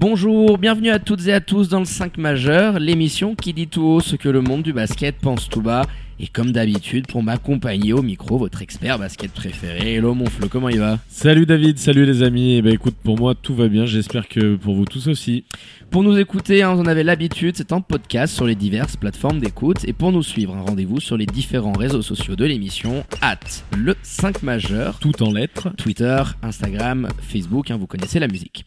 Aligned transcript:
Bonjour, 0.00 0.56
bienvenue 0.56 0.88
à 0.88 0.98
toutes 0.98 1.26
et 1.26 1.32
à 1.34 1.42
tous 1.42 1.68
dans 1.68 1.80
le 1.80 1.84
5 1.84 2.16
majeur, 2.16 2.78
l'émission 2.78 3.34
qui 3.34 3.52
dit 3.52 3.68
tout 3.68 3.82
haut 3.82 4.00
ce 4.00 4.16
que 4.16 4.30
le 4.30 4.40
monde 4.40 4.62
du 4.62 4.72
basket 4.72 5.14
pense 5.16 5.50
tout 5.50 5.60
bas. 5.60 5.82
Et 6.18 6.26
comme 6.26 6.52
d'habitude, 6.52 7.06
pour 7.06 7.22
m'accompagner 7.22 7.92
au 7.92 8.00
micro, 8.00 8.38
votre 8.38 8.62
expert 8.62 8.98
basket 8.98 9.30
préféré. 9.30 9.96
Hello 9.96 10.14
mon 10.14 10.24
Flo, 10.24 10.48
comment 10.48 10.70
il 10.70 10.78
va? 10.78 11.00
Salut 11.08 11.44
David, 11.44 11.78
salut 11.78 12.06
les 12.06 12.22
amis. 12.22 12.54
Eh 12.54 12.62
ben 12.62 12.72
écoute, 12.72 12.94
pour 13.04 13.18
moi 13.18 13.34
tout 13.34 13.54
va 13.54 13.68
bien. 13.68 13.84
J'espère 13.84 14.26
que 14.26 14.56
pour 14.56 14.74
vous 14.74 14.86
tous 14.86 15.06
aussi. 15.06 15.44
Pour 15.90 16.02
nous 16.02 16.16
écouter, 16.16 16.62
hein, 16.62 16.72
vous 16.72 16.80
en 16.80 16.86
avez 16.86 17.02
l'habitude, 17.02 17.56
c'est 17.58 17.70
en 17.70 17.82
podcast 17.82 18.34
sur 18.34 18.46
les 18.46 18.54
diverses 18.54 18.96
plateformes 18.96 19.38
d'écoute. 19.38 19.84
Et 19.86 19.92
pour 19.92 20.12
nous 20.12 20.22
suivre, 20.22 20.56
un 20.56 20.62
rendez-vous 20.62 21.00
sur 21.00 21.18
les 21.18 21.26
différents 21.26 21.74
réseaux 21.74 22.00
sociaux 22.00 22.36
de 22.36 22.46
l'émission, 22.46 23.04
at 23.20 23.36
le 23.76 23.94
5 24.02 24.42
majeur, 24.42 24.98
Tout 24.98 25.22
en 25.22 25.30
lettres. 25.30 25.68
Twitter, 25.76 26.22
Instagram, 26.42 27.06
Facebook, 27.20 27.70
hein, 27.70 27.76
vous 27.76 27.86
connaissez 27.86 28.18
la 28.18 28.28
musique. 28.28 28.64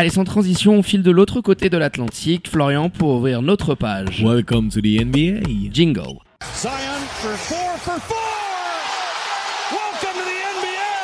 Allez, 0.00 0.08
sans 0.08 0.24
transition, 0.24 0.78
on 0.78 0.82
file 0.82 1.02
de 1.02 1.10
l'autre 1.10 1.42
côté 1.42 1.68
de 1.68 1.76
l'Atlantique, 1.76 2.48
Florian, 2.48 2.88
pour 2.88 3.16
ouvrir 3.16 3.42
notre 3.42 3.74
page. 3.74 4.24
Welcome 4.24 4.70
to 4.70 4.80
the 4.80 4.98
NBA. 5.04 5.70
Jingle. 5.70 6.22
Zion 6.56 7.02
for 7.18 7.36
four 7.36 7.76
for 7.76 8.00
four. 8.00 8.16
Welcome 9.70 10.14
to 10.14 10.24
the 10.24 10.40
NBA. 10.56 10.94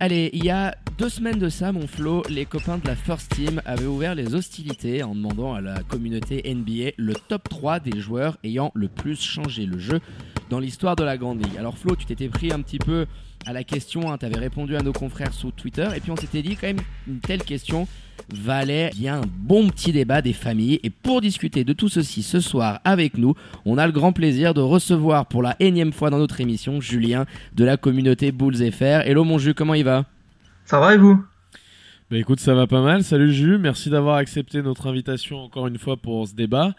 Allez, 0.00 0.30
il 0.32 0.44
y 0.44 0.50
a 0.50 0.74
deux 0.98 1.08
semaines 1.08 1.38
de 1.38 1.48
ça, 1.48 1.70
mon 1.70 1.86
Flo, 1.86 2.24
les 2.28 2.46
copains 2.46 2.78
de 2.78 2.88
la 2.88 2.96
First 2.96 3.30
Team 3.30 3.62
avaient 3.64 3.86
ouvert 3.86 4.16
les 4.16 4.34
hostilités 4.34 5.04
en 5.04 5.14
demandant 5.14 5.54
à 5.54 5.60
la 5.60 5.84
communauté 5.84 6.42
NBA 6.52 6.94
le 6.96 7.12
top 7.28 7.48
3 7.48 7.78
des 7.78 8.00
joueurs 8.00 8.38
ayant 8.42 8.72
le 8.74 8.88
plus 8.88 9.22
changé 9.22 9.66
le 9.66 9.78
jeu 9.78 10.00
dans 10.48 10.58
l'histoire 10.58 10.96
de 10.96 11.04
la 11.04 11.16
Grande 11.16 11.44
Ligue. 11.44 11.56
Alors 11.56 11.78
Flo, 11.78 11.94
tu 11.94 12.06
t'étais 12.06 12.28
pris 12.28 12.52
un 12.52 12.60
petit 12.60 12.78
peu 12.78 13.06
à 13.46 13.52
la 13.52 13.64
question, 13.64 14.16
tu 14.18 14.26
avais 14.26 14.38
répondu 14.38 14.76
à 14.76 14.82
nos 14.82 14.92
confrères 14.92 15.32
sur 15.32 15.52
Twitter, 15.52 15.88
et 15.96 16.00
puis 16.00 16.10
on 16.10 16.16
s'était 16.16 16.42
dit 16.42 16.56
quand 16.56 16.66
même 16.66 16.80
une 17.08 17.20
telle 17.20 17.42
question 17.42 17.88
valait 18.32 18.90
bien 18.96 19.22
un 19.22 19.26
bon 19.38 19.68
petit 19.68 19.92
débat 19.92 20.22
des 20.22 20.32
familles. 20.32 20.78
Et 20.82 20.90
pour 20.90 21.20
discuter 21.20 21.64
de 21.64 21.72
tout 21.72 21.88
ceci 21.88 22.22
ce 22.22 22.40
soir 22.40 22.80
avec 22.84 23.16
nous, 23.16 23.34
on 23.64 23.78
a 23.78 23.86
le 23.86 23.92
grand 23.92 24.12
plaisir 24.12 24.54
de 24.54 24.60
recevoir 24.60 25.26
pour 25.26 25.42
la 25.42 25.56
énième 25.58 25.92
fois 25.92 26.10
dans 26.10 26.18
notre 26.18 26.40
émission 26.40 26.80
Julien 26.80 27.26
de 27.54 27.64
la 27.64 27.76
communauté 27.76 28.30
Bulls 28.30 28.70
FR. 28.72 29.06
Hello 29.06 29.24
mon 29.24 29.38
jus, 29.38 29.54
comment 29.54 29.74
il 29.74 29.84
va? 29.84 30.04
Ça 30.64 30.78
va 30.78 30.94
et 30.94 30.98
vous? 30.98 31.24
Bah 32.10 32.18
écoute, 32.18 32.40
ça 32.40 32.54
va 32.54 32.66
pas 32.66 32.82
mal. 32.82 33.04
Salut 33.04 33.32
Jus, 33.32 33.56
merci 33.58 33.88
d'avoir 33.88 34.16
accepté 34.16 34.62
notre 34.62 34.88
invitation 34.88 35.38
encore 35.38 35.68
une 35.68 35.78
fois 35.78 35.96
pour 35.96 36.26
ce 36.26 36.34
débat. 36.34 36.74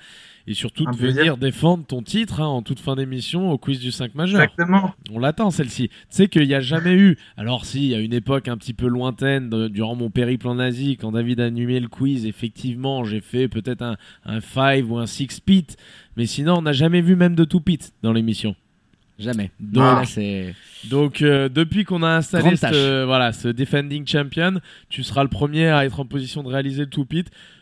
Et 0.48 0.54
surtout 0.56 0.86
de 0.86 0.90
venir 1.18 1.38
défendre 1.38 1.86
ton 1.86 2.02
titre 2.02 2.42
hein, 2.42 2.48
en 2.48 2.62
toute 2.64 2.80
fin 2.80 2.96
d'émission 2.96 3.52
au 3.52 3.58
quiz 3.58 3.80
du 3.80 3.92
5 3.92 4.16
majeur. 4.16 4.42
Exactement. 4.42 4.94
On 5.12 5.20
l'attend 5.20 5.52
celle-ci. 5.52 5.90
Tu 5.90 5.96
sais 6.10 6.28
qu'il 6.28 6.48
n'y 6.48 6.54
a 6.56 6.60
jamais 6.62 6.94
eu. 6.94 7.18
Alors 7.38 7.66
si, 7.66 7.80
il 7.84 7.90
y 7.90 7.96
a 7.96 8.00
une 8.00 8.14
époque 8.14 8.48
un 8.48 8.58
petit 8.58 8.74
peu 8.74 8.88
lointaine 8.88 9.50
de- 9.50 9.68
durant 9.68 9.96
mon 9.96 10.10
périple 10.10 10.48
en 10.48 10.58
Asie, 10.60 10.98
quand 10.98 11.12
David 11.12 11.40
a 11.42 11.46
animé 11.46 11.80
le 11.80 11.88
quiz, 11.88 12.26
effectivement, 12.26 13.04
j'ai 13.04 13.22
fait 13.22 13.48
peut-être 13.48 13.82
un, 13.84 13.98
un 14.26 14.42
5 14.42 14.86
ou 14.90 14.98
un 14.98 15.06
6 15.06 15.40
pit. 15.42 15.78
Mais 16.18 16.26
sinon, 16.26 16.56
on 16.58 16.62
n'a 16.64 16.74
jamais 16.74 17.02
vu 17.02 17.16
même 17.16 17.36
de 17.36 17.44
tout 17.44 17.62
pit 17.62 17.94
dans 18.02 18.12
l'émission. 18.14 18.56
Jamais. 19.20 19.52
Donc, 19.60 19.84
Là, 19.84 20.02
donc 20.90 21.22
euh, 21.22 21.48
depuis 21.48 21.84
qu'on 21.84 22.02
a 22.02 22.10
installé 22.10 22.56
ce, 22.74 23.04
voilà, 23.06 23.32
ce 23.34 23.48
defending 23.50 24.08
champion, 24.08 24.60
tu 24.90 25.04
seras 25.04 25.22
le 25.22 25.30
premier 25.30 25.68
à 25.68 25.86
être 25.86 26.00
en 26.00 26.06
position 26.06 26.42
de 26.42 26.48
réaliser 26.48 26.82
le 26.82 26.90
tout 26.90 27.06
pit. 27.06 27.30
Pro- 27.30 27.61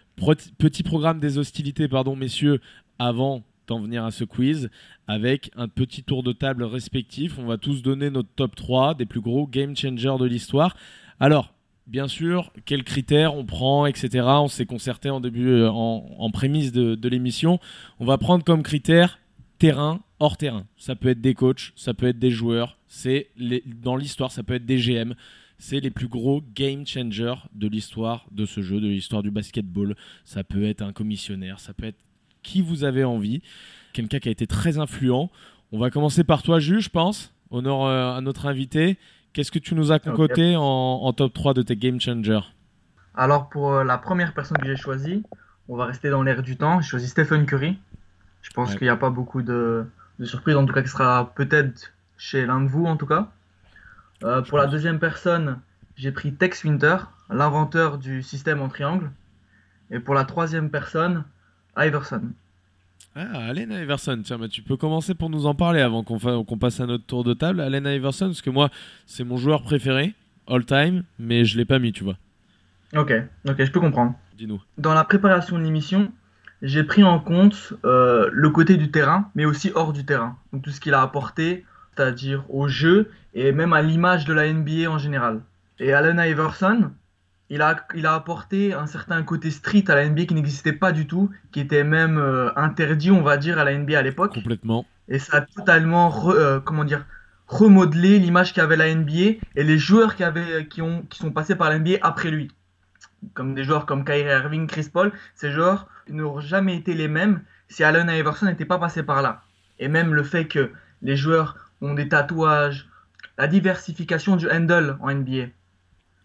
petit 0.57 0.83
programme 0.83 1.19
des 1.19 1.37
hostilités, 1.37 1.87
pardon, 1.87 2.15
messieurs, 2.15 2.61
avant 2.97 3.43
d'en 3.67 3.79
venir 3.79 4.03
à 4.03 4.11
ce 4.11 4.23
quiz, 4.23 4.69
avec 5.07 5.51
un 5.55 5.67
petit 5.67 6.03
tour 6.03 6.23
de 6.23 6.33
table 6.33 6.63
respectif. 6.63 7.37
On 7.37 7.45
va 7.45 7.57
tous 7.57 7.81
donner 7.81 8.09
notre 8.09 8.29
top 8.35 8.55
3 8.55 8.95
des 8.95 9.05
plus 9.05 9.21
gros 9.21 9.47
game 9.47 9.75
changers 9.75 10.15
de 10.19 10.25
l'histoire. 10.25 10.75
Alors, 11.19 11.53
bien 11.87 12.07
sûr, 12.07 12.51
quels 12.65 12.83
critères 12.83 13.35
on 13.35 13.45
prend, 13.45 13.85
etc. 13.85 14.25
On 14.25 14.47
s'est 14.47 14.65
concerté 14.65 15.09
en 15.09 15.19
début, 15.19 15.49
euh, 15.49 15.69
en, 15.69 16.05
en 16.17 16.31
prémisse 16.31 16.71
de, 16.71 17.09
l'émission. 17.09 17.59
On 17.99 18.05
va 18.05 18.17
prendre 18.17 18.43
comme 18.43 18.63
critère 18.63 19.19
terrain, 19.57 19.99
hors 20.19 20.37
terrain. 20.37 20.65
Ça 20.77 20.95
peut 20.95 21.09
être 21.09 21.21
des 21.21 21.33
coachs, 21.33 21.73
ça 21.75 21.93
peut 21.93 22.07
être 22.07 22.19
des 22.19 22.31
joueurs. 22.31 22.77
C'est 22.87 23.29
dans 23.65 23.95
l'histoire, 23.95 24.31
ça 24.31 24.43
peut 24.43 24.55
être 24.55 24.65
des 24.65 24.77
GM. 24.77 25.13
C'est 25.61 25.81
les 25.81 25.89
plus 25.91 26.07
gros 26.07 26.41
game 26.55 26.87
changers 26.87 27.35
de 27.53 27.67
l'histoire 27.67 28.25
de 28.31 28.45
ce 28.45 28.61
jeu, 28.61 28.79
de 28.79 28.87
l'histoire 28.87 29.21
du 29.21 29.29
basketball. 29.29 29.95
Ça 30.23 30.43
peut 30.43 30.63
être 30.63 30.81
un 30.81 30.93
commissionnaire, 30.93 31.59
ça 31.59 31.73
peut 31.73 31.85
être 31.85 31.99
qui 32.43 32.61
vous 32.61 32.85
avez 32.85 33.03
envie. 33.03 33.41
Quelqu'un 33.93 34.19
qui 34.19 34.29
a 34.29 34.31
été 34.31 34.47
très 34.47 34.77
influent. 34.77 35.29
On 35.71 35.77
va 35.79 35.89
commencer 35.89 36.23
par 36.23 36.41
toi, 36.43 36.59
Jules, 36.59 36.79
je 36.79 36.89
pense. 36.89 37.33
Honneur 37.51 37.83
euh, 37.85 38.15
à 38.15 38.21
notre 38.21 38.45
invité. 38.47 38.97
Qu'est-ce 39.33 39.51
que 39.51 39.59
tu 39.59 39.75
nous 39.75 39.91
as 39.91 39.99
concocté 39.99 40.55
en, 40.55 40.61
en 40.63 41.13
top 41.13 41.33
3 41.33 41.53
de 41.53 41.61
tes 41.61 41.75
game 41.75 41.99
changers? 41.99 42.39
Alors 43.15 43.49
pour 43.49 43.73
euh, 43.73 43.83
la 43.83 43.97
première 43.97 44.33
personne 44.33 44.57
que 44.57 44.65
j'ai 44.67 44.77
choisie, 44.77 45.23
on 45.67 45.75
va 45.75 45.85
rester 45.85 46.09
dans 46.09 46.23
l'air 46.23 46.41
du 46.41 46.55
temps. 46.55 46.79
J'ai 46.81 46.87
choisi 46.89 47.07
Stephen 47.09 47.45
Curry. 47.45 47.77
Je 48.41 48.49
pense 48.51 48.69
Ouais. 48.71 48.77
qu'il 48.77 48.85
n'y 48.85 48.89
a 48.91 48.95
pas 48.95 49.09
beaucoup 49.09 49.41
de, 49.41 49.85
de 50.19 50.25
surprises, 50.25 50.55
en 50.55 50.65
tout 50.65 50.73
cas 50.73 50.81
qui 50.81 50.87
sera 50.89 51.33
peut-être 51.35 51.91
chez 52.17 52.45
l'un 52.45 52.61
de 52.61 52.69
vous 52.69 52.85
en 52.85 52.95
tout 52.95 53.05
cas. 53.05 53.31
Euh, 54.23 54.41
pour 54.41 54.57
la 54.57 54.67
deuxième 54.67 54.99
personne, 54.99 55.59
j'ai 55.95 56.11
pris 56.11 56.33
Tex 56.33 56.63
Winter, 56.63 56.97
l'inventeur 57.29 57.97
du 57.97 58.21
système 58.21 58.61
en 58.61 58.69
triangle. 58.69 59.11
Et 59.91 59.99
pour 59.99 60.13
la 60.13 60.25
troisième 60.25 60.69
personne, 60.69 61.23
Iverson. 61.77 62.21
Ah, 63.15 63.47
Allen 63.47 63.71
Iverson, 63.71 64.21
tiens, 64.23 64.37
bah, 64.37 64.47
tu 64.47 64.61
peux 64.61 64.77
commencer 64.77 65.15
pour 65.15 65.29
nous 65.29 65.45
en 65.45 65.55
parler 65.55 65.81
avant 65.81 66.03
qu'on 66.03 66.57
passe 66.57 66.79
à 66.79 66.85
notre 66.85 67.05
tour 67.05 67.23
de 67.23 67.33
table. 67.33 67.59
Allen 67.59 67.85
Iverson, 67.85 68.27
parce 68.27 68.41
que 68.41 68.49
moi, 68.49 68.69
c'est 69.05 69.23
mon 69.23 69.37
joueur 69.37 69.63
préféré, 69.63 70.13
all 70.47 70.65
time, 70.65 71.03
mais 71.17 71.45
je 71.45 71.57
l'ai 71.57 71.65
pas 71.65 71.79
mis, 71.79 71.91
tu 71.91 72.03
vois. 72.03 72.17
Ok, 72.95 73.13
ok, 73.47 73.55
je 73.57 73.71
peux 73.71 73.79
comprendre. 73.79 74.13
Dis-nous. 74.37 74.61
dans 74.77 74.93
la 74.93 75.03
préparation 75.03 75.57
de 75.57 75.63
l'émission, 75.63 76.13
j'ai 76.61 76.83
pris 76.83 77.03
en 77.03 77.19
compte 77.19 77.73
euh, 77.83 78.29
le 78.31 78.49
côté 78.49 78.77
du 78.77 78.89
terrain, 78.89 79.29
mais 79.35 79.45
aussi 79.45 79.71
hors 79.75 79.91
du 79.91 80.05
terrain. 80.05 80.37
Donc 80.53 80.63
tout 80.63 80.71
ce 80.71 80.79
qu'il 80.79 80.93
a 80.93 81.01
apporté, 81.01 81.65
c'est-à-dire 81.99 82.45
au 82.47 82.69
jeu 82.69 83.11
et 83.33 83.51
même 83.51 83.73
à 83.73 83.81
l'image 83.81 84.23
de 84.23 84.33
la 84.33 84.51
NBA 84.51 84.89
en 84.89 84.97
général. 84.97 85.41
Et 85.79 85.91
Allen 85.91 86.17
Iverson, 86.17 86.91
il 87.49 87.61
a, 87.61 87.85
il 87.93 88.05
a 88.05 88.13
apporté 88.13 88.73
un 88.73 88.85
certain 88.85 89.21
côté 89.23 89.51
street 89.51 89.83
à 89.89 89.95
la 89.95 90.07
NBA 90.07 90.25
qui 90.25 90.33
n'existait 90.33 90.71
pas 90.73 90.93
du 90.93 91.07
tout, 91.07 91.29
qui 91.51 91.59
était 91.59 91.83
même 91.83 92.17
euh, 92.17 92.51
interdit, 92.55 93.11
on 93.11 93.21
va 93.21 93.35
dire, 93.35 93.59
à 93.59 93.65
la 93.65 93.77
NBA 93.77 93.99
à 93.99 94.01
l'époque. 94.01 94.33
Complètement. 94.33 94.85
Et 95.09 95.19
ça 95.19 95.37
a 95.37 95.41
totalement, 95.41 96.09
re- 96.09 96.35
euh, 96.35 96.59
comment 96.61 96.85
dire, 96.85 97.05
remodelé 97.47 98.17
l'image 98.17 98.53
qu'avait 98.53 98.77
la 98.77 98.93
NBA 98.93 99.39
et 99.55 99.63
les 99.63 99.77
joueurs 99.77 100.15
qui, 100.15 100.23
avaient, 100.23 100.67
qui, 100.67 100.81
ont, 100.81 101.01
qui 101.09 101.19
sont 101.19 101.31
passés 101.31 101.55
par 101.55 101.69
la 101.69 101.79
NBA 101.79 101.97
après 102.01 102.31
lui. 102.31 102.49
Comme 103.33 103.55
des 103.55 103.65
joueurs 103.65 103.85
comme 103.85 104.05
Kyrie 104.05 104.21
Irving, 104.29 104.67
Chris 104.67 104.87
Paul, 104.93 105.11
ces 105.35 105.51
joueurs 105.51 105.87
n'auraient 106.07 106.45
jamais 106.45 106.77
été 106.77 106.93
les 106.93 107.09
mêmes 107.09 107.41
si 107.67 107.83
Allen 107.83 108.09
Iverson 108.09 108.45
n'était 108.45 108.65
pas 108.65 108.77
passé 108.79 109.03
par 109.03 109.21
là. 109.21 109.41
Et 109.79 109.89
même 109.89 110.13
le 110.13 110.23
fait 110.23 110.45
que 110.45 110.71
les 111.01 111.15
joueurs 111.17 111.68
ont 111.81 111.93
des 111.93 112.07
tatouages, 112.09 112.87
la 113.37 113.47
diversification 113.47 114.35
du 114.35 114.49
handle 114.49 114.97
en 115.01 115.09
NBA. 115.11 115.47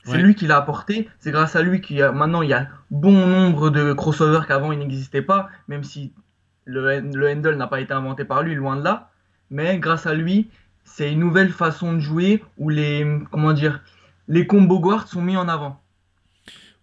C'est 0.04 0.12
Ouais. 0.12 0.22
lui 0.22 0.34
qui 0.34 0.46
l'a 0.46 0.58
apporté, 0.58 1.08
c'est 1.18 1.30
grâce 1.30 1.56
à 1.56 1.62
lui 1.62 1.80
qu'il 1.80 1.96
y 1.96 2.02
a 2.02 2.12
maintenant 2.12 2.42
il 2.42 2.50
y 2.50 2.52
a 2.52 2.68
bon 2.90 3.12
nombre 3.26 3.70
de 3.70 3.92
crossovers 3.94 4.46
qu'avant 4.46 4.70
il 4.72 4.78
n'existait 4.78 5.22
pas, 5.22 5.48
même 5.66 5.82
si 5.82 6.12
le, 6.66 7.00
le 7.00 7.28
handle 7.30 7.54
n'a 7.56 7.66
pas 7.66 7.80
été 7.80 7.92
inventé 7.94 8.24
par 8.24 8.42
lui, 8.42 8.54
loin 8.54 8.76
de 8.76 8.82
là. 8.84 9.10
Mais 9.50 9.78
grâce 9.78 10.06
à 10.06 10.12
lui, 10.14 10.50
c'est 10.84 11.10
une 11.12 11.20
nouvelle 11.20 11.50
façon 11.50 11.94
de 11.94 12.00
jouer 12.00 12.42
où 12.58 12.68
les, 12.68 13.06
comment 13.30 13.52
dire, 13.54 13.80
les 14.28 14.46
combo 14.46 14.78
guards 14.80 15.08
sont 15.08 15.22
mis 15.22 15.36
en 15.36 15.48
avant. 15.48 15.80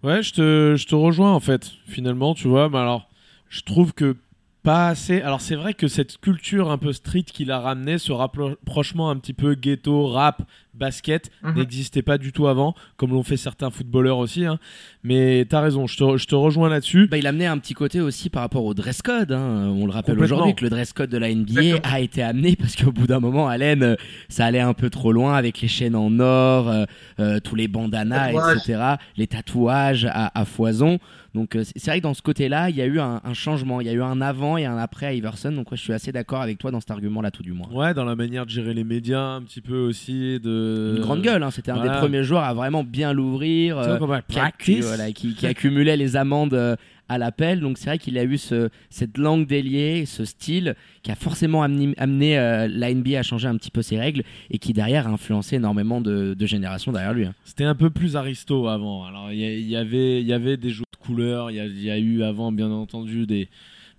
Ouais, 0.04 0.24
je 0.24 0.34
te, 0.34 0.76
je 0.76 0.88
te 0.88 0.96
rejoins 0.96 1.32
en 1.32 1.40
fait, 1.40 1.72
finalement, 1.86 2.34
tu 2.34 2.48
vois. 2.48 2.70
Mais 2.70 2.80
alors, 2.80 3.08
je 3.50 3.62
trouve 3.62 3.94
que 3.94 4.16
Pas 4.64 4.90
assez. 4.90 5.22
Alors 5.22 5.42
c'est 5.42 5.56
vrai 5.56 5.74
que 5.74 5.88
cette 5.88 6.20
culture 6.20 6.70
un 6.70 6.78
peu 6.78 6.94
street 6.94 7.24
qu'il 7.24 7.50
a 7.50 7.60
ramené, 7.60 7.98
ce 7.98 8.12
rapprochement 8.12 9.10
un 9.10 9.18
petit 9.18 9.34
peu 9.34 9.56
ghetto, 9.56 10.06
rap, 10.08 10.44
basket, 10.74 11.30
Mhm. 11.44 11.56
n'existait 11.56 12.02
pas 12.02 12.18
du 12.18 12.32
tout 12.32 12.48
avant, 12.48 12.76
comme 12.98 13.12
l'ont 13.12 13.24
fait 13.24 13.38
certains 13.38 13.70
footballeurs 13.70 14.18
aussi. 14.18 14.46
hein. 14.46 14.58
Mais 15.04 15.46
t'as 15.50 15.62
raison, 15.62 15.88
je 15.88 15.98
te, 15.98 16.18
je 16.18 16.26
te 16.28 16.36
rejoins 16.36 16.70
là-dessus. 16.70 17.08
Bah, 17.08 17.18
il 17.18 17.28
amenait 17.28 17.46
un 17.48 17.58
petit 17.58 17.74
côté 17.74 18.00
aussi 18.02 18.30
par 18.30 18.42
rapport 18.44 18.64
au 18.66 18.74
dress 18.74 19.02
code. 19.02 19.32
hein. 19.32 19.72
On 19.76 19.86
le 19.86 19.92
rappelle 19.92 20.18
aujourd'hui 20.24 20.56
que 20.56 20.64
le 20.64 20.70
dress 20.70 20.94
code 20.94 21.10
de 21.10 21.18
la 21.18 21.30
NBA 21.34 21.80
a 21.84 22.00
été 22.00 22.22
amené 22.24 22.56
parce 22.56 22.76
qu'au 22.76 22.92
bout 22.92 23.08
d'un 23.08 23.20
moment, 23.20 23.48
Allen, 23.48 23.84
euh, 23.84 23.96
ça 24.30 24.46
allait 24.46 24.60
un 24.60 24.74
peu 24.74 24.90
trop 24.90 25.12
loin 25.12 25.36
avec 25.36 25.60
les 25.62 25.68
chaînes 25.68 25.96
en 25.96 26.20
or, 26.20 26.70
euh, 26.70 26.86
euh, 27.20 27.40
tous 27.40 27.56
les 27.56 27.68
bandanas, 27.68 28.32
etc., 28.56 28.82
les 29.18 29.28
tatouages 29.28 30.06
à, 30.06 30.32
à 30.40 30.46
foison. 30.46 31.00
Donc 31.34 31.52
c'est 31.54 31.72
c'est 31.78 31.92
vrai 31.92 32.00
que 32.00 32.04
dans 32.04 32.14
ce 32.14 32.22
côté-là, 32.22 32.70
il 32.70 32.76
y 32.76 32.82
a 32.82 32.86
eu 32.86 33.00
un, 33.00 33.22
un 33.24 33.34
changement, 33.34 33.80
il 33.80 33.88
y 33.88 33.90
a 33.90 33.94
eu 33.94 34.02
un 34.02 34.20
avant 34.20 34.58
et 34.58 34.66
un 34.66 34.78
après 34.78 35.06
à 35.06 35.14
Iverson. 35.14 35.52
Donc 35.54 35.72
ouais, 35.72 35.78
je 35.78 35.82
suis 35.82 35.94
assez 35.94 36.12
d'accord 36.12 36.42
avec 36.42 36.58
toi 36.58 36.72
dans 36.72 36.82
cet 36.82 36.92
argument-là, 36.92 37.32
tout 37.32 37.42
du 37.42 37.54
moins. 37.54 37.70
Ouais, 37.72 37.94
dans 37.94 38.04
la 38.04 38.18
manière 38.18 38.46
de 38.46 38.52
gérer 38.52 38.74
les 38.74 38.84
médias 38.84 39.36
un 39.36 39.42
petit 39.42 39.62
peu 39.62 39.80
aussi. 39.80 40.40
De... 40.42 40.61
Une 40.96 41.02
grande 41.02 41.22
gueule, 41.22 41.44
hein. 41.44 41.52
c'était 41.52 41.72
un 41.72 41.76
voilà. 41.76 41.94
des 41.94 41.98
premiers 42.00 42.24
joueurs 42.24 42.44
à 42.44 42.54
vraiment 42.54 42.84
bien 42.84 43.14
l'ouvrir. 43.14 43.78
Euh, 43.78 43.98
qui, 43.98 44.22
a- 44.38 44.40
practice. 44.42 44.86
voilà, 44.86 45.12
qui- 45.12 45.34
qui 45.36 45.48
accumulait 45.48 45.98
les 45.98 46.16
amendes 46.16 46.54
euh, 46.54 46.76
à 47.10 47.18
l'appel. 47.18 47.60
Donc 47.60 47.78
c'est 47.78 47.88
vrai 47.90 47.98
qu'il 47.98 48.18
a 48.18 48.24
eu 48.24 48.38
ce, 48.38 48.70
cette 48.90 49.18
langue 49.18 49.46
déliée, 49.48 50.06
ce 50.06 50.24
style 50.26 50.76
qui 51.04 51.12
a 51.12 51.16
forcément 51.16 51.62
amené, 51.64 51.94
amené, 51.98 52.38
euh, 52.40 52.68
la 52.70 52.94
NBA 52.94 53.20
à 53.20 53.24
changer 53.24 53.48
un 53.48 53.58
petit 53.58 53.72
peu 53.72 53.82
ses 53.82 54.00
règles 54.00 54.24
et 54.50 54.60
qui 54.60 54.72
derrière 54.74 55.08
a 55.08 55.12
influencé 55.12 55.58
énormément 55.58 56.00
de, 56.02 56.34
de 56.34 56.46
générations 56.46 56.92
derrière 56.92 57.14
lui. 57.14 57.26
hein. 57.26 57.34
C'était 57.44 57.66
un 57.66 57.76
peu 57.76 57.90
plus 57.90 58.16
aristo 58.16 58.68
avant. 58.68 59.06
Alors 59.06 59.32
il 59.32 59.40
y, 59.40 59.62
il 59.62 59.76
avait, 59.76 60.22
il 60.22 60.28
y 60.28 60.34
avait 60.34 60.56
des 60.58 60.70
jeux 60.70 60.84
de 60.92 60.98
couleurs, 61.06 61.52
il 61.52 61.58
y 61.58 61.60
a, 61.60 61.66
il 61.66 61.82
y 61.84 61.92
a 61.92 61.98
eu 61.98 62.24
avant 62.24 62.52
bien 62.52 62.70
entendu 62.72 63.26
des. 63.26 63.50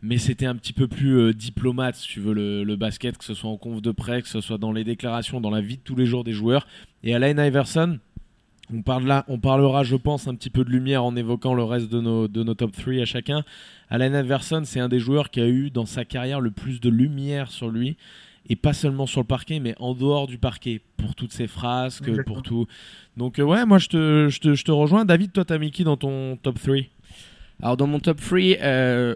Mais 0.02 0.18
c'était 0.18 0.46
un 0.46 0.56
petit 0.56 0.72
peu 0.72 0.88
plus 0.88 1.16
euh, 1.16 1.32
diplomate, 1.32 1.94
si 1.94 2.08
tu 2.08 2.20
veux, 2.20 2.34
le, 2.34 2.64
le 2.64 2.76
basket, 2.76 3.16
que 3.16 3.24
ce 3.24 3.34
soit 3.34 3.50
en 3.50 3.56
conf 3.56 3.80
de 3.80 3.92
presse, 3.92 4.24
que 4.24 4.28
ce 4.28 4.40
soit 4.40 4.58
dans 4.58 4.72
les 4.72 4.82
déclarations, 4.82 5.40
dans 5.40 5.50
la 5.50 5.60
vie 5.60 5.76
de 5.76 5.82
tous 5.82 5.94
les 5.94 6.06
jours 6.06 6.24
des 6.24 6.32
joueurs. 6.32 6.66
Et 7.04 7.14
Allen 7.14 7.38
Iverson, 7.38 7.98
on, 8.72 8.82
parle 8.82 9.04
là, 9.06 9.24
on 9.28 9.38
parlera, 9.38 9.84
je 9.84 9.96
pense, 9.96 10.26
un 10.26 10.34
petit 10.34 10.50
peu 10.50 10.64
de 10.64 10.70
lumière 10.70 11.04
en 11.04 11.14
évoquant 11.14 11.54
le 11.54 11.62
reste 11.62 11.88
de 11.88 12.00
nos, 12.00 12.26
de 12.26 12.42
nos 12.42 12.54
top 12.54 12.72
3 12.72 12.94
à 12.94 13.04
chacun. 13.04 13.44
Allen 13.90 14.14
Iverson, 14.14 14.62
c'est 14.64 14.80
un 14.80 14.88
des 14.88 14.98
joueurs 14.98 15.30
qui 15.30 15.40
a 15.40 15.46
eu 15.46 15.70
dans 15.70 15.86
sa 15.86 16.04
carrière 16.04 16.40
le 16.40 16.50
plus 16.50 16.80
de 16.80 16.88
lumière 16.88 17.50
sur 17.50 17.68
lui. 17.68 17.96
Et 18.48 18.56
pas 18.56 18.72
seulement 18.72 19.06
sur 19.06 19.20
le 19.20 19.26
parquet, 19.26 19.60
mais 19.60 19.76
en 19.78 19.94
dehors 19.94 20.26
du 20.26 20.36
parquet, 20.36 20.80
pour 20.96 21.14
toutes 21.14 21.32
ses 21.32 21.46
frasques, 21.46 22.08
Exactement. 22.08 22.34
pour 22.34 22.42
tout. 22.42 22.66
Donc 23.16 23.38
euh, 23.38 23.44
ouais, 23.44 23.64
moi 23.64 23.78
je 23.78 23.86
te, 23.86 24.28
je, 24.28 24.40
te, 24.40 24.54
je 24.54 24.64
te 24.64 24.72
rejoins. 24.72 25.04
David, 25.04 25.32
toi 25.32 25.44
t'as 25.44 25.58
mis 25.58 25.70
qui 25.70 25.84
dans 25.84 25.96
ton 25.96 26.36
top 26.42 26.58
3 26.60 26.78
Alors 27.62 27.76
dans 27.76 27.86
mon 27.86 28.00
top 28.00 28.20
3, 28.20 28.38
euh, 28.62 29.14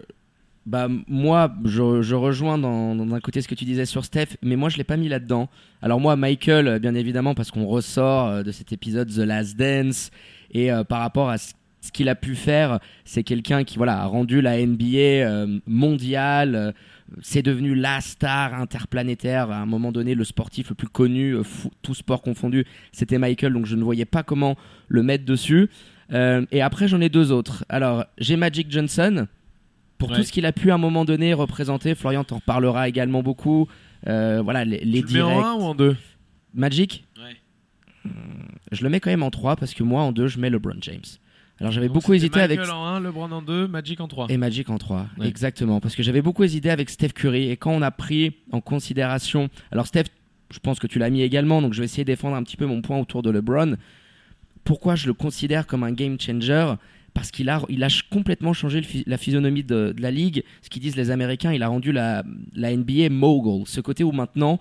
bah, 0.67 0.89
moi 1.07 1.49
je, 1.63 2.13
rejoins 2.13 2.57
dans- 2.57 2.93
d'un 2.93 3.19
côté 3.21 3.41
ce 3.41 3.47
que 3.47 3.55
tu 3.55 3.63
disais 3.63 3.85
sur 3.85 4.03
Steph, 4.03 4.35
mais 4.43 4.57
moi 4.57 4.67
je 4.67 4.75
l'ai 4.77 4.83
pas 4.83 4.97
mis 4.97 5.07
là-dedans. 5.07 5.47
Alors 5.81 6.01
moi 6.01 6.17
Michael, 6.17 6.67
euh, 6.67 6.77
bien 6.79 6.93
évidemment, 6.93 7.33
parce 7.33 7.51
qu'on 7.51 7.65
ressort 7.65 8.27
euh, 8.27 8.43
de 8.43 8.51
cet 8.51 8.73
épisode 8.73 9.09
The 9.09 9.19
Last 9.19 9.55
Dance, 9.57 10.11
et 10.51 10.69
euh, 10.69 10.83
par 10.83 10.99
rapport 10.99 11.29
à 11.29 11.37
ce 11.37 11.53
qu'il 11.93 12.09
a 12.09 12.15
pu 12.15 12.35
faire, 12.35 12.79
c'est 13.05 13.23
quelqu'un 13.23 13.63
qui 13.63 13.77
voilà, 13.77 14.01
a 14.01 14.05
rendu 14.07 14.41
la 14.41 14.57
NBA 14.65 15.45
mondiale. 15.67 16.73
c'est 17.21 17.43
devenu 17.43 17.75
la 17.75 18.01
star 18.01 18.53
interplanétaire. 18.55 19.51
À 19.51 19.59
un 19.61 19.65
moment 19.65 19.93
donné, 19.93 20.13
le 20.13 20.25
sportif 20.25 20.67
le 20.69 20.75
plus 20.75 20.89
connu, 20.89 21.37
tout 21.81 21.93
sport 21.93 22.21
confondu, 22.21 22.65
c'était 22.91 23.19
Michael. 23.19 23.53
Donc 23.53 23.67
je 23.67 23.77
ne 23.77 23.83
voyais 23.83 24.03
pas 24.03 24.23
comment 24.23 24.57
le 24.89 25.01
mettre 25.01 25.23
dessus. 25.23 25.69
Et 26.11 26.61
après, 26.61 26.89
j'en 26.89 26.99
ai 26.99 27.07
deux 27.07 27.31
autres. 27.31 27.63
Alors, 27.69 28.03
j'ai 28.17 28.35
Magic 28.35 28.69
Johnson. 28.69 29.27
Pour 29.97 30.11
Ouais. 30.11 30.17
tout 30.17 30.23
ce 30.23 30.31
qu'il 30.31 30.45
a 30.45 30.51
pu 30.51 30.69
à 30.71 30.75
un 30.75 30.77
moment 30.77 31.05
donné 31.05 31.33
représenter, 31.33 31.95
Florian 31.95 32.23
t'en 32.23 32.39
parlera 32.39 32.87
également 32.87 33.23
beaucoup. 33.23 33.67
Euh, 34.07 34.41
voilà, 34.43 34.63
les, 34.63 34.79
les 34.85 35.01
Tu 35.01 35.07
le 35.07 35.13
mets 35.13 35.21
en 35.21 35.29
directs. 35.29 35.45
1 35.45 35.53
ou 35.55 35.61
en 35.63 35.75
2 35.75 35.95
Magic? 36.53 37.05
Ouais. 37.17 38.11
Je 38.71 38.83
le 38.83 38.89
mets 38.89 38.99
quand 38.99 39.09
même 39.09 39.23
en 39.23 39.31
3 39.31 39.55
parce 39.55 39.73
que 39.73 39.83
moi, 39.83 40.01
en 40.01 40.11
2, 40.11 40.27
je 40.27 40.39
mets 40.39 40.49
LeBron 40.49 40.75
James. 40.81 41.01
Alors, 41.59 41.71
j'avais 41.71 41.89
beaucoup 41.89 42.13
hésité 42.13 42.39
avec. 42.39 42.59
Michael 42.59 42.75
en 42.75 42.85
1, 42.85 42.99
LeBron 42.99 43.31
en 43.31 43.41
2, 43.41 43.67
Magic 43.67 43.99
en 43.99 44.07
3. 44.07 44.27
Et 44.29 44.37
Magic 44.37 44.69
en 44.69 44.77
3, 44.77 45.07
Ouais. 45.17 45.27
exactement. 45.27 45.79
Parce 45.79 45.95
que 45.95 46.03
j'avais 46.03 46.21
beaucoup 46.21 46.43
hésité 46.43 46.69
avec 46.69 46.89
Steph 46.89 47.09
Curry. 47.09 47.49
Et 47.49 47.57
quand 47.57 47.71
on 47.71 47.81
a 47.81 47.89
pris 47.91 48.35
en 48.51 48.61
considération. 48.61 49.49
Alors, 49.71 49.87
Steph, 49.87 50.05
je 50.53 50.59
pense 50.59 50.77
que 50.79 50.85
tu 50.87 50.99
l'as 50.99 51.09
mis 51.09 51.21
également. 51.23 51.61
Donc, 51.61 51.73
je 51.73 51.79
vais 51.79 51.85
essayer 51.85 52.03
de 52.03 52.11
défendre 52.11 52.35
un 52.35 52.43
petit 52.43 52.57
peu 52.57 52.65
mon 52.67 52.81
point 52.81 52.99
autour 52.99 53.23
de 53.23 53.31
LeBron. 53.31 53.75
Pourquoi 54.63 54.95
je 54.95 55.07
le 55.07 55.13
considère 55.13 55.65
comme 55.65 55.83
un 55.83 55.91
game 55.91 56.19
changer? 56.19 56.73
Parce 57.17 57.31
qu'il 57.31 57.49
a, 57.49 57.63
il 57.67 57.83
a 57.83 57.87
complètement 58.11 58.53
changé 58.53 58.79
le 58.79 58.87
la 59.07 59.17
physionomie 59.17 59.63
de, 59.63 59.91
de 59.91 60.01
la 60.03 60.11
ligue. 60.11 60.43
Ce 60.61 60.69
qu'ils 60.69 60.83
disent 60.83 60.95
les 60.95 61.09
Américains, 61.09 61.51
il 61.51 61.63
a 61.63 61.67
rendu 61.67 61.91
la, 61.91 62.23
la 62.53 62.77
NBA 62.77 63.09
mogul. 63.09 63.65
Ce 63.65 63.81
côté 63.81 64.03
où 64.03 64.11
maintenant, 64.11 64.59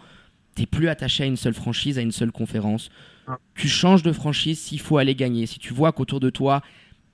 t'es 0.54 0.64
plus 0.64 0.88
attaché 0.88 1.24
à 1.24 1.26
une 1.26 1.36
seule 1.36 1.52
franchise, 1.52 1.98
à 1.98 2.00
une 2.00 2.12
seule 2.12 2.32
conférence. 2.32 2.88
Ah. 3.26 3.36
Tu 3.56 3.68
changes 3.68 4.02
de 4.02 4.10
franchise 4.10 4.58
s'il 4.58 4.80
faut 4.80 4.96
aller 4.96 5.14
gagner. 5.14 5.44
Si 5.44 5.58
tu 5.58 5.74
vois 5.74 5.92
qu'autour 5.92 6.18
de 6.18 6.30
toi, 6.30 6.62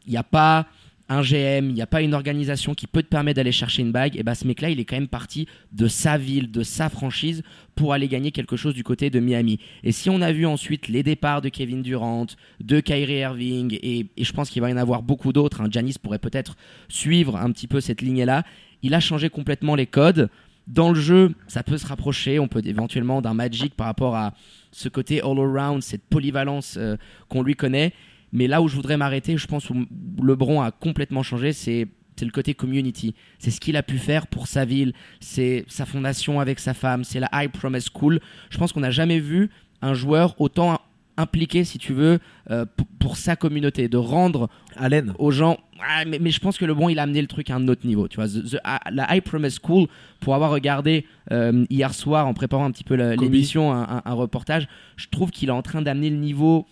il 0.07 0.13
n'y 0.13 0.17
a 0.17 0.23
pas 0.23 0.69
un 1.09 1.23
GM, 1.23 1.69
il 1.69 1.75
n'y 1.75 1.83
a 1.83 1.87
pas 1.87 2.03
une 2.03 2.15
organisation 2.15 2.75
qui 2.75 2.87
peut 2.87 3.03
te 3.03 3.09
permettre 3.09 3.37
d'aller 3.37 3.53
chercher 3.53 3.83
une 3.83 3.93
bague, 3.93 4.17
et 4.17 4.23
bah 4.23 4.35
ce 4.35 4.47
mec-là, 4.47 4.71
il 4.71 4.81
est 4.81 4.85
quand 4.85 4.97
même 4.97 5.09
parti 5.09 5.47
de 5.73 5.89
sa 5.89 6.17
ville, 6.17 6.51
de 6.51 6.63
sa 6.63 6.89
franchise, 6.89 7.43
pour 7.75 7.93
aller 7.93 8.09
gagner 8.09 8.31
quelque 8.31 8.57
chose 8.57 8.75
du 8.75 8.85
côté 8.85 9.11
de 9.11 9.21
Miami. 9.21 9.59
Et 9.83 9.93
si 9.93 10.11
on 10.11 10.21
a 10.21 10.33
vu 10.33 10.47
ensuite 10.47 10.89
les 10.89 11.03
départs 11.03 11.43
de 11.43 11.49
Kevin 11.49 11.83
Durant, 11.83 12.27
de 12.61 12.81
Kyrie 12.81 13.19
Irving, 13.19 13.79
et, 13.83 14.07
je 14.19 14.33
pense 14.33 14.51
qu'il 14.51 14.63
va 14.63 14.71
y 14.71 14.73
en 14.73 14.79
avoir 14.79 15.03
beaucoup 15.03 15.33
d'autres, 15.33 15.61
hein, 15.61 15.69
Giannis 15.71 15.97
pourrait 16.01 16.19
peut-être 16.19 16.57
suivre 16.89 17.37
un 17.37 17.51
petit 17.53 17.67
peu 17.67 17.81
cette 17.81 18.01
ligne-là, 18.01 18.45
il 18.83 18.95
a 18.95 19.01
changé 19.01 19.29
complètement 19.29 19.75
les 19.75 19.87
codes. 19.87 20.29
Dans 20.69 20.93
le 20.93 21.01
jeu, 21.01 21.35
ça 21.49 21.63
peut 21.63 21.79
se 21.79 21.87
rapprocher, 21.87 22.39
on 22.39 22.47
peut 22.47 22.63
éventuellement 22.65 23.21
d'un 23.21 23.35
Magic 23.35 23.75
par 23.75 23.87
rapport 23.87 24.15
à 24.15 24.33
ce 24.71 24.89
côté 24.89 25.21
all-around, 25.21 25.83
cette 25.83 26.05
polyvalence 26.05 26.77
euh, 26.79 26.97
qu'on 27.29 27.43
lui 27.43 27.55
connaît. 27.55 27.93
Mais 28.33 28.47
là 28.47 28.63
où 28.63 28.69
je 28.69 28.77
voudrais 28.77 28.97
m'arrêter, 28.97 29.37
je 29.37 29.47
pense 29.47 29.69
où 29.71 29.75
LeBron 30.23 30.61
a 30.63 30.71
complètement 30.71 31.23
changé, 31.23 31.53
c'est 31.53 31.89
c'est 32.17 32.27
le 32.27 32.31
côté 32.31 32.53
community. 32.53 33.15
C'est 33.39 33.51
ce 33.51 33.59
qu'il 33.59 33.75
a 33.77 33.83
pu 33.83 33.97
faire 33.97 34.27
pour 34.27 34.47
sa 34.47 34.67
ville, 34.67 34.93
c'est 35.21 35.65
sa 35.69 35.87
fondation 35.87 36.41
avec 36.41 36.59
sa 36.61 36.75
femme, 36.75 37.05
c'est 37.05 37.21
la 37.21 37.29
High 37.33 37.51
Promise 37.51 37.87
School. 37.93 38.21
Je 38.51 38.59
pense 38.59 38.73
qu'on 38.73 38.81
n'a 38.81 38.91
jamais 38.91 39.19
vu 39.19 39.49
un 39.81 39.95
joueur 39.95 40.39
autant 40.39 40.79
impliqué, 41.17 41.65
si 41.65 41.79
tu 41.79 41.93
veux, 41.95 42.19
euh, 42.51 42.65
pour 42.99 43.17
sa 43.17 43.35
communauté, 43.35 43.89
de 43.89 43.97
rendre 43.97 44.49
Allen. 44.77 45.15
aux 45.19 45.31
gens. 45.31 45.59
Ah, 45.87 46.05
mais, 46.07 46.19
mais 46.19 46.31
je 46.31 46.39
pense 46.39 46.59
que 46.59 46.65
le 46.67 46.75
bon, 46.75 46.89
il 46.91 46.99
a 46.99 47.03
amené 47.03 47.21
le 47.23 47.27
truc 47.29 47.49
à 47.51 47.57
un 47.57 47.67
autre 47.69 47.87
niveau. 47.87 48.09
Tu 48.09 48.17
vois, 48.17 48.29
The- 48.29 48.45
The- 48.51 48.61
ah, 48.65 48.81
la 48.91 49.15
High 49.17 49.23
Promise 49.23 49.59
School, 49.63 49.89
pour 50.21 50.35
avoir 50.35 50.51
regardé 50.51 51.07
euh, 51.33 51.65
hier 51.71 51.93
soir 51.95 52.27
en 52.27 52.35
préparant 52.35 52.67
un 52.67 52.71
petit 52.71 52.85
peu 52.85 52.95
l'émission, 52.95 53.73
un, 53.73 53.83
un- 53.83 54.03
un 54.05 54.13
reportage, 54.15 54.69
je 54.97 55.07
trouve 55.11 55.31
qu'il 55.31 55.49
est 55.49 55.53
en 55.53 55.63
train 55.63 55.81
d'amener 55.83 56.11
le 56.11 56.17
niveau 56.17 56.67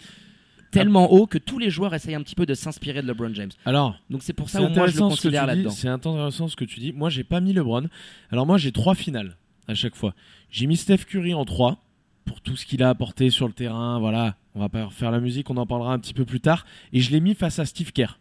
tellement 0.70 1.11
haut 1.12 1.26
que 1.26 1.38
tous 1.38 1.58
les 1.58 1.70
joueurs 1.70 1.94
essayent 1.94 2.14
un 2.14 2.22
petit 2.22 2.34
peu 2.34 2.46
de 2.46 2.55
s'inspirer 2.55 3.02
de 3.02 3.06
LeBron 3.06 3.32
James. 3.34 3.50
Alors, 3.64 3.96
Donc 4.08 4.22
c'est 4.22 4.32
pour 4.32 4.49
ça 4.49 4.61
où 4.61 4.62
moi 4.62 4.70
je 4.70 4.75
le 4.75 4.81
intéressant 4.81 5.11
ce 5.11 5.17
que 5.17 5.22
considère 5.28 5.43
tu 5.43 5.50
dis. 5.50 5.56
là-dedans. 5.56 5.70
C'est 5.70 5.88
intéressant 5.88 6.49
ce 6.49 6.56
que 6.56 6.64
tu 6.64 6.81
dis. 6.81 6.93
Moi, 6.93 7.11
j'ai 7.11 7.25
pas 7.25 7.40
mis 7.40 7.52
LeBron. 7.52 7.88
Alors 8.31 8.46
moi, 8.46 8.58
j'ai 8.58 8.72
trois 8.72 8.94
finales 8.94 9.37
à 9.69 9.75
chaque 9.75 9.94
fois. 9.94 10.14
J'ai 10.50 10.67
mis 10.67 10.76
Steph 10.76 11.05
Curry 11.08 11.34
en 11.34 11.44
3 11.44 11.82
pour 12.25 12.40
tout 12.40 12.56
ce 12.56 12.67
qu'il 12.67 12.82
a 12.82 12.88
apporté 12.88 13.31
sur 13.31 13.46
le 13.46 13.52
terrain. 13.52 13.99
Voilà, 13.99 14.37
on 14.55 14.61
va 14.61 14.69
pas 14.69 14.88
faire 14.90 15.11
la 15.11 15.20
musique, 15.20 15.50
on 15.50 15.56
en 15.56 15.67
parlera 15.67 15.93
un 15.93 15.99
petit 15.99 16.14
peu 16.14 16.25
plus 16.25 16.40
tard. 16.40 16.64
Et 16.93 17.00
je 17.00 17.11
l'ai 17.11 17.20
mis 17.20 17.34
face 17.34 17.58
à 17.58 17.64
Steve 17.64 17.93
Kerr 17.93 18.19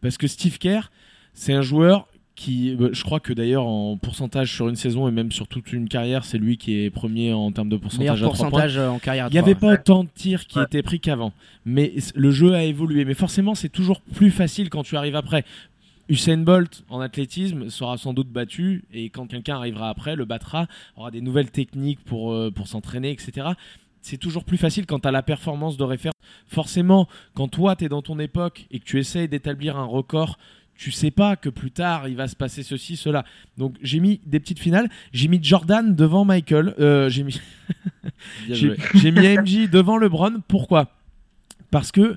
parce 0.00 0.16
que 0.16 0.26
Steve 0.26 0.58
Kerr, 0.58 0.90
c'est 1.34 1.52
un 1.52 1.62
joueur 1.62 2.08
qui, 2.40 2.74
euh, 2.80 2.88
je 2.92 3.04
crois 3.04 3.20
que 3.20 3.34
d'ailleurs 3.34 3.66
en 3.66 3.98
pourcentage 3.98 4.50
sur 4.54 4.68
une 4.70 4.74
saison 4.76 5.06
et 5.06 5.10
même 5.10 5.30
sur 5.30 5.46
toute 5.46 5.74
une 5.74 5.88
carrière, 5.88 6.24
c'est 6.24 6.38
lui 6.38 6.56
qui 6.56 6.80
est 6.80 6.88
premier 6.90 7.34
en 7.34 7.52
termes 7.52 7.68
de 7.68 7.76
Meilleur 7.76 7.82
pourcentage 7.82 8.22
à 8.22 8.24
3 8.24 8.34
points. 8.36 8.48
pourcentage 8.48 8.78
euh, 8.78 8.88
en 8.88 8.98
carrière. 8.98 9.26
Il 9.28 9.32
n'y 9.32 9.38
avait 9.38 9.54
pas 9.54 9.74
autant 9.74 10.04
de 10.04 10.08
tirs 10.14 10.46
qui 10.46 10.58
Ouais. 10.58 10.64
étaient 10.64 10.82
pris 10.82 11.00
qu'avant. 11.00 11.34
Mais 11.66 11.92
le 12.14 12.30
jeu 12.30 12.54
a 12.54 12.62
évolué. 12.64 13.04
Mais 13.04 13.12
forcément, 13.12 13.54
c'est 13.54 13.68
toujours 13.68 14.00
plus 14.00 14.30
facile 14.30 14.70
quand 14.70 14.82
tu 14.82 14.96
arrives 14.96 15.16
après. 15.16 15.44
Usain 16.08 16.38
Bolt 16.38 16.82
en 16.88 17.00
athlétisme 17.00 17.68
sera 17.68 17.98
sans 17.98 18.14
doute 18.14 18.28
battu 18.30 18.84
et 18.92 19.10
quand 19.10 19.26
quelqu'un 19.26 19.56
arrivera 19.56 19.90
après, 19.90 20.16
le 20.16 20.24
battra, 20.24 20.66
aura 20.96 21.10
des 21.10 21.20
nouvelles 21.20 21.50
techniques 21.50 22.00
pour, 22.04 22.32
euh, 22.32 22.50
pour 22.50 22.68
s'entraîner, 22.68 23.10
etc. 23.10 23.48
C'est 24.00 24.16
toujours 24.16 24.44
plus 24.44 24.56
facile 24.56 24.86
quand 24.86 25.00
tu 25.00 25.08
as 25.08 25.12
la 25.12 25.22
performance 25.22 25.76
de 25.76 25.84
référence. 25.84 26.14
Forcément, 26.46 27.06
quand 27.34 27.48
toi, 27.48 27.76
tu 27.76 27.84
es 27.84 27.88
dans 27.90 28.00
ton 28.02 28.18
époque 28.18 28.66
et 28.70 28.78
que 28.80 28.84
tu 28.84 28.98
essayes 28.98 29.28
d'établir 29.28 29.76
un 29.76 29.84
record, 29.84 30.38
tu 30.80 30.92
sais 30.92 31.10
pas 31.10 31.36
que 31.36 31.50
plus 31.50 31.70
tard, 31.70 32.08
il 32.08 32.16
va 32.16 32.26
se 32.26 32.34
passer 32.34 32.62
ceci, 32.62 32.96
cela. 32.96 33.26
Donc 33.58 33.76
j'ai 33.82 34.00
mis 34.00 34.18
des 34.24 34.40
petites 34.40 34.58
finales. 34.58 34.88
J'ai 35.12 35.28
mis 35.28 35.38
Jordan 35.42 35.94
devant 35.94 36.24
Michael. 36.24 36.74
Euh, 36.80 37.10
j'ai 37.10 37.22
mis 37.22 37.38
j'ai 38.48 39.10
mis 39.10 39.28
MJ 39.36 39.68
devant 39.68 39.98
LeBron. 39.98 40.40
Pourquoi? 40.48 40.90
Parce 41.70 41.92
que 41.92 42.16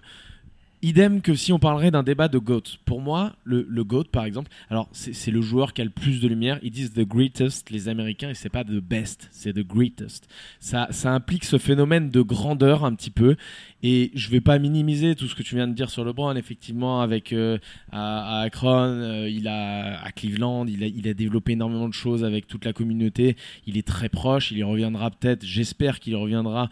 Idem 0.84 1.22
que 1.22 1.34
si 1.34 1.54
on 1.54 1.60
parlerait 1.60 1.92
d'un 1.92 2.04
débat 2.04 2.28
de 2.28 2.38
GOAT. 2.38 2.64
Pour 2.84 3.00
moi, 3.00 3.38
le, 3.46 3.64
GOAT, 3.86 4.04
par 4.12 4.26
exemple, 4.26 4.52
alors 4.70 4.90
c'est 4.92 5.32
le 5.32 5.40
joueur 5.40 5.72
qui 5.72 5.82
a 5.82 5.86
le 5.86 5.90
plus 5.90 6.20
de 6.20 6.28
lumière. 6.28 6.60
Ils 6.62 6.72
disent 6.72 6.92
the 6.92 7.08
greatest, 7.08 7.70
les 7.70 7.88
Américains, 7.88 8.30
et 8.30 8.34
c'est 8.34 8.50
pas 8.50 8.66
the 8.66 8.82
best, 8.82 9.30
c'est 9.32 9.54
the 9.54 9.66
greatest. 9.66 10.28
Ça, 10.60 10.90
implique 11.06 11.46
ce 11.46 11.58
phénomène 11.58 12.10
de 12.10 12.22
grandeur 12.22 12.84
un 12.84 12.94
petit 12.96 13.12
peu. 13.12 13.38
Et 13.82 14.12
je 14.14 14.30
vais 14.30 14.42
pas 14.42 14.60
minimiser 14.60 15.16
tout 15.16 15.28
ce 15.28 15.36
que 15.36 15.44
tu 15.44 15.56
viens 15.56 15.70
de 15.70 15.74
dire 15.74 15.90
sur 15.90 16.04
LeBron. 16.04 16.36
Effectivement, 16.36 17.00
avec 17.00 17.32
euh, 17.32 17.58
à, 17.94 18.42
Akron, 18.42 18.90
euh, 18.90 19.30
il 19.30 19.48
a 19.48 20.04
à 20.04 20.12
Cleveland, 20.12 20.68
il 20.68 20.84
a, 20.84 20.88
il 20.88 21.08
a 21.08 21.14
développé 21.14 21.54
énormément 21.54 21.88
de 21.88 21.94
choses 21.94 22.26
avec 22.26 22.46
toute 22.46 22.66
la 22.66 22.74
communauté. 22.74 23.38
Il 23.68 23.78
est 23.78 23.88
très 23.88 24.10
proche. 24.10 24.52
Il 24.52 24.58
y 24.58 24.64
reviendra 24.64 25.12
peut-être. 25.12 25.46
J'espère 25.46 26.02
qu'il 26.02 26.18
reviendra 26.18 26.70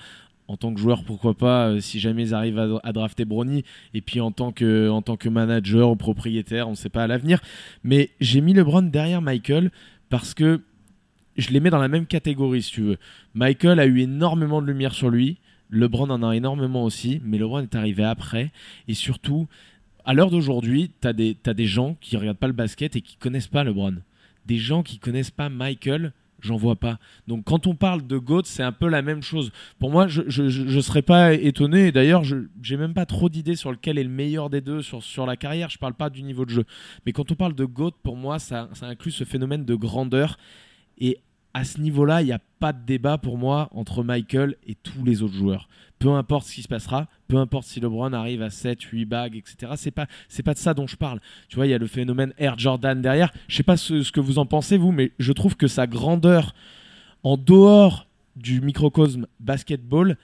en 0.51 0.57
tant 0.57 0.73
que 0.73 0.81
joueur, 0.81 1.05
pourquoi 1.05 1.33
pas, 1.33 1.69
euh, 1.69 1.79
si 1.79 2.01
jamais 2.01 2.23
ils 2.23 2.33
arrivent 2.33 2.79
à, 2.83 2.91
drafter 2.91 3.23
Brony, 3.23 3.63
et 3.93 4.01
puis 4.01 4.19
en 4.19 4.33
tant 4.33 4.51
que, 4.51 4.89
en 4.89 5.01
tant 5.01 5.15
que 5.15 5.29
manager 5.29 5.89
ou 5.89 5.95
propriétaire, 5.95 6.67
on 6.67 6.71
ne 6.71 6.75
sait 6.75 6.89
pas 6.89 7.03
à 7.03 7.07
l'avenir. 7.07 7.39
Mais 7.85 8.09
j'ai 8.19 8.41
mis 8.41 8.53
LeBron 8.53 8.81
derrière 8.81 9.21
Michael 9.21 9.71
parce 10.09 10.33
que 10.33 10.59
je 11.37 11.51
les 11.51 11.61
mets 11.61 11.69
dans 11.69 11.79
la 11.79 11.87
même 11.87 12.05
catégorie, 12.05 12.63
si 12.63 12.71
tu 12.71 12.81
veux. 12.81 12.97
Michael 13.33 13.79
a 13.79 13.85
eu 13.85 13.99
énormément 14.01 14.61
de 14.61 14.67
lumière 14.67 14.93
sur 14.93 15.09
lui, 15.09 15.37
LeBron 15.69 16.09
en 16.09 16.21
a 16.21 16.35
énormément 16.35 16.83
aussi, 16.83 17.21
mais 17.23 17.37
LeBron 17.37 17.61
est 17.61 17.75
arrivé 17.75 18.03
après, 18.03 18.51
et 18.89 18.93
surtout, 18.93 19.47
à 20.03 20.13
l'heure 20.13 20.31
d'aujourd'hui, 20.31 20.91
tu 21.01 21.07
as 21.07 21.13
des, 21.13 21.37
des 21.45 21.65
gens 21.65 21.95
qui 22.01 22.17
regardent 22.17 22.39
pas 22.39 22.47
le 22.47 22.53
basket 22.53 22.97
et 22.97 23.01
qui 23.01 23.15
connaissent 23.15 23.47
pas 23.47 23.63
LeBron. 23.63 23.95
Des 24.47 24.57
gens 24.57 24.83
qui 24.83 24.99
connaissent 24.99 25.31
pas 25.31 25.47
Michael, 25.47 26.11
j'en 26.41 26.57
vois 26.57 26.75
pas. 26.75 26.99
Donc 27.27 27.45
quand 27.45 27.67
on 27.67 27.75
parle 27.75 28.05
de 28.05 28.17
GOAT, 28.17 28.43
c'est 28.45 28.63
un 28.63 28.71
peu 28.71 28.87
la 28.87 29.01
même 29.01 29.21
chose. 29.21 29.51
Pour 29.79 29.89
moi, 29.91 30.07
je 30.07 30.21
je 30.27 30.79
serais 30.79 31.01
pas 31.01 31.33
étonné. 31.33 31.91
D'ailleurs, 31.91 32.23
je 32.23 32.37
j'ai 32.61 32.77
même 32.77 32.93
pas 32.93 33.05
trop 33.05 33.29
d'idées 33.29 33.55
sur 33.55 33.71
lequel 33.71 33.97
est 33.97 34.03
le 34.03 34.09
meilleur 34.09 34.49
des 34.49 34.61
deux 34.61 34.81
sur, 34.81 35.03
sur 35.03 35.25
la 35.25 35.37
carrière. 35.37 35.69
Je 35.69 35.77
parle 35.77 35.93
pas 35.93 36.09
du 36.09 36.23
niveau 36.23 36.45
de 36.45 36.51
jeu. 36.51 36.65
Mais 37.05 37.13
quand 37.13 37.31
on 37.31 37.35
parle 37.35 37.53
de 37.53 37.65
GOAT, 37.65 37.93
pour 38.03 38.17
moi, 38.17 38.39
ça, 38.39 38.69
ça 38.73 38.87
inclut 38.87 39.11
ce 39.11 39.23
phénomène 39.23 39.65
de 39.65 39.75
grandeur. 39.75 40.37
Et 40.97 41.19
à 41.53 41.63
ce 41.63 41.79
niveau-là, 41.79 42.21
il 42.21 42.25
n'y 42.25 42.31
a 42.31 42.39
pas 42.59 42.73
de 42.73 42.85
débat 42.85 43.17
pour 43.17 43.37
moi 43.37 43.69
entre 43.71 44.03
Michael 44.03 44.55
et 44.65 44.75
tous 44.75 45.03
les 45.03 45.21
autres 45.21 45.33
joueurs. 45.33 45.67
Peu 45.99 46.09
importe 46.09 46.47
ce 46.47 46.55
qui 46.55 46.61
se 46.61 46.67
passera, 46.67 47.07
peu 47.27 47.37
importe 47.37 47.65
si 47.65 47.79
LeBron 47.79 48.13
arrive 48.13 48.41
à 48.41 48.49
7, 48.49 48.81
8 48.81 49.05
bagues, 49.05 49.35
etc. 49.35 49.73
C'est 49.75 49.91
pas, 49.91 50.07
c'est 50.29 50.43
pas 50.43 50.53
de 50.53 50.59
ça 50.59 50.73
dont 50.73 50.87
je 50.87 50.95
parle. 50.95 51.19
Tu 51.49 51.57
vois, 51.57 51.67
il 51.67 51.69
y 51.69 51.73
a 51.73 51.77
le 51.77 51.87
phénomène 51.87 52.33
Air 52.37 52.57
Jordan 52.57 53.01
derrière. 53.01 53.31
Je 53.47 53.55
sais 53.57 53.63
pas 53.63 53.77
ce, 53.77 54.11
que 54.11 54.19
vous 54.19 54.39
en 54.39 54.45
pensez, 54.45 54.77
vous, 54.77 54.91
mais 54.91 55.11
je 55.19 55.31
trouve 55.33 55.55
que 55.55 55.67
sa 55.67 55.87
grandeur 55.87 56.53
en 57.23 57.37
dehors 57.37 58.07
du 58.35 58.61
microcosme 58.61 59.27
basketball, 59.39 60.17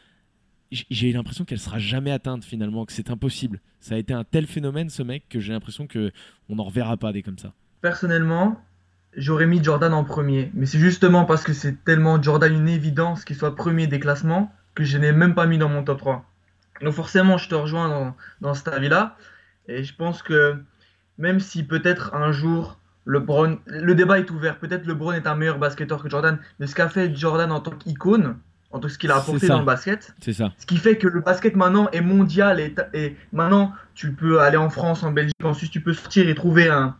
j'ai 0.71 1.11
l'impression 1.11 1.45
qu'elle 1.45 1.59
sera 1.59 1.79
jamais 1.79 2.11
atteinte 2.11 2.43
finalement, 2.43 2.85
que 2.85 2.93
c'est 2.93 3.11
impossible. 3.11 3.61
Ça 3.79 3.95
a 3.95 3.97
été 3.97 4.13
un 4.13 4.23
tel 4.23 4.47
phénomène, 4.47 4.89
ce 4.89 5.03
mec, 5.03 5.25
que 5.29 5.39
j'ai 5.39 5.53
l'impression 5.53 5.87
que 5.87 6.11
on 6.49 6.55
n'en 6.55 6.63
reverra 6.63 6.97
pas 6.97 7.11
des 7.11 7.21
comme 7.21 7.37
ça. 7.37 7.53
Personnellement, 7.81 8.59
j'aurais 9.17 9.47
mis 9.47 9.61
Jordan 9.63 9.93
en 9.93 10.03
premier. 10.03 10.51
Mais 10.53 10.65
c'est 10.65 10.79
justement 10.79 11.25
parce 11.25 11.43
que 11.43 11.51
c'est 11.53 11.83
tellement 11.83 12.21
Jordan 12.21 12.53
une 12.53 12.69
évidence 12.69 13.25
qu'il 13.25 13.35
soit 13.35 13.55
premier 13.55 13.87
des 13.87 13.99
classements 13.99 14.53
que 14.75 14.83
je 14.83 14.97
n'ai 14.97 15.11
même 15.11 15.35
pas 15.35 15.47
mis 15.47 15.57
dans 15.57 15.69
mon 15.69 15.83
top 15.83 15.97
3. 15.97 16.25
Donc 16.81 16.93
forcément, 16.93 17.37
je 17.37 17.49
te 17.49 17.55
rejoins 17.55 17.89
dans, 17.89 18.15
dans 18.41 18.53
cet 18.53 18.67
avis-là. 18.67 19.17
Et 19.67 19.83
je 19.83 19.93
pense 19.95 20.21
que 20.21 20.55
même 21.17 21.39
si 21.39 21.63
peut-être 21.63 22.13
un 22.13 22.31
jour 22.31 22.77
LeBron, 23.05 23.57
le 23.65 23.95
débat 23.95 24.19
est 24.19 24.29
ouvert, 24.29 24.59
peut-être 24.59 24.85
LeBron 24.85 25.13
est 25.13 25.27
un 25.27 25.35
meilleur 25.35 25.57
basketteur 25.57 26.03
que 26.03 26.09
Jordan, 26.09 26.37
mais 26.59 26.67
ce 26.67 26.75
qu'a 26.75 26.89
fait 26.89 27.15
Jordan 27.15 27.51
en 27.51 27.59
tant 27.59 27.71
qu'icône, 27.71 28.37
en 28.71 28.79
tant 28.79 28.87
que 28.87 28.93
ce 28.93 28.97
qu'il 28.99 29.11
a 29.11 29.15
apporté 29.17 29.47
dans 29.47 29.59
le 29.59 29.65
basket, 29.65 30.13
C'est 30.21 30.33
ça. 30.33 30.51
ce 30.57 30.65
qui 30.65 30.77
fait 30.77 30.97
que 30.97 31.07
le 31.07 31.21
basket 31.21 31.55
maintenant 31.55 31.89
est 31.91 32.01
mondial 32.01 32.59
et, 32.59 32.75
et 32.93 33.15
maintenant 33.31 33.73
tu 33.95 34.11
peux 34.11 34.41
aller 34.41 34.57
en 34.57 34.69
France, 34.69 35.03
en 35.03 35.11
Belgique, 35.11 35.35
en 35.43 35.53
Suisse, 35.53 35.71
tu 35.71 35.81
peux 35.81 35.93
sortir 35.93 36.27
et 36.27 36.35
trouver 36.35 36.69
un, 36.69 36.95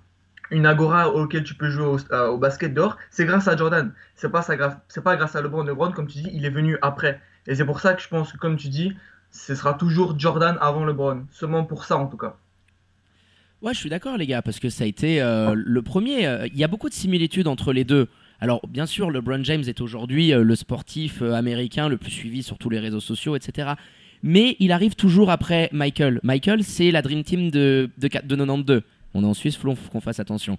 une 0.52 0.66
agora 0.66 1.10
auquel 1.10 1.44
tu 1.44 1.54
peux 1.56 1.70
jouer 1.70 1.86
au, 1.86 1.98
euh, 2.14 2.28
au 2.28 2.38
basket 2.38 2.74
dehors. 2.74 2.98
C'est 3.12 3.26
grâce 3.26 3.48
à 3.48 3.56
Jordan. 3.58 3.92
C'est 4.16 4.30
pas 4.30 4.42
c'est 4.88 5.04
pas 5.04 5.16
grâce 5.16 5.36
à 5.36 5.42
LeBron. 5.42 5.64
LeBron, 5.64 5.92
comme 5.92 6.08
tu 6.08 6.20
dis, 6.20 6.30
il 6.34 6.46
est 6.46 6.50
venu 6.50 6.78
après. 6.82 7.20
Et 7.48 7.56
c'est 7.56 7.66
pour 7.66 7.80
ça 7.80 7.94
que 7.94 8.02
je 8.02 8.08
pense 8.08 8.32
que, 8.34 8.38
comme 8.38 8.58
tu 8.58 8.68
dis, 8.70 8.94
ce 9.32 9.56
sera 9.56 9.74
toujours 9.74 10.18
Jordan 10.20 10.58
avant 10.62 10.86
LeBron. 10.86 11.26
Seulement 11.32 11.64
pour 11.64 11.86
ça, 11.86 11.98
en 11.98 12.08
tout 12.08 12.18
cas. 12.18 12.36
Ouais, 13.62 13.74
je 13.74 13.80
suis 13.80 13.90
d'accord, 13.90 14.18
les 14.18 14.28
gars, 14.28 14.42
parce 14.42 14.60
que 14.60 14.70
ça 14.70 14.84
a 14.84 14.88
été 14.88 15.22
euh, 15.22 15.54
le 15.56 15.82
premier. 15.82 16.28
euh, 16.28 16.48
Il 16.48 16.58
y 16.58 16.64
a 16.64 16.68
beaucoup 16.68 16.90
de 16.90 16.94
similitudes 16.94 17.48
entre 17.48 17.74
les 17.74 17.84
deux. 17.84 18.08
Alors, 18.40 18.62
bien 18.68 18.86
sûr, 18.86 19.10
LeBron 19.10 19.44
James 19.44 19.64
est 19.66 19.82
aujourd'hui 19.82 20.30
le 20.30 20.56
sportif 20.56 21.24
américain 21.24 21.90
le 21.90 21.98
plus 21.98 22.12
suivi 22.12 22.44
sur 22.44 22.60
tous 22.60 22.70
les 22.70 22.78
réseaux 22.80 23.00
sociaux, 23.00 23.36
etc. 23.36 23.70
Mais 24.22 24.56
il 24.60 24.72
arrive 24.72 24.96
toujours 24.96 25.32
après 25.32 25.70
Michael. 25.72 26.20
Michael, 26.22 26.64
c'est 26.64 26.92
la 26.92 27.02
Dream 27.02 27.24
Team 27.24 27.50
de, 27.50 27.90
de, 27.98 28.08
de 28.08 28.36
92. 28.36 28.82
On 29.14 29.24
est 29.24 29.28
en 29.28 29.34
Suisse, 29.34 29.56
faut 29.56 29.74
qu'on 29.92 30.02
fasse 30.02 30.20
attention. 30.20 30.58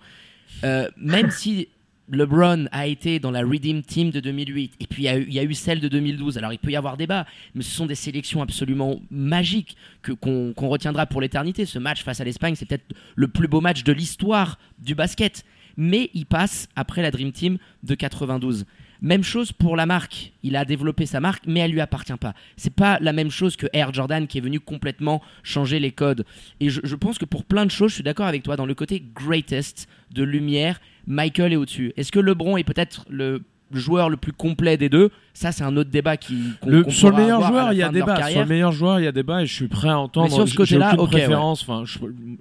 Euh, 0.64 0.88
même 0.96 1.30
si 1.30 1.68
LeBron 2.10 2.66
a 2.72 2.86
été 2.86 3.20
dans 3.20 3.30
la 3.30 3.40
Redeem 3.42 3.82
Team 3.82 4.10
de 4.10 4.20
2008, 4.20 4.74
et 4.80 4.86
puis 4.86 5.02
il 5.02 5.04
y, 5.04 5.08
a 5.08 5.18
eu, 5.18 5.24
il 5.28 5.34
y 5.34 5.38
a 5.38 5.44
eu 5.44 5.52
celle 5.54 5.78
de 5.80 5.88
2012, 5.88 6.38
alors 6.38 6.52
il 6.52 6.58
peut 6.58 6.70
y 6.70 6.76
avoir 6.76 6.96
débat, 6.96 7.26
mais 7.54 7.62
ce 7.62 7.70
sont 7.70 7.84
des 7.86 7.94
sélections 7.94 8.40
absolument 8.40 9.00
magiques 9.10 9.76
que- 10.02 10.12
qu'on 10.12 10.54
qu'on 10.54 10.68
retiendra 10.68 11.04
pour 11.06 11.20
l'éternité. 11.20 11.66
Ce 11.66 11.78
match 11.78 12.02
face 12.02 12.20
à 12.20 12.24
l'Espagne, 12.24 12.54
c'est 12.54 12.64
peut-être 12.66 12.94
le 13.14 13.28
plus 13.28 13.46
beau 13.46 13.60
match 13.60 13.84
de 13.84 13.92
l'histoire 13.92 14.58
du 14.78 14.94
basket. 14.94 15.44
Mais 15.76 16.10
il 16.14 16.24
passe 16.26 16.68
après 16.76 17.02
la 17.02 17.10
Dream 17.10 17.30
Team 17.30 17.58
de 17.84 17.94
92. 17.94 18.64
Même 19.00 19.22
chose 19.22 19.52
pour 19.52 19.76
la 19.76 19.86
marque. 19.86 20.32
Il 20.42 20.56
a 20.56 20.64
développé 20.64 21.06
sa 21.06 21.20
marque, 21.20 21.44
mais 21.46 21.60
elle 21.60 21.70
lui 21.70 21.80
appartient 21.80 22.16
pas. 22.20 22.34
C'est 22.56 22.72
pas 22.74 22.98
la 23.00 23.12
même 23.12 23.30
chose 23.30 23.56
que 23.56 23.66
Air 23.72 23.94
Jordan 23.94 24.26
qui 24.26 24.38
est 24.38 24.40
venu 24.40 24.58
complètement 24.60 25.22
changer 25.42 25.78
les 25.78 25.92
codes. 25.92 26.24
Et 26.60 26.68
je, 26.70 26.80
je 26.82 26.96
pense 26.96 27.18
que 27.18 27.24
pour 27.24 27.44
plein 27.44 27.64
de 27.64 27.70
choses, 27.70 27.90
je 27.90 27.94
suis 27.96 28.02
d'accord 28.04 28.26
avec 28.26 28.42
toi 28.42 28.56
dans 28.56 28.66
le 28.66 28.74
côté 28.74 29.02
greatest 29.14 29.88
de 30.12 30.24
lumière. 30.24 30.80
Michael 31.06 31.52
est 31.52 31.56
au-dessus. 31.56 31.92
Est-ce 31.96 32.10
que 32.10 32.18
LeBron 32.18 32.56
est 32.56 32.64
peut-être 32.64 33.04
le 33.08 33.42
joueur 33.72 34.08
le 34.10 34.16
plus 34.16 34.32
complet 34.32 34.76
des 34.76 34.88
deux? 34.88 35.10
Ça, 35.32 35.52
c'est 35.52 35.62
un 35.62 35.76
autre 35.76 35.90
débat 35.90 36.16
qui. 36.16 36.36
Le- 36.66 36.90
sur 36.90 37.10
le 37.10 37.16
meilleur 37.18 37.46
joueur, 37.46 37.72
il 37.72 37.78
y 37.78 37.82
a 37.82 37.90
débat. 37.90 38.28
Sur 38.30 38.40
le 38.40 38.46
meilleur 38.46 38.72
joueur, 38.72 38.98
il 39.00 39.04
y 39.04 39.06
a 39.06 39.12
débat 39.12 39.42
et 39.42 39.46
je 39.46 39.54
suis 39.54 39.68
prêt 39.68 39.88
à 39.90 39.98
entendre. 39.98 40.28
Mais 40.28 40.34
sur 40.34 40.44
ce 40.46 40.50
J'ai- 40.50 40.56
côté-là, 40.56 40.96
j'ai 41.12 41.26
ouais. 41.26 41.34
Enfin, 41.34 41.84